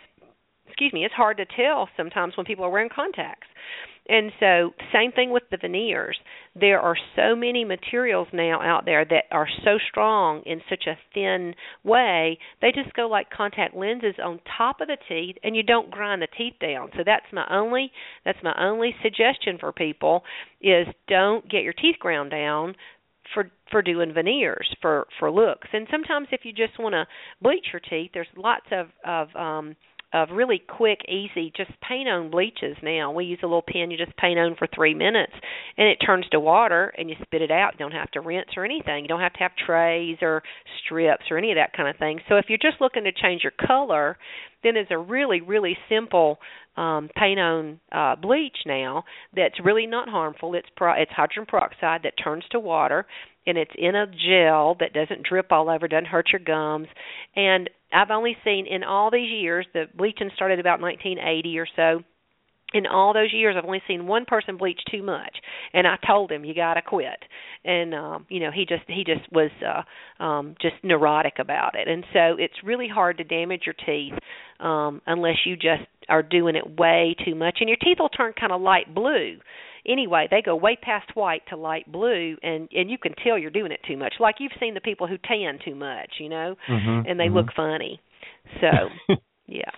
excuse 0.68 0.94
me, 0.94 1.06
it's 1.06 1.14
hard 1.14 1.38
to 1.38 1.46
tell 1.46 1.90
sometimes 1.98 2.38
when 2.38 2.46
people 2.46 2.64
are 2.64 2.70
wearing 2.70 2.90
contacts. 2.94 3.48
And 4.10 4.32
so, 4.40 4.74
same 4.94 5.12
thing 5.12 5.32
with 5.32 5.44
the 5.52 5.58
veneers. 5.58 6.18
There 6.56 6.80
are 6.80 6.96
so 7.16 7.36
many 7.36 7.66
materials 7.66 8.28
now 8.32 8.62
out 8.62 8.86
there 8.86 9.04
that 9.06 9.26
are 9.32 9.48
so 9.64 9.78
strong 9.90 10.42
in 10.46 10.62
such 10.70 10.86
a 10.88 10.98
thin 11.14 11.54
way, 11.84 12.40
they 12.62 12.72
just 12.72 12.94
go 12.96 13.08
like 13.08 13.30
contact 13.30 13.76
lenses 13.76 14.16
on 14.24 14.40
top 14.58 14.82
of 14.82 14.88
the 14.88 14.98
teeth 15.10 15.36
and 15.44 15.56
you 15.56 15.64
don't 15.64 15.92
grind 15.92 16.22
the 16.22 16.28
teeth 16.38 16.56
down. 16.60 16.90
So 16.96 17.04
that's 17.06 17.26
my 17.34 17.46
only 17.50 17.92
that's 18.26 18.42
my 18.44 18.56
only 18.60 18.96
suggestion 19.04 19.58
for 19.60 19.72
people 19.72 20.24
is 20.62 20.88
don't 21.08 21.50
get 21.50 21.64
your 21.64 21.74
teeth 21.74 22.00
ground 22.00 22.32
down 22.32 22.76
for 23.34 23.52
for 23.72 23.82
doing 23.82 24.14
veneers 24.14 24.74
for 24.82 25.08
for 25.20 25.30
looks. 25.30 25.68
And 25.74 25.88
sometimes 25.92 26.28
if 26.32 26.42
you 26.44 26.54
just 26.54 26.80
want 26.80 26.94
to 26.94 27.06
bleach 27.42 27.68
your 27.74 27.82
teeth, 27.82 28.12
there's 28.14 28.28
lots 28.36 28.66
of 28.72 28.88
of 29.06 29.36
um 29.36 29.76
of 30.14 30.30
really 30.32 30.62
quick, 30.68 31.00
easy, 31.10 31.52
just 31.56 31.72
paint 31.88 32.08
on 32.08 32.32
bleaches 32.32 32.78
now. 32.82 33.12
We 33.12 33.26
use 33.26 33.40
a 33.44 33.46
little 33.46 33.62
pen 33.62 33.92
you 33.92 33.98
just 33.98 34.16
paint 34.18 34.40
on 34.40 34.56
for 34.56 34.68
three 34.74 34.94
minutes 34.94 35.34
and 35.78 35.88
it 35.88 35.98
turns 35.98 36.26
to 36.32 36.40
water 36.40 36.94
and 36.98 37.10
you 37.10 37.16
spit 37.22 37.42
it 37.42 37.52
out. 37.52 37.74
You 37.74 37.80
don't 37.80 37.92
have 37.92 38.12
to 38.12 38.22
rinse 38.22 38.50
or 38.56 38.64
anything. 38.64 39.04
You 39.04 39.10
don't 39.10 39.20
have 39.20 39.34
to 39.34 39.40
have 39.40 39.52
trays 39.66 40.18
or 40.22 40.44
strips 40.84 41.26
or 41.30 41.38
any 41.38 41.52
of 41.52 41.58
that 41.58 41.74
kind 41.76 41.90
of 41.90 41.98
thing. 41.98 42.20
So 42.30 42.38
if 42.38 42.46
you're 42.48 42.58
just 42.58 42.80
looking 42.80 43.04
to 43.04 43.12
change 43.12 43.44
your 43.44 43.54
color, 43.68 44.18
then 44.64 44.76
there's 44.76 44.88
a 44.92 44.98
really, 44.98 45.42
really 45.42 45.78
simple 45.90 46.40
um, 46.78 47.10
paint 47.16 47.40
on 47.40 47.80
uh, 47.92 48.16
bleach 48.16 48.58
now 48.66 49.04
that's 49.36 49.56
really 49.64 49.88
not 49.88 50.08
harmful. 50.08 50.54
It's 50.56 50.70
pro- 50.76 51.02
it's 51.02 51.12
hydrogen 51.12 51.46
peroxide 51.48 52.02
that 52.04 52.14
turns 52.24 52.46
to 52.52 52.60
water 52.60 53.06
and 53.48 53.58
it's 53.58 53.72
in 53.78 53.96
a 53.96 54.06
gel 54.06 54.76
that 54.80 54.94
doesn't 54.94 55.26
drip 55.28 55.52
all 55.52 55.70
over, 55.70 55.88
doesn't 55.88 56.06
hurt 56.06 56.30
your 56.32 56.42
gums. 56.42 56.88
And 57.36 57.70
I've 57.94 58.12
only 58.12 58.36
seen 58.44 58.68
in 58.68 58.84
all 58.84 59.12
these 59.12 59.32
years, 59.32 59.66
the 59.74 59.86
bleaching 59.96 60.30
started 60.36 60.60
about 60.60 60.82
1980 60.82 61.60
or 61.60 61.68
so. 61.76 62.04
In 62.74 62.86
all 62.86 63.14
those 63.14 63.32
years, 63.32 63.56
I've 63.58 63.64
only 63.64 63.82
seen 63.88 64.08
one 64.08 64.26
person 64.26 64.58
bleach 64.58 64.82
too 64.92 65.02
much, 65.02 65.34
and 65.74 65.88
I 65.88 65.96
told 66.06 66.30
him 66.30 66.44
you 66.44 66.54
got 66.54 66.74
to 66.74 66.82
quit. 66.82 67.24
And 67.64 67.96
um, 67.96 68.26
you 68.28 68.42
know, 68.42 68.52
he 68.52 68.66
just 68.66 68.84
he 68.88 69.06
just 69.06 69.32
was 69.32 69.52
uh, 69.66 70.22
um, 70.22 70.56
just 70.62 70.76
neurotic 70.84 71.36
about 71.40 71.76
it. 71.76 71.88
And 71.88 72.04
so 72.12 72.36
it's 72.38 72.54
really 72.66 72.90
hard 72.90 73.20
to 73.20 73.24
damage 73.24 73.62
your 73.66 73.76
teeth 73.86 74.20
um, 74.60 75.02
unless 75.08 75.38
you 75.46 75.56
just 75.56 75.88
are 76.10 76.22
doing 76.22 76.58
it 76.58 76.78
way 76.78 77.16
too 77.24 77.36
much, 77.36 77.60
and 77.62 77.70
your 77.70 77.78
teeth 77.78 78.00
will 78.00 78.10
turn 78.10 78.34
kind 78.38 78.52
of 78.52 78.60
light 78.60 78.94
blue 78.94 79.38
anyway, 79.88 80.28
they 80.30 80.42
go 80.42 80.56
way 80.56 80.78
past 80.82 81.16
white 81.16 81.44
to 81.50 81.56
light 81.56 81.92
blue, 81.92 82.36
and 82.44 82.68
and 82.72 82.90
you 82.90 82.98
can 82.98 83.14
tell 83.24 83.38
you're 83.38 83.52
doing 83.52 83.72
it 83.72 83.80
too 83.88 83.98
much. 83.98 84.16
Like 84.20 84.36
you've 84.40 84.52
seen 84.60 84.74
the 84.74 84.82
people 84.82 85.08
who 85.08 85.18
tan 85.18 85.60
too 85.64 85.76
much, 85.76 86.12
you 86.20 86.30
know, 86.30 86.56
mm-hmm, 86.70 87.10
and 87.10 87.20
they 87.20 87.26
mm-hmm. 87.26 87.36
look 87.36 87.48
funny. 87.56 88.00
So, 88.62 89.16
yeah. 89.48 89.72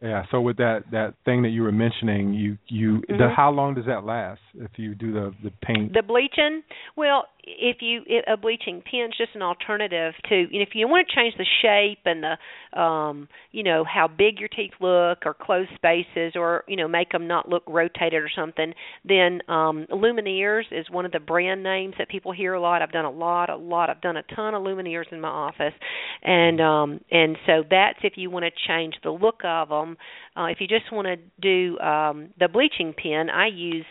Yeah. 0.00 0.24
So 0.30 0.40
with 0.40 0.58
that 0.58 0.84
that 0.92 1.14
thing 1.24 1.42
that 1.42 1.50
you 1.50 1.62
were 1.62 1.72
mentioning, 1.72 2.34
you 2.34 2.58
you 2.68 3.02
mm-hmm. 3.08 3.16
the, 3.16 3.28
how 3.34 3.50
long 3.50 3.74
does 3.74 3.86
that 3.86 4.04
last 4.04 4.40
if 4.54 4.72
you 4.76 4.94
do 4.94 5.12
the 5.12 5.34
the 5.42 5.50
paint? 5.62 5.94
The 5.94 6.02
bleaching, 6.02 6.62
well, 6.96 7.26
if 7.46 7.78
you 7.80 8.02
a 8.26 8.36
bleaching 8.36 8.82
pen 8.90 9.08
is 9.08 9.14
just 9.16 9.34
an 9.34 9.42
alternative 9.42 10.14
to 10.28 10.46
if 10.50 10.70
you 10.74 10.88
want 10.88 11.06
to 11.06 11.14
change 11.14 11.34
the 11.36 11.46
shape 11.62 12.00
and 12.04 12.22
the 12.22 12.80
um 12.80 13.28
you 13.52 13.62
know 13.62 13.84
how 13.84 14.08
big 14.08 14.38
your 14.38 14.48
teeth 14.48 14.72
look 14.80 15.18
or 15.24 15.34
close 15.34 15.66
spaces 15.74 16.32
or 16.34 16.64
you 16.66 16.76
know 16.76 16.88
make 16.88 17.10
them 17.10 17.26
not 17.26 17.48
look 17.48 17.62
rotated 17.66 18.22
or 18.22 18.30
something 18.34 18.72
then 19.04 19.40
um 19.48 19.86
lumineers 19.90 20.64
is 20.70 20.88
one 20.90 21.04
of 21.04 21.12
the 21.12 21.20
brand 21.20 21.62
names 21.62 21.94
that 21.98 22.08
people 22.08 22.32
hear 22.32 22.54
a 22.54 22.60
lot. 22.60 22.82
I've 22.82 22.92
done 22.92 23.04
a 23.04 23.10
lot 23.10 23.50
a 23.50 23.56
lot. 23.56 23.90
I've 23.90 24.00
done 24.00 24.16
a 24.16 24.22
ton 24.34 24.54
of 24.54 24.62
lumineers 24.62 25.12
in 25.12 25.20
my 25.20 25.28
office. 25.28 25.74
And 26.22 26.60
um 26.60 27.00
and 27.10 27.36
so 27.46 27.62
that's 27.68 27.98
if 28.02 28.14
you 28.16 28.30
want 28.30 28.44
to 28.44 28.50
change 28.68 28.94
the 29.02 29.10
look 29.10 29.40
of 29.44 29.68
them 29.68 29.96
uh 30.36 30.46
if 30.46 30.58
you 30.60 30.66
just 30.66 30.92
want 30.92 31.06
to 31.06 31.16
do 31.40 31.78
um 31.78 32.30
the 32.38 32.48
bleaching 32.48 32.94
pen 32.96 33.30
i 33.30 33.46
use 33.46 33.86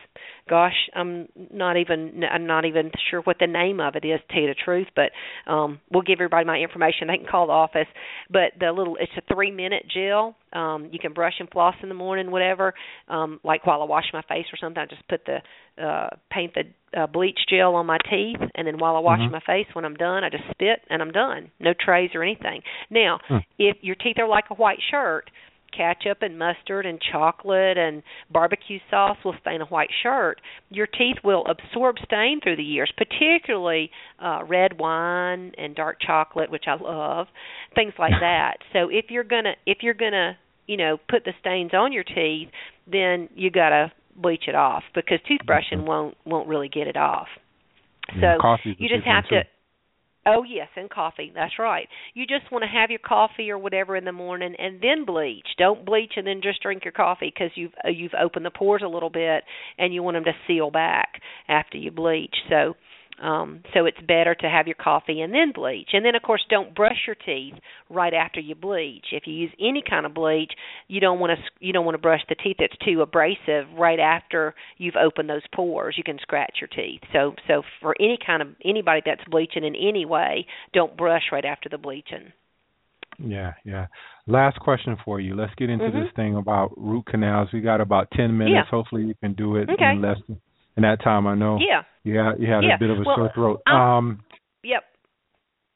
gosh, 0.50 0.90
I'm 0.94 1.30
not 1.52 1.78
even 1.78 2.24
I'm 2.30 2.46
not 2.46 2.66
even 2.66 2.92
sure 3.10 3.22
what 3.22 3.38
the 3.40 3.48
name 3.48 3.80
of 3.80 3.96
it 3.96 4.06
is 4.06 4.20
to 4.28 4.34
tell 4.34 4.42
you 4.42 4.48
the 4.48 4.56
truth, 4.56 4.88
but 4.96 5.12
um 5.52 5.80
we'll 5.92 6.04
give 6.04 6.18
everybody 6.20 6.46
my 6.46 6.58
information. 6.58 7.08
They 7.08 7.18
can 7.18 7.28
call 7.28 7.48
the 7.48 7.54
office. 7.54 7.88
But 8.30 8.54
the 8.60 8.72
little 8.72 8.98
it's 9.00 9.12
a 9.18 9.34
three 9.34 9.52
minute 9.52 9.86
gel. 9.94 10.36
Um 10.52 10.90
you 10.92 11.00
can 11.00 11.14
brush 11.14 11.36
and 11.40 11.50
floss 11.50 11.76
in 11.82 11.90
the 11.90 11.96
morning, 11.96 12.32
whatever. 12.32 12.74
Um 13.08 13.40
like 13.44 13.66
while 13.66 13.82
I 13.82 13.86
wash 13.86 14.06
my 14.14 14.22
face 14.24 14.46
or 14.52 14.58
something, 14.60 14.82
I 14.82 14.86
just 14.86 15.08
put 15.08 15.22
the 15.26 15.84
uh 15.84 16.10
paint 16.32 16.54
the 16.56 16.64
uh, 17.00 17.08
bleach 17.08 17.40
gel 17.50 17.74
on 17.76 17.88
my 17.88 17.98
teeth 18.10 18.40
and 18.54 18.68
then 18.68 18.78
while 18.78 18.96
I 18.96 19.00
wash 19.00 19.20
mm-hmm. 19.20 19.32
my 19.32 19.42
face 19.48 19.66
when 19.74 19.86
I'm 19.86 19.96
done, 19.96 20.24
I 20.24 20.30
just 20.30 20.44
spit 20.52 20.82
and 20.90 21.02
I'm 21.02 21.12
done. 21.12 21.52
No 21.60 21.74
trays 21.74 22.12
or 22.14 22.22
anything. 22.22 22.62
Now, 22.92 23.20
hmm. 23.28 23.38
if 23.58 23.78
your 23.82 23.96
teeth 23.96 24.18
are 24.20 24.28
like 24.28 24.46
a 24.52 24.54
white 24.54 24.78
shirt, 24.92 25.32
ketchup 25.76 26.20
and 26.22 26.38
mustard 26.38 26.86
and 26.86 27.00
chocolate 27.12 27.78
and 27.78 28.04
barbecue 28.32 28.80
sauce 28.90 29.18
will 29.24 29.36
stain 29.42 29.62
a 29.62 29.66
white 29.66 29.90
shirt. 30.02 30.42
Your 30.70 30.88
teeth 30.88 31.18
will 31.24 31.46
absorb 31.46 31.96
stain 32.06 32.40
through 32.42 32.58
the 32.58 32.64
years, 32.64 32.92
particularly 32.98 33.92
uh 34.20 34.40
red 34.48 34.80
wine 34.80 35.52
and 35.58 35.76
dark 35.76 35.98
chocolate, 36.06 36.52
which 36.52 36.66
I 36.68 36.76
love, 36.76 37.28
things 37.76 37.94
like 37.98 38.14
that. 38.22 38.58
So 38.72 38.90
if 38.90 39.06
you're 39.10 39.24
going 39.24 39.46
to 39.46 39.54
if 39.66 39.80
you're 39.82 39.94
to, 40.14 40.38
you 40.68 40.78
know, 40.78 40.98
put 41.10 41.26
the 41.26 41.34
stains 41.40 41.72
on 41.74 41.92
your 41.94 42.04
teeth, 42.04 42.50
then 42.92 43.30
you 43.36 43.50
got 43.52 43.70
to 43.70 43.92
bleach 44.16 44.44
it 44.48 44.56
off 44.56 44.84
because 44.94 45.20
toothbrushing 45.30 45.86
won't 45.86 46.16
won't 46.26 46.48
really 46.48 46.70
get 46.70 46.88
it 46.88 46.98
off. 46.98 47.28
So 48.20 48.38
you 48.66 48.90
just 48.90 49.06
have 49.06 49.24
to 49.30 49.44
Oh 50.26 50.44
yes, 50.44 50.70
and 50.78 50.90
coffee. 50.90 51.32
That's 51.36 51.60
right. 51.60 51.88
You 52.14 52.26
just 52.26 52.50
want 52.52 52.64
to 52.64 52.70
have 52.70 52.90
your 52.90 53.00
coffee 53.00 53.52
or 53.52 53.58
whatever 53.58 53.96
in 53.98 54.06
the 54.06 54.14
morning 54.14 54.56
and 54.58 54.82
then 54.82 55.06
bleach. 55.06 55.46
Don't 55.58 55.86
bleach 55.86 56.14
and 56.16 56.26
then 56.26 56.40
just 56.42 56.62
drink 56.62 56.86
your 56.86 56.94
coffee 56.94 57.32
because 57.34 57.52
you've 57.56 57.74
uh, 57.86 57.90
you've 57.90 58.14
opened 58.20 58.46
the 58.46 58.52
pores 58.52 58.84
a 58.86 58.88
little 58.88 59.10
bit 59.10 59.44
and 59.78 59.94
you 59.94 60.02
want 60.02 60.16
them 60.16 60.24
to 60.24 60.34
seal 60.48 60.72
back 60.72 61.22
after 61.50 61.78
you 61.78 61.92
bleach. 61.92 62.36
So 62.50 62.76
um, 63.22 63.64
so 63.74 63.86
it's 63.86 64.00
better 64.08 64.36
to 64.36 64.50
have 64.50 64.68
your 64.68 64.76
coffee 64.76 65.22
and 65.22 65.34
then 65.34 65.52
bleach. 65.54 65.90
And 65.94 66.06
then 66.06 66.16
of 66.16 66.22
course 66.22 66.44
don't 66.50 66.76
brush 66.76 66.98
your 67.06 67.16
teeth 67.16 67.54
right 67.90 68.14
after 68.14 68.40
you 68.40 68.56
bleach. 68.56 69.06
If 69.12 69.24
you 69.28 69.34
use 69.34 69.52
any 69.60 69.84
kind 69.88 70.06
of 70.06 70.14
bleach, 70.14 70.52
you 70.88 71.00
don't 71.00 71.20
want 71.20 71.38
to 71.38 71.66
you 71.66 71.74
don't 71.74 71.86
want 71.86 71.96
to 71.96 72.02
brush 72.02 72.22
the 72.28 72.36
teeth 72.36 72.58
that's 72.60 72.78
too 72.86 73.02
abrasive 73.02 73.68
right 73.78 74.00
after 74.00 74.56
you've 74.78 74.96
opened 74.96 75.30
those 75.30 75.44
pores. 75.54 75.96
You 75.98 76.04
can 76.04 76.20
scratch 76.22 76.58
your 76.62 76.70
teeth. 76.70 77.02
So 77.12 77.36
so 77.48 77.64
for 77.82 77.96
any 78.00 78.18
kind 78.26 78.42
of 78.42 78.50
anybody 78.64 79.02
that's 79.06 79.24
bleaching 79.30 79.64
in 79.64 79.76
any 79.76 80.06
way, 80.06 80.46
don't 80.74 80.98
brush 80.98 81.24
right 81.32 81.46
after 81.46 81.70
the 81.70 81.78
bleaching. 81.78 82.34
Yeah, 83.20 83.54
yeah. 83.64 83.88
Last 84.26 84.60
question 84.60 84.98
for 85.06 85.20
you. 85.20 85.36
Let's 85.36 85.54
get 85.56 85.70
into 85.70 85.86
mm-hmm. 85.86 86.00
this 86.00 86.10
thing 86.16 86.36
about 86.36 86.72
root 86.78 87.06
canals. 87.06 87.50
We 87.54 87.62
got 87.62 87.82
about 87.82 88.10
10 88.12 88.38
minutes. 88.38 88.54
Yeah. 88.56 88.64
Hopefully 88.72 89.04
you 89.04 89.14
can 89.22 89.34
do 89.34 89.58
it 89.58 89.70
okay. 89.70 89.92
in 89.92 90.02
less 90.02 90.18
than 90.28 90.42
in 90.78 90.84
that 90.84 91.04
time. 91.04 91.28
I 91.28 91.36
know. 91.36 91.60
Yeah. 91.60 91.84
Had 92.06 92.42
you 92.42 92.52
had 92.52 92.64
yeah. 92.64 92.76
a 92.76 92.80
bit 92.80 92.90
of 92.90 92.98
a 92.98 93.04
well, 93.06 93.16
sore 93.16 93.32
throat. 93.34 93.62
Um. 93.68 94.20
Yep. 94.64 94.84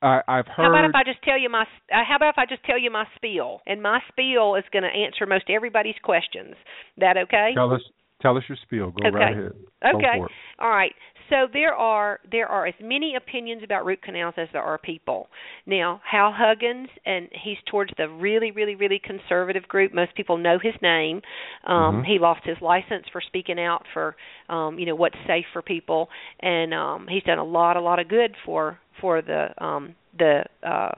I, 0.01 0.21
I've 0.28 0.45
heard. 0.45 0.63
How 0.65 0.69
about 0.69 0.86
if 0.86 0.95
I 0.95 1.03
just 1.03 1.23
tell 1.23 1.39
you 1.39 1.49
my? 1.49 1.63
Uh, 1.63 2.03
how 2.07 2.17
about 2.17 2.30
if 2.30 2.38
I 2.38 2.45
just 2.45 2.63
tell 2.65 2.78
you 2.78 2.91
my 2.91 3.05
spiel? 3.15 3.61
And 3.65 3.82
my 3.82 3.99
spiel 4.09 4.55
is 4.55 4.63
going 4.71 4.84
to 4.84 4.89
answer 4.89 5.25
most 5.25 5.45
everybody's 5.49 5.95
questions. 6.03 6.55
That 6.97 7.17
okay? 7.17 7.51
Tell 7.55 7.73
us. 7.73 7.82
Tell 8.21 8.36
us 8.36 8.43
your 8.49 8.57
spiel. 8.63 8.91
Go 8.91 9.07
okay. 9.07 9.15
right 9.15 9.38
ahead. 9.38 9.51
Okay. 9.95 10.17
All 10.59 10.69
right. 10.69 10.93
So 11.30 11.47
there 11.51 11.73
are 11.73 12.19
there 12.32 12.47
are 12.47 12.65
as 12.65 12.73
many 12.82 13.15
opinions 13.15 13.61
about 13.63 13.86
root 13.86 14.01
canals 14.01 14.36
as 14.38 14.47
there 14.53 14.61
are 14.61 14.78
people. 14.78 15.28
Now, 15.65 16.01
Hal 16.09 16.34
Huggins, 16.36 16.89
and 17.05 17.28
he's 17.43 17.57
towards 17.69 17.91
the 17.97 18.07
really, 18.09 18.51
really, 18.51 18.75
really 18.75 19.01
conservative 19.03 19.67
group. 19.67 19.93
Most 19.93 20.15
people 20.15 20.38
know 20.38 20.57
his 20.61 20.73
name. 20.82 21.21
Um, 21.65 21.75
mm-hmm. 21.75 22.03
He 22.03 22.19
lost 22.19 22.41
his 22.45 22.57
license 22.61 23.05
for 23.11 23.21
speaking 23.21 23.59
out 23.59 23.84
for, 23.93 24.15
um, 24.49 24.80
you 24.80 24.86
know, 24.86 24.95
what's 24.95 25.17
safe 25.25 25.45
for 25.53 25.61
people, 25.61 26.09
and 26.39 26.73
um, 26.73 27.07
he's 27.09 27.23
done 27.23 27.39
a 27.39 27.43
lot, 27.43 27.78
a 27.78 27.82
lot 27.82 27.99
of 27.99 28.07
good 28.07 28.36
for 28.45 28.80
for 29.01 29.21
the 29.21 29.47
um, 29.63 29.95
the 30.17 30.43
uh, 30.63 30.91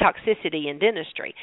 toxicity 0.00 0.70
in 0.70 0.78
dentistry. 0.78 1.34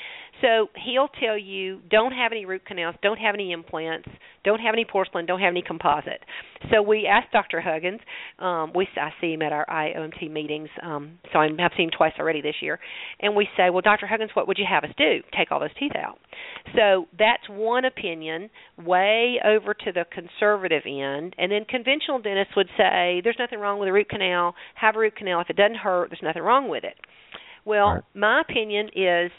So 0.42 0.68
he'll 0.86 1.10
tell 1.20 1.38
you 1.38 1.80
don't 1.90 2.12
have 2.12 2.32
any 2.32 2.46
root 2.46 2.66
canals, 2.66 2.96
don't 3.04 3.18
have 3.18 3.36
any 3.36 3.52
implants, 3.52 4.10
don't 4.44 4.60
have 4.60 4.74
any 4.74 4.86
porcelain, 4.86 5.26
don't 5.26 5.40
have 5.40 5.52
any 5.52 5.62
composite. 5.62 6.22
So 6.72 6.82
we 6.82 7.08
asked 7.08 7.32
Dr. 7.32 7.62
Huggins, 7.62 8.00
um, 8.40 8.72
we 8.74 8.88
I 8.98 9.12
see 9.22 9.34
him 9.34 9.42
at 9.42 9.54
our 9.54 9.66
IAOMT 9.68 10.32
meetings, 10.32 10.70
um, 10.82 11.20
so 11.32 11.40
I 11.40 11.48
have 11.60 11.72
seen 11.78 11.86
him 11.86 11.92
twice 11.96 12.14
already 12.20 12.42
this 12.42 12.56
year, 12.62 12.80
and 13.20 13.36
we 13.36 13.48
say, 13.56 13.70
well, 13.70 13.82
Dr. 13.82 14.08
Huggins, 14.08 14.32
what 14.34 14.48
would 14.48 14.58
you 14.58 14.66
have 14.68 14.84
us 14.84 14.92
do? 14.98 15.20
Take 15.38 15.52
all 15.52 15.60
those 15.60 15.74
teeth 15.80 15.96
out. 15.96 16.18
So 16.76 17.06
that's 17.18 17.48
one 17.50 17.86
opinion, 17.86 18.50
way 18.78 19.40
over 19.46 19.74
to 19.74 19.92
the 19.92 20.06
conservative 20.12 20.84
end, 20.86 21.36
and 21.38 21.52
then 21.52 21.66
conventional 21.66 22.20
dentists 22.20 22.56
would 22.56 22.70
say 22.78 23.22
there's 23.24 23.38
nothing 23.40 23.60
wrong 23.60 23.80
with 23.80 23.90
a 23.90 23.94
root 23.94 24.10
canal, 24.10 24.56
have 24.76 24.96
a 24.96 25.00
root 25.00 25.16
canal 25.16 25.42
if 25.42 25.50
it 25.50 25.56
doesn't 25.56 25.78
hurt, 25.78 26.10
there's 26.10 26.24
nothing 26.24 26.44
wrong 26.44 26.68
with 26.70 26.84
it. 26.84 26.96
Well, 27.64 27.94
right. 27.94 28.04
my 28.16 28.42
opinion 28.42 28.90
is 28.96 29.32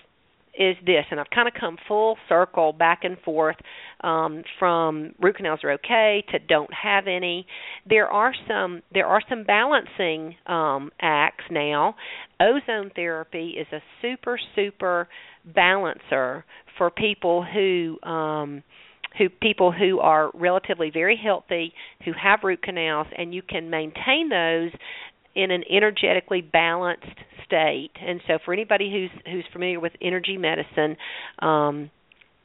is 0.55 0.77
this, 0.85 1.05
and 1.11 1.19
I've 1.19 1.31
kind 1.35 1.49
of 1.49 1.55
come 1.59 1.79
full 1.89 2.17
circle 2.29 2.73
back 2.73 3.01
and 3.05 3.19
forth 3.21 3.57
um, 4.03 4.43
from 4.59 5.15
root 5.21 5.37
canals 5.37 5.61
are 5.65 5.73
okay 5.73 6.25
to 6.31 6.39
don't 6.39 6.71
have 6.75 7.07
any. 7.07 7.47
There 7.89 8.09
are 8.09 8.35
some 8.49 8.83
there 8.93 9.07
are 9.07 9.21
some 9.29 9.45
balancing 9.45 10.37
um, 10.47 10.91
acts 11.01 11.45
now. 11.51 11.97
Ozone 12.41 12.91
therapy 12.95 13.55
is 13.59 13.67
a 13.73 13.81
super 14.03 14.39
super 14.55 15.09
balancer 15.55 16.45
for 16.77 16.91
people 16.91 17.45
who 17.45 17.99
um, 18.03 18.63
who 19.19 19.29
people 19.29 19.73
who 19.73 20.01
are 20.01 20.31
relatively 20.35 20.91
very 20.91 21.19
healthy 21.23 21.73
who 22.05 22.13
have 22.13 22.41
root 22.43 22.63
canals 22.63 23.07
and 23.17 23.35
you 23.35 23.43
can 23.43 23.71
maintain 23.71 24.29
those 24.29 24.71
in 25.35 25.51
an 25.51 25.65
energetically 25.71 26.41
balanced 26.41 27.07
state. 27.45 27.93
And 28.01 28.21
so 28.27 28.39
for 28.45 28.53
anybody 28.53 28.91
who's 28.91 29.23
who's 29.33 29.45
familiar 29.53 29.81
with 29.81 29.93
energy 30.01 30.37
medicine, 30.37 30.97
um, 31.41 31.91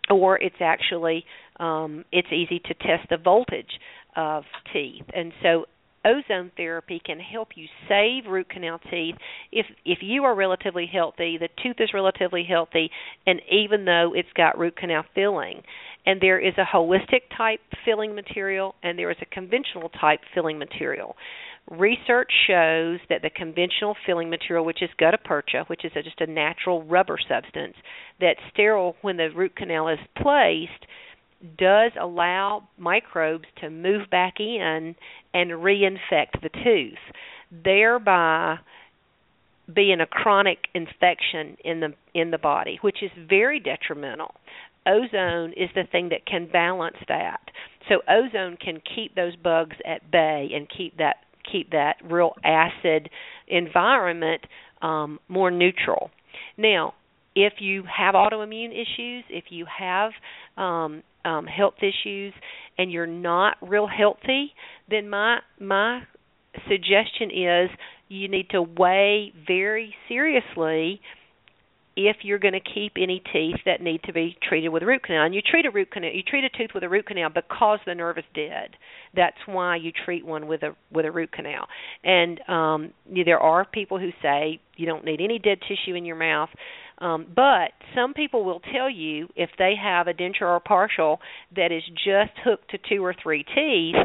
or 0.10 0.38
it's 0.38 0.56
actually 0.62 1.26
um, 1.60 2.06
it's 2.12 2.32
easy 2.32 2.60
to 2.60 2.74
test 2.74 3.10
the 3.10 3.18
voltage 3.18 3.80
of 4.16 4.44
teeth. 4.74 5.06
And 5.14 5.32
so 5.42 5.66
ozone 6.06 6.52
therapy 6.56 7.02
can 7.04 7.20
help 7.20 7.50
you 7.56 7.68
save 7.88 8.30
root 8.30 8.50
canal 8.50 8.80
teeth 8.90 9.16
if 9.52 9.66
if 9.86 10.00
you 10.02 10.24
are 10.24 10.36
relatively 10.36 10.90
healthy, 10.92 11.38
the 11.38 11.50
tooth 11.62 11.78
is 11.80 11.90
relatively 11.94 12.46
healthy, 12.48 12.90
and 13.26 13.42
even 13.52 13.86
though 13.86 14.14
it's 14.16 14.32
got 14.36 14.58
root 14.58 14.76
canal 14.76 15.04
filling. 15.14 15.62
And 16.06 16.22
there 16.22 16.40
is 16.40 16.54
a 16.58 16.64
holistic 16.64 17.24
type 17.36 17.60
filling 17.84 18.16
material 18.16 18.76
and 18.82 18.98
there 18.98 19.12
is 19.12 19.18
a 19.22 19.26
conventional 19.26 19.90
type 19.90 20.22
filling 20.34 20.58
material. 20.58 21.18
Research 21.70 22.32
shows 22.48 23.00
that 23.10 23.22
the 23.22 23.30
conventional 23.30 23.96
filling 24.06 24.30
material, 24.30 24.64
which 24.64 24.82
is 24.82 24.90
gutta 24.98 25.18
percha, 25.18 25.66
which 25.68 25.84
is 25.84 25.92
a, 25.96 26.02
just 26.02 26.22
a 26.22 26.28
natural 26.28 26.84
rubber 26.84 27.18
substance 27.28 27.76
that's 28.22 28.40
sterile 28.54 28.96
when 29.02 29.18
the 29.18 29.30
root 29.36 29.56
canal 29.56 29.90
is 29.90 30.00
placed, 30.16 30.86
does 31.58 31.92
allow 32.00 32.68
microbes 32.78 33.46
to 33.60 33.70
move 33.70 34.10
back 34.10 34.36
in 34.40 34.96
and 35.34 35.52
reinfect 35.52 36.42
the 36.42 36.50
tooth, 36.64 36.98
thereby 37.52 38.58
being 39.74 40.00
a 40.00 40.08
chronic 40.08 40.60
infection 40.74 41.58
in 41.66 41.82
the 41.82 41.94
in 42.14 42.32
the 42.32 42.38
body, 42.38 42.80
which 42.82 43.04
is 43.04 43.12
very 43.28 43.60
detrimental. 43.60 44.34
Ozone 44.86 45.52
is 45.58 45.70
the 45.76 45.84
thing 45.92 46.10
that 46.10 46.26
can 46.26 46.48
balance 46.50 46.96
that. 47.10 47.42
So 47.90 48.02
ozone 48.10 48.58
can 48.58 48.82
keep 48.96 49.16
those 49.16 49.36
bugs 49.36 49.76
at 49.86 50.10
bay 50.10 50.50
and 50.54 50.68
keep 50.70 50.98
that 50.98 51.18
keep 51.52 51.72
that 51.72 51.96
real 52.04 52.34
acid 52.44 53.10
environment 53.48 54.42
um, 54.82 55.20
more 55.28 55.52
neutral. 55.52 56.10
Now, 56.58 56.94
if 57.36 57.54
you 57.60 57.84
have 57.84 58.16
autoimmune 58.16 58.72
issues, 58.72 59.24
if 59.30 59.46
you 59.50 59.66
have 59.66 60.12
um, 60.58 61.04
um, 61.24 61.46
health 61.46 61.76
issues, 61.80 62.34
and 62.78 62.92
you're 62.92 63.08
not 63.08 63.58
real 63.62 63.88
healthy, 63.88 64.54
then 64.90 65.10
my 65.10 65.40
my 65.60 66.02
suggestion 66.68 67.30
is 67.32 67.70
you 68.10 68.28
need 68.28 68.50
to 68.50 68.62
weigh 68.62 69.34
very 69.46 69.94
seriously 70.08 71.02
if 71.98 72.18
you're 72.22 72.38
going 72.38 72.54
to 72.54 72.60
keep 72.60 72.94
any 72.96 73.24
teeth 73.34 73.58
that 73.66 73.82
need 73.82 74.04
to 74.04 74.14
be 74.14 74.38
treated 74.48 74.70
with 74.70 74.84
a 74.84 74.86
root 74.86 75.04
canal. 75.04 75.26
And 75.26 75.34
you 75.34 75.42
treat 75.42 75.66
a 75.66 75.72
root 75.72 75.92
canal, 75.92 76.12
you 76.14 76.22
treat 76.22 76.44
a 76.44 76.50
tooth 76.50 76.70
with 76.76 76.84
a 76.84 76.90
root 76.90 77.08
canal 77.08 77.30
because 77.34 77.80
the 77.88 77.96
nerve 77.96 78.20
is 78.20 78.24
dead. 78.36 78.78
That's 79.16 79.38
why 79.48 79.78
you 79.78 79.92
treat 80.06 80.26
one 80.26 80.48
with 80.48 80.62
a 80.62 80.76
with 80.92 81.06
a 81.06 81.12
root 81.12 81.32
canal. 81.32 81.68
And 82.04 82.40
um 82.48 82.94
there 83.26 83.40
are 83.40 83.66
people 83.66 84.00
who 84.00 84.12
say 84.22 84.60
you 84.76 84.86
don't 84.86 85.04
need 85.04 85.22
any 85.22 85.40
dead 85.40 85.58
tissue 85.68 85.96
in 85.96 86.06
your 86.06 86.16
mouth. 86.16 86.50
Um, 87.00 87.28
but 87.36 87.74
some 87.96 88.14
people 88.14 88.44
will 88.44 88.62
tell 88.74 88.90
you 88.90 89.28
if 89.36 89.50
they 89.58 89.74
have 89.82 90.08
a 90.08 90.14
denture 90.14 90.42
or 90.44 90.60
partial 90.60 91.20
that 91.56 91.72
is 91.72 91.84
just 91.94 92.32
hooked 92.44 92.72
to 92.72 92.80
two 92.90 93.06
or 93.06 93.14
three 93.22 93.44
teeth, 93.44 93.96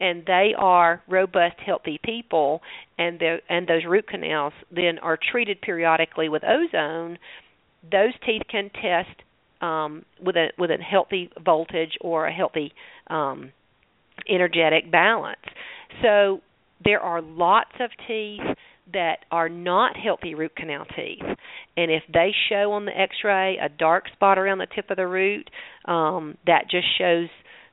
and 0.00 0.24
they 0.26 0.52
are 0.56 1.02
robust, 1.08 1.56
healthy 1.64 2.00
people, 2.04 2.60
and 2.98 3.20
and 3.48 3.66
those 3.66 3.84
root 3.86 4.06
canals 4.08 4.52
then 4.74 4.98
are 4.98 5.18
treated 5.30 5.60
periodically 5.60 6.28
with 6.28 6.42
ozone, 6.44 7.18
those 7.90 8.12
teeth 8.24 8.42
can 8.50 8.70
test 8.70 9.22
um, 9.60 10.04
with 10.22 10.36
a 10.36 10.48
with 10.58 10.70
a 10.70 10.82
healthy 10.82 11.30
voltage 11.44 11.96
or 12.00 12.26
a 12.26 12.32
healthy 12.32 12.72
um, 13.08 13.52
energetic 14.28 14.90
balance. 14.90 15.40
So 16.02 16.40
there 16.84 17.00
are 17.00 17.22
lots 17.22 17.72
of 17.80 17.90
teeth 18.06 18.56
that 18.92 19.18
are 19.30 19.48
not 19.48 19.96
healthy 19.96 20.34
root 20.34 20.54
canal 20.56 20.84
teeth, 20.96 21.22
and 21.76 21.90
if 21.90 22.02
they 22.12 22.32
show 22.48 22.72
on 22.72 22.84
the 22.84 22.98
X-ray 22.98 23.58
a 23.58 23.68
dark 23.68 24.04
spot 24.12 24.38
around 24.38 24.58
the 24.58 24.66
tip 24.74 24.90
of 24.90 24.96
the 24.96 25.06
root, 25.06 25.48
um, 25.86 26.36
that 26.46 26.64
just 26.70 26.86
shows 26.98 27.28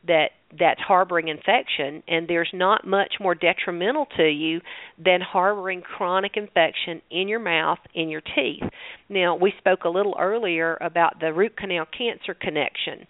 that 0.08 0.32
that's 0.60 0.82
harboring 0.82 1.30
infection 1.30 2.04
and 2.08 2.28
there's 2.28 2.50
not 2.54 2.86
much 2.86 3.14
more 3.20 3.36
detrimental 3.36 4.06
to 4.18 4.28
you 4.28 4.60
than 4.98 5.22
harboring 5.22 5.82
chronic 5.82 6.36
infection 6.36 7.02
in 7.10 7.28
your 7.28 7.40
mouth 7.40 7.80
in 7.94 8.10
your 8.10 8.22
teeth. 8.36 8.64
Now 9.10 9.36
we 9.36 9.54
spoke 9.60 9.86
a 9.86 9.90
little 9.90 10.16
earlier 10.20 10.78
about 10.82 11.20
the 11.20 11.32
root 11.32 11.56
canal 11.56 11.86
cancer 11.86 12.34
connection. 12.34 13.08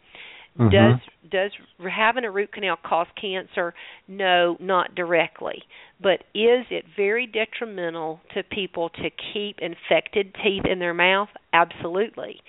Mhm. 0.59 0.69
does 0.71 0.99
does 1.29 1.51
having 1.89 2.25
a 2.25 2.31
root 2.31 2.51
canal 2.51 2.75
cause 2.75 3.07
cancer? 3.15 3.73
No 4.07 4.57
not 4.59 4.93
directly. 4.95 5.63
But 6.01 6.23
is 6.33 6.65
it 6.69 6.85
very 6.97 7.25
detrimental 7.25 8.19
to 8.33 8.43
people 8.43 8.89
to 8.89 9.09
keep 9.11 9.59
infected 9.59 10.35
teeth 10.43 10.65
in 10.65 10.79
their 10.79 10.93
mouth? 10.93 11.29
Absolutely 11.53 12.41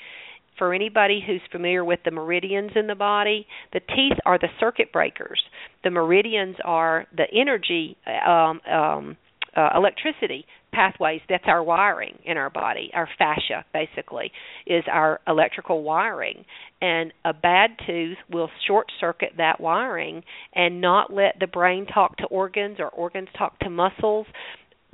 for 0.59 0.75
anybody 0.75 1.23
who's 1.25 1.41
familiar 1.51 1.85
with 1.85 2.01
the 2.05 2.11
meridians 2.11 2.73
in 2.77 2.87
the 2.87 2.95
body, 2.95 3.47
the 3.73 3.81
teeth 3.81 4.19
are 4.25 4.39
the 4.39 4.49
circuit 4.61 4.93
breakers. 4.93 5.43
The 5.85 5.91
meridians 5.91 6.57
are 6.65 7.07
the 7.17 7.27
energy, 7.33 7.97
um, 8.27 8.61
um, 8.71 9.17
uh, 9.57 9.71
electricity 9.77 10.47
pathways. 10.73 11.21
That's 11.29 11.45
our 11.47 11.63
wiring 11.63 12.19
in 12.25 12.37
our 12.37 12.51
body. 12.51 12.91
Our 12.95 13.09
fascia, 13.19 13.65
basically, 13.73 14.33
is 14.67 14.85
our 14.91 15.21
electrical 15.29 15.83
wiring. 15.83 16.45
And 16.81 17.13
a 17.25 17.33
bad 17.33 17.71
tooth 17.87 18.17
will 18.31 18.51
short 18.67 18.87
circuit 18.99 19.33
that 19.37 19.61
wiring 19.61 20.23
and 20.55 20.81
not 20.81 21.13
let 21.13 21.37
the 21.39 21.47
brain 21.47 21.87
talk 21.87 22.17
to 22.19 22.25
organs 22.25 22.79
or 22.81 22.89
organs 22.89 23.29
talk 23.37 23.59
to 23.61 23.71
muscles 23.71 24.27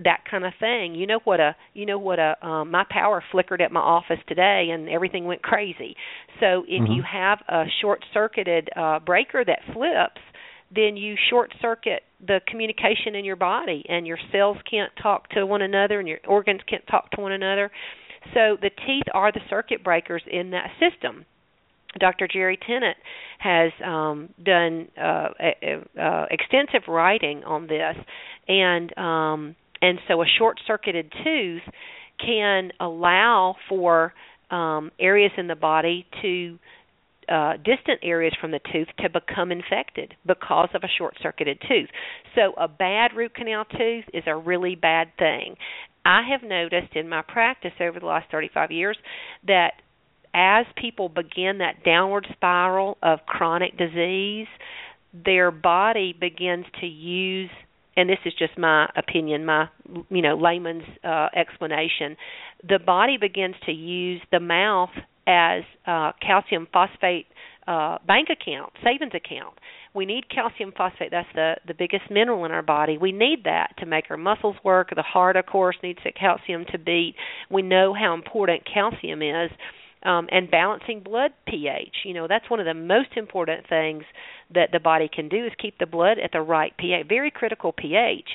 that 0.05 0.21
kind 0.31 0.45
of 0.45 0.53
thing. 0.61 0.95
You 0.95 1.07
know 1.07 1.21
what 1.25 1.41
a 1.41 1.57
you 1.75 1.87
know 1.87 1.99
what 1.99 2.19
a 2.19 2.35
um 2.47 2.71
my 2.71 2.85
power 2.89 3.23
flickered 3.33 3.61
at 3.61 3.73
my 3.73 3.81
office 3.81 4.19
today 4.29 4.69
and 4.73 4.89
everything 4.89 5.25
went 5.25 5.43
crazy. 5.43 5.97
So 6.41 6.65
if 6.69 6.83
Mhm. 6.83 6.97
you 6.97 7.03
have 7.03 7.41
a 7.49 7.65
short 7.81 8.05
circuited 8.13 8.71
uh 8.77 9.01
breaker 9.01 9.45
that 9.45 9.61
flips, 9.73 10.21
then 10.75 10.97
you 10.97 11.17
short 11.31 11.53
circuit 11.61 12.03
the 12.27 12.41
communication 12.47 13.15
in 13.15 13.25
your 13.25 13.37
body 13.37 13.85
and 13.89 14.07
your 14.07 14.19
cells 14.33 14.59
can't 14.71 14.93
talk 15.03 15.29
to 15.31 15.47
one 15.47 15.63
another 15.63 15.99
and 15.99 16.09
your 16.09 16.19
organs 16.27 16.61
can't 16.69 16.87
talk 16.87 17.11
to 17.13 17.21
one 17.21 17.33
another. 17.33 17.71
So 18.35 18.57
the 18.61 18.71
teeth 18.87 19.07
are 19.15 19.33
the 19.33 19.41
circuit 19.49 19.83
breakers 19.83 20.23
in 20.31 20.51
that 20.51 20.71
system. 20.79 21.25
Dr. 21.99 22.29
Jerry 22.29 22.59
Tennant 22.59 22.97
has 23.39 23.73
um, 23.85 24.29
done 24.45 24.89
uh, 25.01 25.29
uh, 25.99 26.27
extensive 26.31 26.87
writing 26.87 27.45
on 27.45 27.67
this, 27.67 27.97
and 28.47 28.99
um, 28.99 29.57
and 29.83 29.99
so 30.09 30.23
a 30.23 30.27
short-circuited 30.39 31.13
tooth 31.25 31.63
can 32.25 32.73
allow 32.81 33.57
for 33.69 34.13
um, 34.51 34.91
areas 34.99 35.33
in 35.37 35.47
the 35.47 35.55
body 35.55 36.07
to 36.23 36.59
uh, 37.29 37.53
distant 37.59 38.01
areas 38.03 38.35
from 38.41 38.51
the 38.51 38.61
tooth 38.73 38.89
to 38.99 39.09
become 39.11 39.53
infected 39.53 40.15
because 40.27 40.71
of 40.75 40.83
a 40.83 40.89
short-circuited 40.97 41.61
tooth. 41.69 41.89
So 42.35 42.55
a 42.57 42.69
bad 42.69 43.11
root 43.15 43.35
canal 43.35 43.65
tooth 43.67 44.05
is 44.15 44.25
a 44.27 44.35
really 44.35 44.75
bad 44.75 45.09
thing. 45.19 45.57
I 46.05 46.23
have 46.31 46.43
noticed 46.43 46.95
in 46.95 47.09
my 47.09 47.23
practice 47.23 47.73
over 47.81 48.01
the 48.01 48.07
last 48.07 48.31
35 48.31 48.71
years 48.71 48.97
that 49.47 49.73
as 50.33 50.65
people 50.81 51.09
begin 51.09 51.59
that 51.59 51.85
downward 51.85 52.27
spiral 52.33 52.97
of 53.03 53.21
chronic 53.27 53.77
disease, 53.77 54.47
their 55.13 55.51
body 55.51 56.15
begins 56.19 56.65
to 56.81 56.87
use 56.87 57.51
and 57.99 58.09
this 58.09 58.19
is 58.25 58.33
just 58.39 58.57
my 58.57 58.89
opinion, 58.97 59.45
my 59.45 59.69
you 60.09 60.23
know 60.23 60.37
layman's 60.37 60.85
uh, 61.03 61.29
explanation. 61.35 62.17
The 62.67 62.79
body 62.79 63.17
begins 63.17 63.57
to 63.67 63.73
use 63.73 64.23
the 64.31 64.39
mouth 64.39 64.91
as 65.27 65.65
uh, 65.85 66.13
calcium 66.25 66.69
phosphate 66.73 67.27
uh, 67.67 67.99
bank 68.07 68.29
account, 68.31 68.73
savings 68.85 69.13
account. 69.15 69.55
We 69.95 70.07
need 70.07 70.31
calcium 70.31 70.73
phosphate. 70.77 71.11
That's 71.11 71.29
the 71.35 71.57
the 71.67 71.75
biggest 71.75 72.05
mineral 72.09 72.45
in 72.45 72.53
our 72.53 72.63
body. 72.63 72.99
We 72.99 73.11
need 73.11 73.43
that 73.45 73.75
to 73.79 73.87
make 73.87 74.05
our 74.11 74.17
muscles 74.17 74.57
work. 74.63 74.91
The 74.95 75.03
heart, 75.03 75.35
of 75.35 75.47
course, 75.47 75.77
needs 75.83 75.99
the 76.05 76.13
calcium 76.13 76.67
to 76.71 76.79
beat. 76.79 77.17
We 77.51 77.63
know 77.63 77.95
how 77.95 78.15
important 78.15 78.63
calcium 78.73 79.23
is 79.23 79.51
um, 80.03 80.29
and 80.31 80.51
balancing 80.51 81.01
blood 81.01 81.33
pH. 81.47 81.97
You 82.05 82.15
know, 82.15 82.27
that's 82.29 82.49
one 82.49 82.61
of 82.61 82.67
the 82.67 82.75
most 82.75 83.11
important 83.17 83.69
things 83.69 84.05
that 84.55 84.71
the 84.73 84.81
body 84.81 85.09
can 85.13 85.29
do 85.29 85.45
is 85.45 85.53
keep 85.61 85.79
the 85.79 85.87
blood 85.87 86.19
at 86.19 86.33
the 86.33 86.41
right 86.41 86.73
pH, 86.79 87.07
very 87.09 87.31
critical 87.31 87.73
pH. 87.73 88.29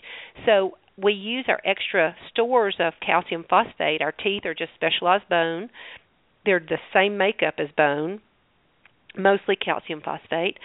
So 0.46 0.78
we 1.02 1.14
use 1.14 1.46
our 1.48 1.60
extra 1.66 2.16
stores 2.30 2.76
of 2.80 2.94
calcium 3.06 3.46
phosphate. 3.50 4.02
Our 4.02 4.12
teeth 4.12 4.46
are 4.46 4.54
just 4.54 4.72
specialized 4.76 5.28
bone. 5.30 5.70
They're 6.46 6.60
the 6.60 6.78
same 6.94 7.18
makeup 7.18 7.56
as 7.58 7.70
bone, 7.76 8.22
mostly 9.18 9.56
calcium 9.56 10.02
phosphate. 10.02 10.58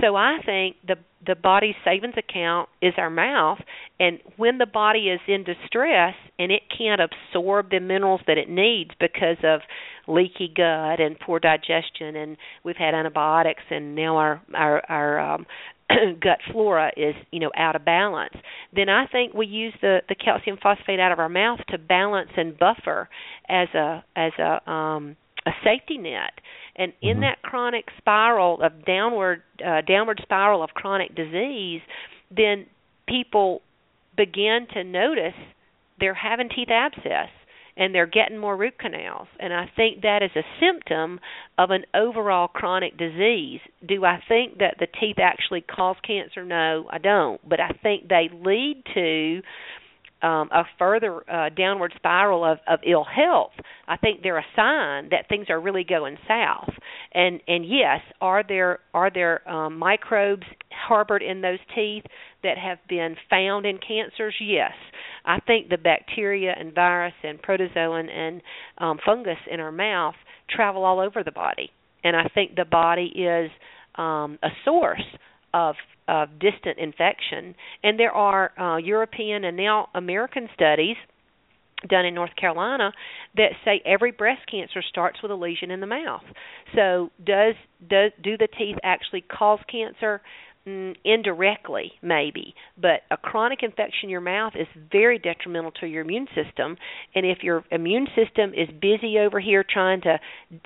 So 0.00 0.16
I 0.16 0.38
think 0.44 0.76
the 0.86 0.96
the 1.26 1.34
body's 1.34 1.74
savings 1.84 2.14
account 2.16 2.68
is 2.80 2.94
our 2.98 3.10
mouth 3.10 3.58
and 3.98 4.20
when 4.36 4.58
the 4.58 4.66
body 4.66 5.08
is 5.08 5.18
in 5.26 5.42
distress 5.42 6.14
and 6.38 6.52
it 6.52 6.62
can't 6.76 7.00
absorb 7.00 7.70
the 7.70 7.80
minerals 7.80 8.20
that 8.28 8.38
it 8.38 8.48
needs 8.48 8.90
because 9.00 9.38
of 9.42 9.60
leaky 10.06 10.52
gut 10.54 11.00
and 11.00 11.18
poor 11.18 11.38
digestion 11.40 12.16
and 12.16 12.36
we've 12.64 12.76
had 12.76 12.94
antibiotics 12.94 13.62
and 13.70 13.94
now 13.94 14.16
our 14.16 14.42
our 14.54 14.82
our 14.88 15.34
um 15.34 15.46
gut 16.20 16.38
flora 16.50 16.90
is 16.96 17.14
you 17.30 17.40
know 17.40 17.50
out 17.56 17.76
of 17.76 17.84
balance. 17.84 18.34
Then 18.74 18.88
i 18.88 19.06
think 19.06 19.34
we 19.34 19.46
use 19.46 19.74
the 19.80 20.00
the 20.08 20.14
calcium 20.14 20.58
phosphate 20.62 21.00
out 21.00 21.12
of 21.12 21.18
our 21.18 21.28
mouth 21.28 21.60
to 21.68 21.78
balance 21.78 22.30
and 22.36 22.58
buffer 22.58 23.08
as 23.48 23.68
a 23.74 24.04
as 24.16 24.32
a 24.38 24.70
um 24.70 25.16
a 25.46 25.50
safety 25.62 25.98
net. 25.98 26.32
And 26.78 26.92
in 27.00 27.18
Mhm. 27.18 27.20
that 27.20 27.42
chronic 27.42 27.84
spiral 27.98 28.60
of 28.62 28.84
downward 28.84 29.42
uh, 29.64 29.80
downward 29.82 30.20
spiral 30.22 30.62
of 30.62 30.70
chronic 30.70 31.14
disease 31.14 31.80
then 32.30 32.66
people 33.08 33.62
begin 34.16 34.66
to 34.74 34.82
notice 34.82 35.34
they're 36.00 36.14
having 36.14 36.48
teeth 36.48 36.68
abscess 36.70 37.28
and 37.76 37.94
they're 37.94 38.06
getting 38.06 38.38
more 38.38 38.56
root 38.56 38.78
canals. 38.78 39.28
And 39.38 39.52
i 39.52 39.70
think 39.76 40.02
that 40.02 40.22
is 40.22 40.30
a 40.36 40.42
symptom 40.60 41.20
of 41.58 41.70
an 41.70 41.84
overall 41.94 42.48
chronic 42.48 42.96
disease. 42.96 43.60
Do 43.86 44.04
i 44.04 44.22
think 44.28 44.58
that 44.58 44.76
the 44.78 44.86
teeth 45.00 45.18
actually 45.18 45.62
cause 45.62 45.96
cancer? 46.06 46.44
No 46.44 46.86
i 46.90 46.98
don't. 46.98 47.46
But 47.48 47.60
i 47.60 47.70
think 47.82 48.08
they 48.08 48.30
lead 48.32 48.82
to 48.94 49.42
um, 50.22 50.48
a 50.50 50.64
further 50.78 51.28
uh, 51.30 51.50
downward 51.50 51.92
spiral 51.96 52.44
of, 52.44 52.58
of 52.66 52.80
ill 52.86 53.04
health. 53.04 53.52
I 53.86 53.96
think 53.96 54.22
they're 54.22 54.38
a 54.38 54.46
sign 54.56 55.10
that 55.10 55.28
things 55.28 55.46
are 55.50 55.60
really 55.60 55.84
going 55.84 56.16
south. 56.26 56.70
And 57.12 57.40
and 57.46 57.64
yes, 57.66 58.00
are 58.20 58.42
there 58.46 58.80
are 58.94 59.10
there 59.10 59.48
um, 59.48 59.78
microbes 59.78 60.46
harbored 60.70 61.22
in 61.22 61.40
those 61.42 61.58
teeth 61.74 62.04
that 62.46 62.58
have 62.58 62.78
been 62.88 63.16
found 63.28 63.66
in 63.66 63.78
cancers? 63.78 64.34
Yes. 64.40 64.72
I 65.24 65.40
think 65.40 65.68
the 65.68 65.78
bacteria 65.78 66.54
and 66.56 66.72
virus 66.72 67.14
and 67.24 67.42
protozoan 67.42 68.08
and 68.08 68.40
um, 68.78 68.98
fungus 69.04 69.38
in 69.50 69.58
our 69.58 69.72
mouth 69.72 70.14
travel 70.48 70.84
all 70.84 71.00
over 71.00 71.24
the 71.24 71.32
body, 71.32 71.70
and 72.04 72.14
I 72.16 72.28
think 72.32 72.54
the 72.54 72.64
body 72.64 73.06
is 73.06 73.50
um, 73.96 74.38
a 74.42 74.50
source 74.64 75.04
of 75.52 75.74
of 76.08 76.28
distant 76.38 76.78
infection. 76.78 77.56
And 77.82 77.98
there 77.98 78.12
are 78.12 78.52
uh, 78.56 78.76
European 78.76 79.42
and 79.42 79.56
now 79.56 79.88
American 79.92 80.48
studies 80.54 80.94
done 81.88 82.06
in 82.06 82.14
North 82.14 82.34
Carolina 82.40 82.92
that 83.36 83.50
say 83.64 83.82
every 83.84 84.12
breast 84.12 84.42
cancer 84.48 84.82
starts 84.88 85.20
with 85.20 85.32
a 85.32 85.34
lesion 85.34 85.72
in 85.72 85.80
the 85.80 85.86
mouth. 85.86 86.22
So 86.76 87.10
does 87.24 87.54
does 87.88 88.12
do 88.22 88.36
the 88.36 88.48
teeth 88.56 88.76
actually 88.84 89.22
cause 89.22 89.58
cancer? 89.70 90.22
Mm, 90.66 90.96
indirectly, 91.04 91.92
maybe, 92.02 92.52
but 92.76 93.02
a 93.12 93.16
chronic 93.16 93.62
infection 93.62 94.06
in 94.06 94.10
your 94.10 94.20
mouth 94.20 94.54
is 94.58 94.66
very 94.90 95.16
detrimental 95.16 95.70
to 95.70 95.86
your 95.86 96.02
immune 96.02 96.26
system. 96.34 96.76
And 97.14 97.24
if 97.24 97.44
your 97.44 97.62
immune 97.70 98.08
system 98.16 98.52
is 98.52 98.68
busy 98.80 99.20
over 99.20 99.38
here 99.38 99.62
trying 99.62 100.00
to, 100.00 100.18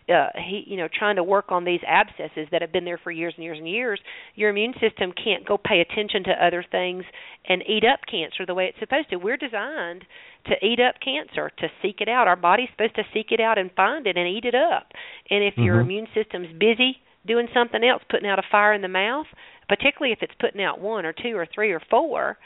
uh, 0.09 0.29
he, 0.37 0.65
you 0.67 0.79
know, 0.79 0.89
trying 0.89 1.17
to 1.17 1.23
work 1.23 1.53
on 1.53 1.67
these 1.67 1.81
abscesses 1.87 2.49
that 2.51 2.63
have 2.63 2.73
been 2.73 2.87
there 2.87 2.97
for 2.97 3.11
years 3.11 3.35
and 3.37 3.45
years 3.45 3.59
and 3.59 3.69
years, 3.69 4.01
your 4.37 4.49
immune 4.49 4.73
system 4.81 5.13
can't 5.23 5.47
go 5.47 5.59
pay 5.59 5.83
attention 5.83 6.25
to 6.25 6.47
other 6.47 6.65
things 6.73 7.05
and 7.47 7.63
eat 7.69 7.85
up 7.85 8.01
cancer 8.11 8.47
the 8.47 8.55
way 8.55 8.65
it's 8.69 8.79
supposed 8.79 9.11
to. 9.11 9.17
We're 9.17 9.37
designed 9.37 10.07
to 10.47 10.55
eat 10.65 10.81
up 10.81 10.95
cancer, 11.05 11.51
to 11.59 11.69
seek 11.83 12.01
it 12.01 12.09
out. 12.09 12.27
Our 12.27 12.37
body's 12.37 12.71
supposed 12.71 12.97
to 12.97 13.05
seek 13.13 13.33
it 13.33 13.41
out 13.41 13.59
and 13.59 13.71
find 13.77 14.07
it 14.07 14.17
and 14.17 14.27
eat 14.27 14.47
it 14.47 14.55
up. 14.55 14.93
And 15.29 15.45
if 15.45 15.59
your 15.59 15.77
Mhm. 15.77 15.83
immune 15.83 16.09
system's 16.15 16.53
busy 16.55 17.03
doing 17.27 17.49
something 17.53 17.85
else, 17.85 18.03
putting 18.09 18.31
out 18.31 18.39
a 18.39 18.43
fire 18.51 18.73
in 18.73 18.81
the 18.81 18.89
mouth, 18.89 19.27
particularly 19.71 20.13
if 20.13 20.19
it's 20.21 20.35
putting 20.41 20.61
out 20.63 20.81
one 20.81 21.07
or 21.07 21.13
two 21.15 21.37
or 21.37 21.47
three 21.55 21.71
or 21.71 21.81
four 21.89 22.37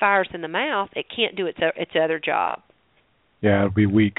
fires 0.00 0.28
in 0.34 0.42
the 0.42 0.48
mouth, 0.48 0.90
it 0.96 1.06
can't 1.14 1.36
do 1.36 1.46
its 1.46 1.58
its 1.76 1.92
other 1.94 2.18
job. 2.18 2.60
Yeah, 3.40 3.58
it'll 3.60 3.70
be 3.70 3.86
weak. 3.86 4.18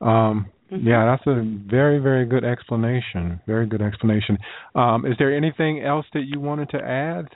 Um, 0.00 0.46
Mhm. 0.70 0.84
Yeah, 0.84 1.06
that's 1.06 1.26
a 1.26 1.42
very, 1.70 1.98
very 1.98 2.26
good 2.26 2.44
explanation. 2.44 3.40
Very 3.46 3.66
good 3.66 3.80
explanation. 3.80 4.38
Um, 4.74 5.06
is 5.06 5.16
there 5.18 5.34
anything 5.34 5.80
else 5.82 6.04
that 6.12 6.24
you 6.26 6.40
wanted 6.40 6.68
to 6.70 6.78
add? 6.84 7.28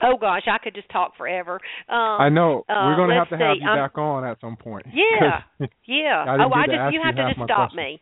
Oh 0.00 0.16
gosh, 0.16 0.46
I 0.46 0.58
could 0.58 0.74
just 0.74 0.88
talk 0.90 1.16
forever. 1.16 1.54
Um, 1.88 2.20
I 2.20 2.28
know 2.28 2.64
uh, 2.68 2.86
we're 2.86 2.96
going 2.96 3.10
to 3.10 3.16
have 3.16 3.28
to 3.30 3.36
have 3.36 3.56
see, 3.56 3.62
you 3.62 3.68
I'm- 3.68 3.76
back 3.78 3.98
on 3.98 4.24
at 4.24 4.40
some 4.40 4.56
point. 4.56 4.86
Yeah, 4.92 5.42
yeah. 5.84 6.24
I 6.28 6.44
oh, 6.44 6.50
I 6.52 6.66
just 6.66 6.92
you 6.94 7.00
you 7.00 7.00
have 7.04 7.16
to 7.16 7.26
just 7.28 7.40
stop 7.44 7.70
questions. 7.72 7.76
me. 7.76 8.00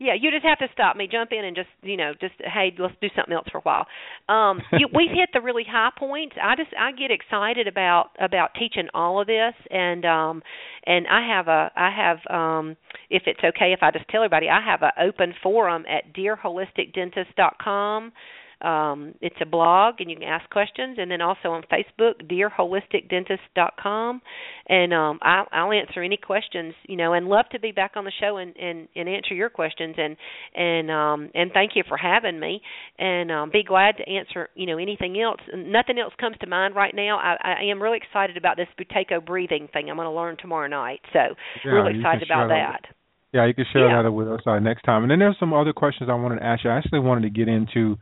Yeah, 0.00 0.14
you 0.14 0.30
just 0.30 0.44
have 0.44 0.58
to 0.58 0.68
stop 0.72 0.96
me, 0.96 1.08
jump 1.10 1.32
in, 1.32 1.44
and 1.44 1.56
just 1.56 1.68
you 1.82 1.96
know, 1.96 2.12
just 2.20 2.34
hey, 2.38 2.72
let's 2.78 2.94
do 3.00 3.08
something 3.16 3.34
else 3.34 3.48
for 3.50 3.58
a 3.58 3.62
while. 3.62 3.86
Um, 4.28 4.60
you, 4.72 4.86
we've 4.94 5.10
hit 5.10 5.30
the 5.32 5.40
really 5.40 5.64
high 5.68 5.90
points. 5.98 6.36
I 6.40 6.54
just 6.54 6.70
I 6.78 6.92
get 6.92 7.10
excited 7.10 7.66
about 7.66 8.10
about 8.20 8.50
teaching 8.58 8.88
all 8.94 9.20
of 9.20 9.26
this, 9.26 9.54
and 9.70 10.04
um, 10.04 10.42
and 10.86 11.06
I 11.08 11.26
have 11.26 11.48
a 11.48 11.72
I 11.74 11.90
have 11.90 12.18
um, 12.30 12.76
if 13.10 13.24
it's 13.26 13.40
okay 13.42 13.72
if 13.72 13.80
I 13.82 13.90
just 13.90 14.08
tell 14.08 14.22
everybody 14.22 14.48
I 14.48 14.60
have 14.60 14.82
an 14.82 14.92
open 15.00 15.34
forum 15.42 15.84
at 15.88 16.14
dearholisticdentist.com 16.14 18.12
um, 18.60 19.14
it's 19.20 19.36
a 19.40 19.46
blog, 19.46 19.96
and 20.00 20.10
you 20.10 20.16
can 20.16 20.26
ask 20.26 20.48
questions, 20.50 20.98
and 20.98 21.10
then 21.10 21.20
also 21.20 21.50
on 21.50 21.62
Facebook, 21.70 22.14
dearholisticdentist.com, 22.28 24.22
and 24.68 24.92
um, 24.94 25.18
I'll, 25.22 25.46
I'll 25.52 25.72
answer 25.72 26.02
any 26.02 26.16
questions, 26.16 26.74
you 26.88 26.96
know, 26.96 27.12
and 27.12 27.28
love 27.28 27.46
to 27.52 27.60
be 27.60 27.70
back 27.70 27.92
on 27.94 28.04
the 28.04 28.12
show 28.20 28.38
and, 28.38 28.56
and, 28.56 28.88
and 28.96 29.08
answer 29.08 29.34
your 29.34 29.48
questions, 29.48 29.94
and 29.96 30.16
and 30.54 30.90
um, 30.90 31.30
and 31.34 31.52
thank 31.52 31.72
you 31.76 31.84
for 31.86 31.96
having 31.96 32.40
me, 32.40 32.60
and 32.98 33.30
um, 33.30 33.50
be 33.50 33.62
glad 33.62 33.96
to 33.98 34.08
answer, 34.08 34.48
you 34.54 34.66
know, 34.66 34.78
anything 34.78 35.20
else. 35.20 35.40
Nothing 35.54 35.98
else 35.98 36.14
comes 36.18 36.36
to 36.40 36.48
mind 36.48 36.74
right 36.74 36.94
now. 36.94 37.18
I, 37.18 37.36
I 37.60 37.64
am 37.70 37.80
really 37.80 37.98
excited 37.98 38.36
about 38.36 38.56
this 38.56 38.68
Buteyko 38.78 39.24
breathing 39.24 39.68
thing. 39.72 39.88
I'm 39.88 39.96
going 39.96 40.06
to 40.06 40.12
learn 40.12 40.36
tomorrow 40.36 40.68
night, 40.68 41.00
so 41.12 41.20
Yeah, 41.64 41.70
really 41.70 41.98
excited 41.98 42.28
about 42.28 42.48
that. 42.48 42.97
Yeah, 43.32 43.44
you 43.44 43.52
can 43.54 43.66
share 43.72 43.88
Yeah. 43.88 44.02
that 44.02 44.10
with 44.12 44.26
us 44.28 44.40
uh, 44.46 44.58
next 44.58 44.82
time. 44.82 45.02
And 45.02 45.10
then 45.10 45.18
there's 45.18 45.38
some 45.38 45.52
other 45.52 45.72
questions 45.74 46.08
I 46.08 46.14
wanted 46.14 46.36
to 46.40 46.44
ask 46.46 46.64
you. 46.64 46.70
I 46.70 46.76
actually 46.78 47.00
wanted 47.00 47.22
to 47.22 47.30
get 47.30 47.48
into 47.48 47.98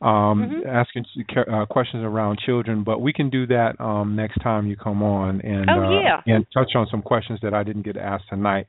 um, 0.00 0.62
Mhm. 0.62 0.66
asking 0.66 1.04
uh, 1.52 1.66
questions 1.66 2.04
around 2.04 2.38
children, 2.38 2.84
but 2.84 3.00
we 3.00 3.12
can 3.12 3.30
do 3.30 3.46
that 3.48 3.80
um, 3.80 4.14
next 4.14 4.36
time 4.42 4.68
you 4.68 4.76
come 4.76 5.02
on 5.02 5.40
and 5.40 5.68
Oh, 5.68 5.82
uh, 5.82 5.90
yeah. 5.90 6.20
and 6.26 6.46
touch 6.54 6.76
on 6.76 6.86
some 6.86 7.02
questions 7.02 7.40
that 7.42 7.52
I 7.52 7.64
didn't 7.64 7.82
get 7.82 7.96
asked 7.96 8.28
tonight. 8.28 8.68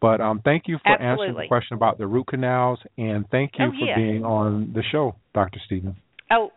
But 0.00 0.20
um, 0.20 0.40
thank 0.44 0.66
you 0.66 0.78
for 0.78 1.00
answering 1.00 1.34
the 1.34 1.46
question 1.46 1.76
about 1.76 1.98
the 1.98 2.06
root 2.08 2.26
canals, 2.26 2.80
and 2.98 3.28
thank 3.30 3.52
you 3.60 3.66
Oh, 3.66 3.70
for 3.70 3.76
yeah. 3.76 3.94
being 3.94 4.24
on 4.24 4.72
the 4.74 4.82
show, 4.82 5.14
Dr. 5.34 5.60
Stevens. 5.60 5.94
Oh, 6.32 6.50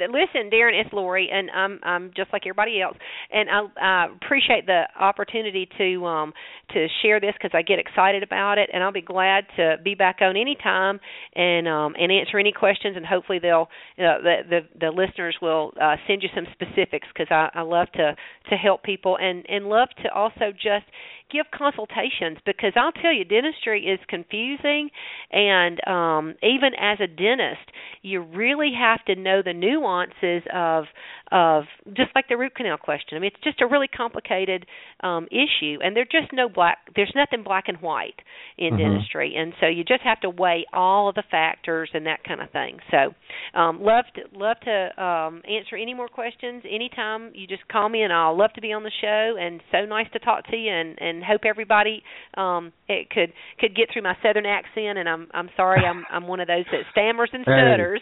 listen, 0.00 0.50
Darren, 0.50 0.80
it's 0.80 0.92
Lorie, 0.92 1.28
and 1.32 1.50
I'm 1.50 1.80
I'm 1.82 2.10
just 2.16 2.32
like 2.32 2.42
everybody 2.46 2.80
else, 2.80 2.96
and 3.32 3.48
I 3.50 4.06
appreciate 4.14 4.66
the 4.66 4.84
opportunity 4.98 5.68
to 5.78 6.06
um 6.06 6.32
to 6.72 6.86
share 7.02 7.20
this 7.20 7.32
because 7.34 7.52
I 7.54 7.62
get 7.62 7.78
excited 7.78 8.22
about 8.22 8.58
it, 8.58 8.70
and 8.72 8.82
I'll 8.82 8.92
be 8.92 9.02
glad 9.02 9.44
to 9.56 9.76
be 9.82 9.94
back 9.94 10.16
on 10.20 10.36
anytime 10.36 11.00
and 11.34 11.68
um 11.68 11.94
and 11.98 12.10
answer 12.12 12.38
any 12.38 12.52
questions, 12.52 12.96
and 12.96 13.04
hopefully 13.06 13.38
they'll 13.38 13.68
uh, 13.98 14.20
the 14.22 14.36
the 14.48 14.60
the 14.80 14.90
listeners 14.90 15.36
will 15.40 15.72
uh, 15.80 15.96
send 16.06 16.22
you 16.22 16.28
some 16.34 16.46
specifics 16.52 17.08
because 17.12 17.28
I, 17.30 17.50
I 17.54 17.62
love 17.62 17.88
to 17.92 18.16
to 18.50 18.56
help 18.56 18.82
people 18.82 19.16
and 19.20 19.44
and 19.48 19.66
love 19.66 19.88
to 20.02 20.12
also 20.12 20.52
just 20.52 20.86
give 21.30 21.46
consultations 21.56 22.38
because 22.44 22.72
I'll 22.76 22.92
tell 22.92 23.12
you 23.12 23.24
dentistry 23.24 23.86
is 23.86 23.98
confusing 24.08 24.90
and 25.30 25.86
um 25.86 26.34
even 26.42 26.72
as 26.78 26.98
a 27.00 27.06
dentist 27.06 27.70
you 28.02 28.22
really 28.22 28.72
have 28.78 29.04
to 29.06 29.14
know 29.14 29.42
the 29.42 29.52
nuances 29.52 30.42
of 30.54 30.84
of 31.32 31.64
just 31.96 32.10
like 32.14 32.28
the 32.28 32.36
root 32.36 32.54
canal 32.54 32.76
question. 32.78 33.16
I 33.16 33.20
mean 33.20 33.30
it's 33.34 33.42
just 33.44 33.60
a 33.60 33.66
really 33.66 33.88
complicated 33.88 34.66
um 35.02 35.26
issue 35.30 35.78
and 35.82 35.96
there's 35.96 36.08
just 36.10 36.32
no 36.32 36.48
black 36.48 36.78
there's 36.94 37.12
nothing 37.14 37.42
black 37.42 37.64
and 37.68 37.78
white 37.80 38.20
in 38.58 38.74
Mhm. 38.74 38.78
dentistry 38.78 39.34
and 39.36 39.52
so 39.60 39.66
you 39.66 39.84
just 39.84 40.02
have 40.02 40.20
to 40.20 40.30
weigh 40.30 40.64
all 40.72 41.08
of 41.08 41.14
the 41.14 41.22
factors 41.30 41.90
and 41.94 42.06
that 42.06 42.22
kind 42.24 42.40
of 42.40 42.50
thing. 42.50 42.78
So 42.90 43.14
um 43.58 43.82
love 43.82 44.04
to 44.14 44.22
love 44.38 44.56
to 44.60 45.02
um 45.02 45.42
answer 45.48 45.76
any 45.76 45.94
more 45.94 46.08
questions 46.08 46.62
anytime 46.68 47.32
you 47.34 47.46
just 47.46 47.66
call 47.68 47.88
me 47.88 48.02
and 48.02 48.12
I'll 48.12 48.36
love 48.36 48.52
to 48.54 48.60
be 48.60 48.72
on 48.72 48.82
the 48.82 48.92
show 49.00 49.36
and 49.38 49.60
so 49.72 49.84
nice 49.84 50.06
to 50.12 50.18
talk 50.20 50.46
to 50.48 50.56
you 50.56 50.70
and 50.72 51.00
and 51.00 51.24
hope 51.24 51.42
everybody 51.44 52.02
um 52.36 52.72
it 52.88 53.10
could 53.10 53.32
could 53.58 53.74
get 53.74 53.88
through 53.92 54.02
my 54.02 54.16
southern 54.22 54.46
accent 54.46 54.98
and 54.98 55.08
I'm 55.08 55.28
I'm 55.34 55.50
sorry 55.56 55.84
I'm 55.86 56.06
I'm 56.10 56.26
one 56.28 56.40
of 56.40 56.46
those 56.48 56.64
that 56.70 56.82
stammers 56.92 57.30
and 57.32 57.44
Hey. 57.46 57.52
stutters. 57.52 58.00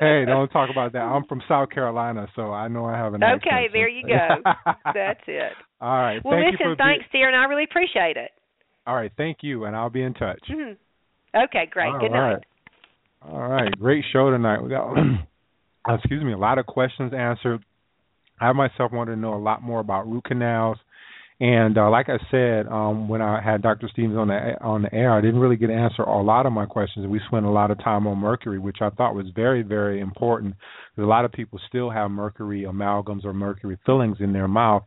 hey, 0.00 0.24
don't 0.26 0.48
talk 0.52 0.70
about 0.70 0.92
that. 0.92 1.00
I'm 1.02 1.24
from 1.26 1.42
South 1.48 1.70
Carolina, 1.70 2.26
so 2.36 2.45
I 2.52 2.68
know 2.68 2.84
I 2.84 2.96
have 2.96 3.14
an. 3.14 3.22
Okay, 3.22 3.68
there 3.72 3.88
you 3.88 4.06
go. 4.06 4.50
That's 4.94 5.20
it. 5.26 5.52
All 5.80 5.98
right. 5.98 6.24
Well, 6.24 6.34
thank 6.34 6.52
listen, 6.58 6.76
thanks, 6.78 7.04
dear, 7.12 7.28
and 7.28 7.36
I 7.36 7.44
really 7.44 7.64
appreciate 7.64 8.16
it. 8.16 8.30
All 8.86 8.94
right, 8.94 9.12
thank 9.16 9.38
you, 9.42 9.64
and 9.64 9.74
I'll 9.74 9.90
be 9.90 10.02
in 10.02 10.14
touch. 10.14 10.42
Mhm. 10.50 10.76
Okay, 11.34 11.66
great. 11.70 11.88
All 11.88 11.98
Good 11.98 12.12
night. 12.12 12.44
All 13.22 13.48
right, 13.48 13.70
great 13.78 14.04
show 14.12 14.30
tonight. 14.30 14.62
We 14.62 14.70
got, 14.70 14.94
excuse 15.88 16.22
me, 16.22 16.32
a 16.32 16.38
lot 16.38 16.58
of 16.58 16.66
questions 16.66 17.12
answered. 17.12 17.64
I 18.40 18.52
myself 18.52 18.92
wanted 18.92 19.14
to 19.14 19.20
know 19.20 19.34
a 19.34 19.40
lot 19.42 19.62
more 19.62 19.80
about 19.80 20.08
root 20.08 20.24
canals, 20.24 20.78
and 21.38 21.76
uh, 21.76 21.90
like 21.90 22.08
I 22.08 22.18
said, 22.30 22.66
um, 22.68 23.08
when 23.08 23.20
I 23.20 23.42
had 23.42 23.60
Dr. 23.60 23.88
Stevens 23.92 24.16
on 24.16 24.28
the 24.28 24.56
on 24.62 24.82
the 24.82 24.94
air, 24.94 25.12
I 25.12 25.20
didn't 25.20 25.40
really 25.40 25.56
get 25.56 25.66
to 25.66 25.74
answer 25.74 26.02
a 26.02 26.22
lot 26.22 26.46
of 26.46 26.52
my 26.52 26.64
questions. 26.64 27.06
We 27.06 27.20
spent 27.28 27.44
a 27.44 27.50
lot 27.50 27.70
of 27.70 27.82
time 27.84 28.06
on 28.06 28.18
mercury, 28.18 28.58
which 28.58 28.78
I 28.80 28.88
thought 28.88 29.14
was 29.14 29.26
very, 29.34 29.62
very 29.62 30.00
important. 30.00 30.54
Because 30.94 31.06
a 31.06 31.10
lot 31.10 31.26
of 31.26 31.32
people 31.32 31.60
still 31.68 31.90
have 31.90 32.10
mercury 32.10 32.62
amalgams 32.62 33.26
or 33.26 33.34
mercury 33.34 33.76
fillings 33.84 34.16
in 34.20 34.32
their 34.32 34.48
mouth 34.48 34.84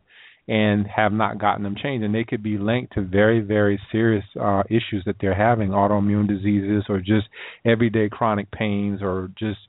and 0.48 0.88
have 0.88 1.12
not 1.12 1.38
gotten 1.38 1.62
them 1.62 1.76
changed, 1.80 2.04
and 2.04 2.12
they 2.12 2.24
could 2.24 2.42
be 2.42 2.58
linked 2.58 2.94
to 2.94 3.02
very, 3.02 3.38
very 3.38 3.80
serious 3.92 4.24
uh, 4.40 4.64
issues 4.68 5.04
that 5.06 5.14
they're 5.20 5.32
having, 5.32 5.68
autoimmune 5.68 6.26
diseases 6.26 6.82
or 6.88 6.98
just 6.98 7.28
everyday 7.64 8.08
chronic 8.08 8.50
pains 8.50 9.00
or 9.00 9.30
just 9.38 9.60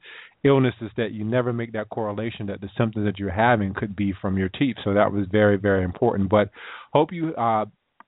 illnesses 0.44 0.92
that 0.98 1.12
you 1.12 1.24
never 1.24 1.54
make 1.54 1.74
that 1.74 1.90
correlation 1.90 2.48
that 2.48 2.62
the 2.62 2.70
symptoms 2.78 3.06
that 3.06 3.20
you're 3.20 3.30
having 3.30 3.74
could 3.74 3.96
be 3.96 4.14
from 4.22 4.38
your 4.38 4.50
teeth. 4.50 4.76
So 4.84 4.94
that 4.94 5.12
was 5.12 5.28
very, 5.32 5.58
very 5.58 5.84
important. 5.84 6.30
But 6.30 6.50
hope 6.94 7.12
you 7.12 7.36
uh, 7.36 7.66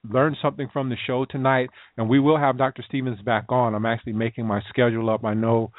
learned 0.09 0.37
something 0.41 0.69
from 0.73 0.89
the 0.89 0.97
show 1.07 1.25
tonight, 1.25 1.69
and 1.97 2.09
we 2.09 2.19
will 2.19 2.37
have 2.37 2.57
Dr. 2.57 2.83
Stevens 2.87 3.21
back 3.21 3.45
on. 3.49 3.75
I'm 3.75 3.85
actually 3.85 4.13
making 4.13 4.45
my 4.45 4.61
schedule 4.69 5.09
up. 5.09 5.23
I 5.23 5.33
know 5.33 5.71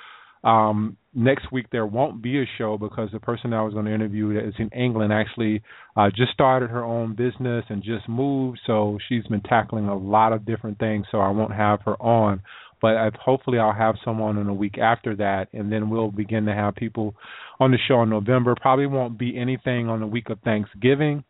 um, 0.45 0.99
next 1.15 1.51
week 1.51 1.67
there 1.73 1.87
won't 1.87 2.23
be 2.23 2.43
a 2.43 2.45
show 2.59 2.77
because 2.77 3.09
the 3.13 3.21
person 3.21 3.53
I 3.55 3.63
was 3.63 3.73
going 3.73 3.87
to 3.87 3.95
interview 3.95 4.35
that 4.35 4.47
is 4.47 4.55
in 4.59 4.69
England 4.71 5.13
actually 5.13 5.63
uh, 5.97 6.11
just 6.15 6.33
started 6.33 6.71
her 6.71 6.85
own 6.85 7.15
business 7.15 7.65
and 7.71 7.83
just 7.83 8.09
moved, 8.09 8.61
so 8.67 8.99
she's 9.09 9.25
been 9.25 9.41
tackling 9.41 9.89
a 9.89 9.97
lot 9.97 10.33
of 10.33 10.45
different 10.45 10.79
things. 10.79 11.07
So 11.11 11.19
I 11.19 11.31
won't 11.31 11.55
have 11.55 11.81
her 11.83 12.01
on, 12.01 12.43
but 12.85 12.99
I've, 12.99 13.15
hopefully 13.15 13.59
I'll 13.59 13.73
have 13.73 13.95
someone 14.05 14.37
in 14.37 14.47
a 14.47 14.53
week 14.53 14.77
after 14.77 15.17
that, 15.17 15.49
and 15.55 15.73
then 15.73 15.89
we'll 15.89 16.11
begin 16.11 16.45
to 16.45 16.53
have 16.53 16.75
people 16.75 17.15
on 17.59 17.71
the 17.71 17.79
show 17.89 18.03
in 18.03 18.11
November. 18.11 18.55
Probably 18.61 18.87
won't 18.87 19.19
be 19.19 19.39
anything 19.39 19.89
on 19.89 20.01
the 20.01 20.07
week 20.07 20.29
of 20.29 20.39
Thanksgiving. 20.41 21.25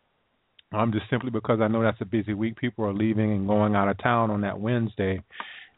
Um, 0.73 0.91
just 0.93 1.09
simply 1.09 1.31
because 1.31 1.61
I 1.63 1.69
know 1.69 1.81
that's 1.81 2.01
a 2.01 2.07
busy 2.07 2.35
week. 2.35 2.57
People 2.57 2.85
are 2.87 2.93
leaving 2.93 3.31
and 3.31 3.47
going 3.47 3.77
out 3.77 3.89
of 3.89 4.03
town 4.03 4.33
on 4.33 4.41
that 4.41 4.59
Wednesday 4.59 5.23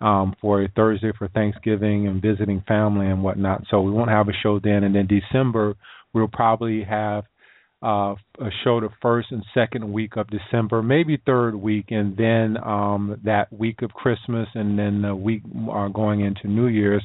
um, 0.00 0.34
for 0.40 0.62
a 0.62 0.68
Thursday 0.74 1.12
for 1.18 1.28
Thanksgiving 1.28 2.06
and 2.06 2.22
visiting 2.22 2.64
family 2.66 3.08
and 3.08 3.22
whatnot. 3.22 3.64
So 3.70 3.82
we 3.82 3.92
won't 3.92 4.08
have 4.08 4.30
a 4.30 4.38
show 4.42 4.58
then. 4.58 4.82
And 4.82 4.94
then 4.94 5.06
December, 5.06 5.74
we'll 6.14 6.26
probably 6.26 6.84
have 6.84 7.24
uh, 7.82 8.14
a 8.40 8.50
show 8.64 8.80
the 8.80 8.88
first 9.02 9.28
and 9.30 9.44
second 9.54 9.92
week 9.92 10.16
of 10.16 10.26
December, 10.28 10.82
maybe 10.82 11.20
third 11.26 11.54
week, 11.54 11.86
and 11.90 12.16
then 12.16 12.56
um, 12.64 13.20
that 13.24 13.52
week 13.52 13.82
of 13.82 13.90
Christmas, 13.92 14.48
and 14.54 14.78
then 14.78 15.02
the 15.02 15.14
week 15.14 15.42
uh, 15.72 15.88
going 15.88 16.20
into 16.20 16.48
New 16.48 16.66
Year's. 16.66 17.04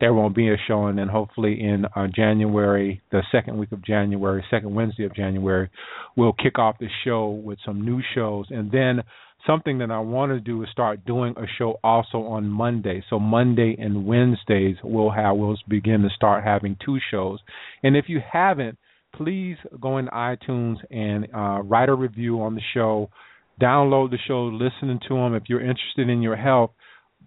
There 0.00 0.14
won't 0.14 0.34
be 0.34 0.48
a 0.48 0.56
show, 0.66 0.86
and 0.86 0.98
then 0.98 1.06
hopefully 1.06 1.60
in 1.60 1.84
uh, 1.94 2.08
January, 2.12 3.00
the 3.12 3.22
second 3.30 3.56
week 3.56 3.70
of 3.70 3.84
January, 3.84 4.44
second 4.50 4.74
Wednesday 4.74 5.04
of 5.04 5.14
January, 5.14 5.70
we'll 6.16 6.32
kick 6.32 6.58
off 6.58 6.78
the 6.80 6.88
show 7.04 7.30
with 7.30 7.58
some 7.64 7.84
new 7.84 8.02
shows, 8.12 8.46
and 8.50 8.72
then 8.72 9.02
something 9.46 9.78
that 9.78 9.90
I 9.90 9.98
want 9.98 10.32
to 10.32 10.40
do 10.40 10.62
is 10.62 10.68
start 10.70 11.04
doing 11.04 11.34
a 11.36 11.46
show 11.58 11.78
also 11.82 12.18
on 12.18 12.48
Monday. 12.48 13.04
So 13.10 13.18
Monday 13.18 13.76
and 13.78 14.06
Wednesdays 14.06 14.76
we'll 14.82 15.10
have 15.10 15.36
we'll 15.36 15.56
begin 15.68 16.02
to 16.02 16.08
start 16.14 16.44
having 16.44 16.76
two 16.84 16.98
shows. 17.10 17.40
And 17.82 17.96
if 17.96 18.06
you 18.08 18.20
haven't, 18.32 18.78
please 19.14 19.56
go 19.80 19.98
into 19.98 20.10
iTunes 20.10 20.76
and 20.90 21.26
uh, 21.34 21.62
write 21.62 21.88
a 21.88 21.94
review 21.94 22.40
on 22.42 22.54
the 22.54 22.62
show. 22.74 23.10
Download 23.60 24.10
the 24.10 24.18
show, 24.26 24.44
listening 24.44 25.00
to 25.08 25.14
them. 25.14 25.34
If 25.34 25.44
you're 25.48 25.60
interested 25.60 26.08
in 26.08 26.22
your 26.22 26.36
health, 26.36 26.70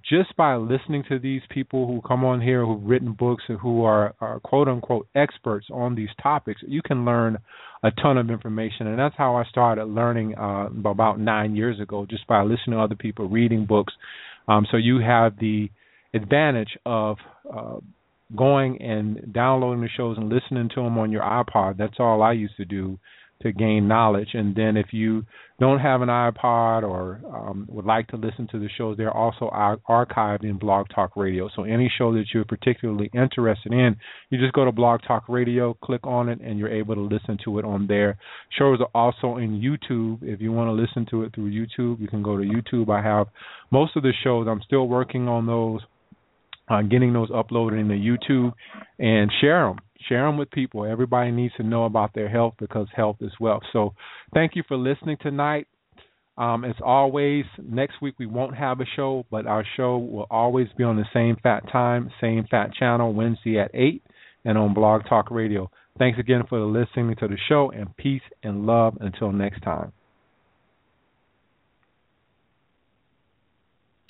just 0.08 0.36
by 0.36 0.56
listening 0.56 1.04
to 1.10 1.18
these 1.18 1.42
people 1.50 1.88
who 1.88 2.02
come 2.08 2.24
on 2.24 2.42
here 2.42 2.66
who've 2.66 2.84
written 2.84 3.14
books 3.14 3.44
and 3.48 3.60
who 3.60 3.84
are, 3.84 4.14
are 4.22 4.40
quote 4.40 4.68
unquote 4.68 5.08
experts 5.16 5.68
on 5.72 5.96
these 5.96 6.10
topics, 6.22 6.62
you 6.68 6.82
can 6.82 7.06
learn 7.06 7.38
a 7.84 7.92
ton 7.92 8.18
of 8.18 8.30
information. 8.30 8.88
And 8.88 9.00
that's 9.00 9.16
how 9.18 9.36
I 9.36 9.46
started 9.46 9.86
learning 9.86 10.36
uh, 10.38 10.68
about 10.88 11.20
nine 11.20 11.56
years 11.56 11.80
ago, 11.80 12.06
just 12.10 12.28
by 12.28 12.42
listening 12.42 12.78
to 12.78 12.80
other 12.80 12.96
people, 12.96 13.28
reading 13.28 13.66
books. 13.66 13.94
Um, 14.48 14.68
so 14.70 14.78
you 14.78 15.00
have 15.00 15.38
the 15.40 15.70
advantage 16.14 16.78
of 16.86 17.18
uh, 17.52 17.78
going 18.36 18.82
and 18.82 19.34
downloading 19.34 19.82
the 19.82 19.90
shows 19.96 20.18
and 20.18 20.30
listening 20.30 20.70
to 20.70 20.82
them 20.82 20.98
on 20.98 21.12
your 21.12 21.22
iPod. 21.22 21.78
That's 21.78 22.00
all 22.00 22.22
I 22.22 22.34
used 22.34 22.58
to 22.58 22.66
do 22.66 23.00
to 23.42 23.52
gain 23.52 23.88
knowledge. 23.88 24.30
And 24.34 24.56
then 24.56 24.78
if 24.78 24.88
you 24.92 25.26
don't 25.60 25.80
have 25.80 26.02
an 26.02 26.10
iPod 26.10 26.84
or 26.84 27.22
um, 27.32 27.68
would 27.70 27.86
like 27.86 28.08
to 28.08 28.18
listen 28.18 28.48
to 28.52 28.60
the 28.60 28.70
shows, 28.78 28.98
they're 28.98 29.16
also 29.16 29.50
ar- 29.50 29.80
archived 29.90 30.44
in 30.44 30.58
Blog 30.58 30.88
Talk 30.94 31.16
Radio. 31.16 31.50
So 31.56 31.64
any 31.64 31.92
show 31.98 32.14
that 32.14 32.26
you're 32.34 32.46
particularly 32.46 33.10
interested 33.14 33.72
in, 33.72 33.98
you 34.30 34.40
just 34.40 34.54
go 34.54 34.66
to 34.66 34.72
Blog 34.72 35.02
Talk 35.06 35.26
Radio, 35.28 35.74
click 35.84 36.06
on 36.06 36.30
it, 36.30 36.40
and 36.42 36.58
you're 36.58 36.72
able 36.72 36.96
to 36.96 37.02
listen 37.02 37.38
to 37.46 37.60
it 37.60 37.66
on 37.66 37.88
there. 37.88 38.18
Shows 38.58 38.80
are 38.80 38.90
also 38.96 39.38
in 39.38 39.62
YouTube. 39.62 40.20
If 40.22 40.42
you 40.42 40.52
want 40.52 40.70
to 40.70 40.74
listen 40.74 41.06
to 41.12 41.24
it 41.24 41.36
through 41.36 41.52
YouTube, 41.52 42.00
you 42.00 42.08
can 42.08 42.24
go 42.24 42.38
to 42.38 42.44
YouTube. 42.44 42.90
I 42.90 43.04
have 43.04 43.28
most 43.72 43.96
of 43.96 44.04
the 44.04 44.14
shows. 44.24 44.48
I'm 44.50 44.62
still 44.66 44.88
working 44.88 45.28
on 45.28 45.46
those 45.46 45.82
uh, 46.68 46.82
getting 46.82 47.14
those 47.14 47.30
uploaded 47.30 47.80
into 47.80 47.96
YouTube 47.96 48.54
and 49.00 49.32
share 49.42 49.68
them. 49.68 49.78
Share 50.10 50.26
them 50.26 50.38
with 50.38 50.52
people. 50.52 50.86
Everybody 50.86 51.32
needs 51.32 51.54
to 51.56 51.64
know 51.64 51.86
about 51.86 52.14
their 52.14 52.30
health 52.30 52.56
because 52.60 52.88
health 52.96 53.18
is 53.22 53.32
wealth. 53.40 53.64
So, 53.74 53.94
thank 54.34 54.56
you 54.56 54.64
for 54.68 54.78
listening 54.78 55.18
tonight. 55.22 55.68
Um, 56.38 56.66
as 56.66 56.76
always, 56.84 57.46
next 57.64 58.02
week 58.02 58.16
we 58.20 58.26
won't 58.26 58.56
have 58.56 58.82
a 58.82 58.86
show, 58.96 59.26
but 59.32 59.48
our 59.48 59.66
show 59.78 59.98
will 59.98 60.28
always 60.30 60.68
be 60.78 60.84
on 60.84 60.98
the 60.98 61.06
same 61.14 61.38
fat 61.42 61.64
time, 61.72 62.12
same 62.20 62.46
fat 62.52 62.74
channel, 62.74 63.14
Wednesday 63.14 63.58
at 63.58 63.72
8, 63.74 64.04
and 64.44 64.58
on 64.58 64.74
Blog 64.74 65.04
Talk 65.08 65.32
Radio. 65.32 65.72
Thanks 65.98 66.20
again 66.20 66.44
for 66.50 66.60
listening 66.60 67.16
to 67.20 67.30
the 67.30 67.38
show, 67.48 67.72
and 67.72 67.96
peace 67.96 68.22
and 68.44 68.66
love 68.66 68.98
until 69.00 69.32
next 69.32 69.62
time. 69.62 69.94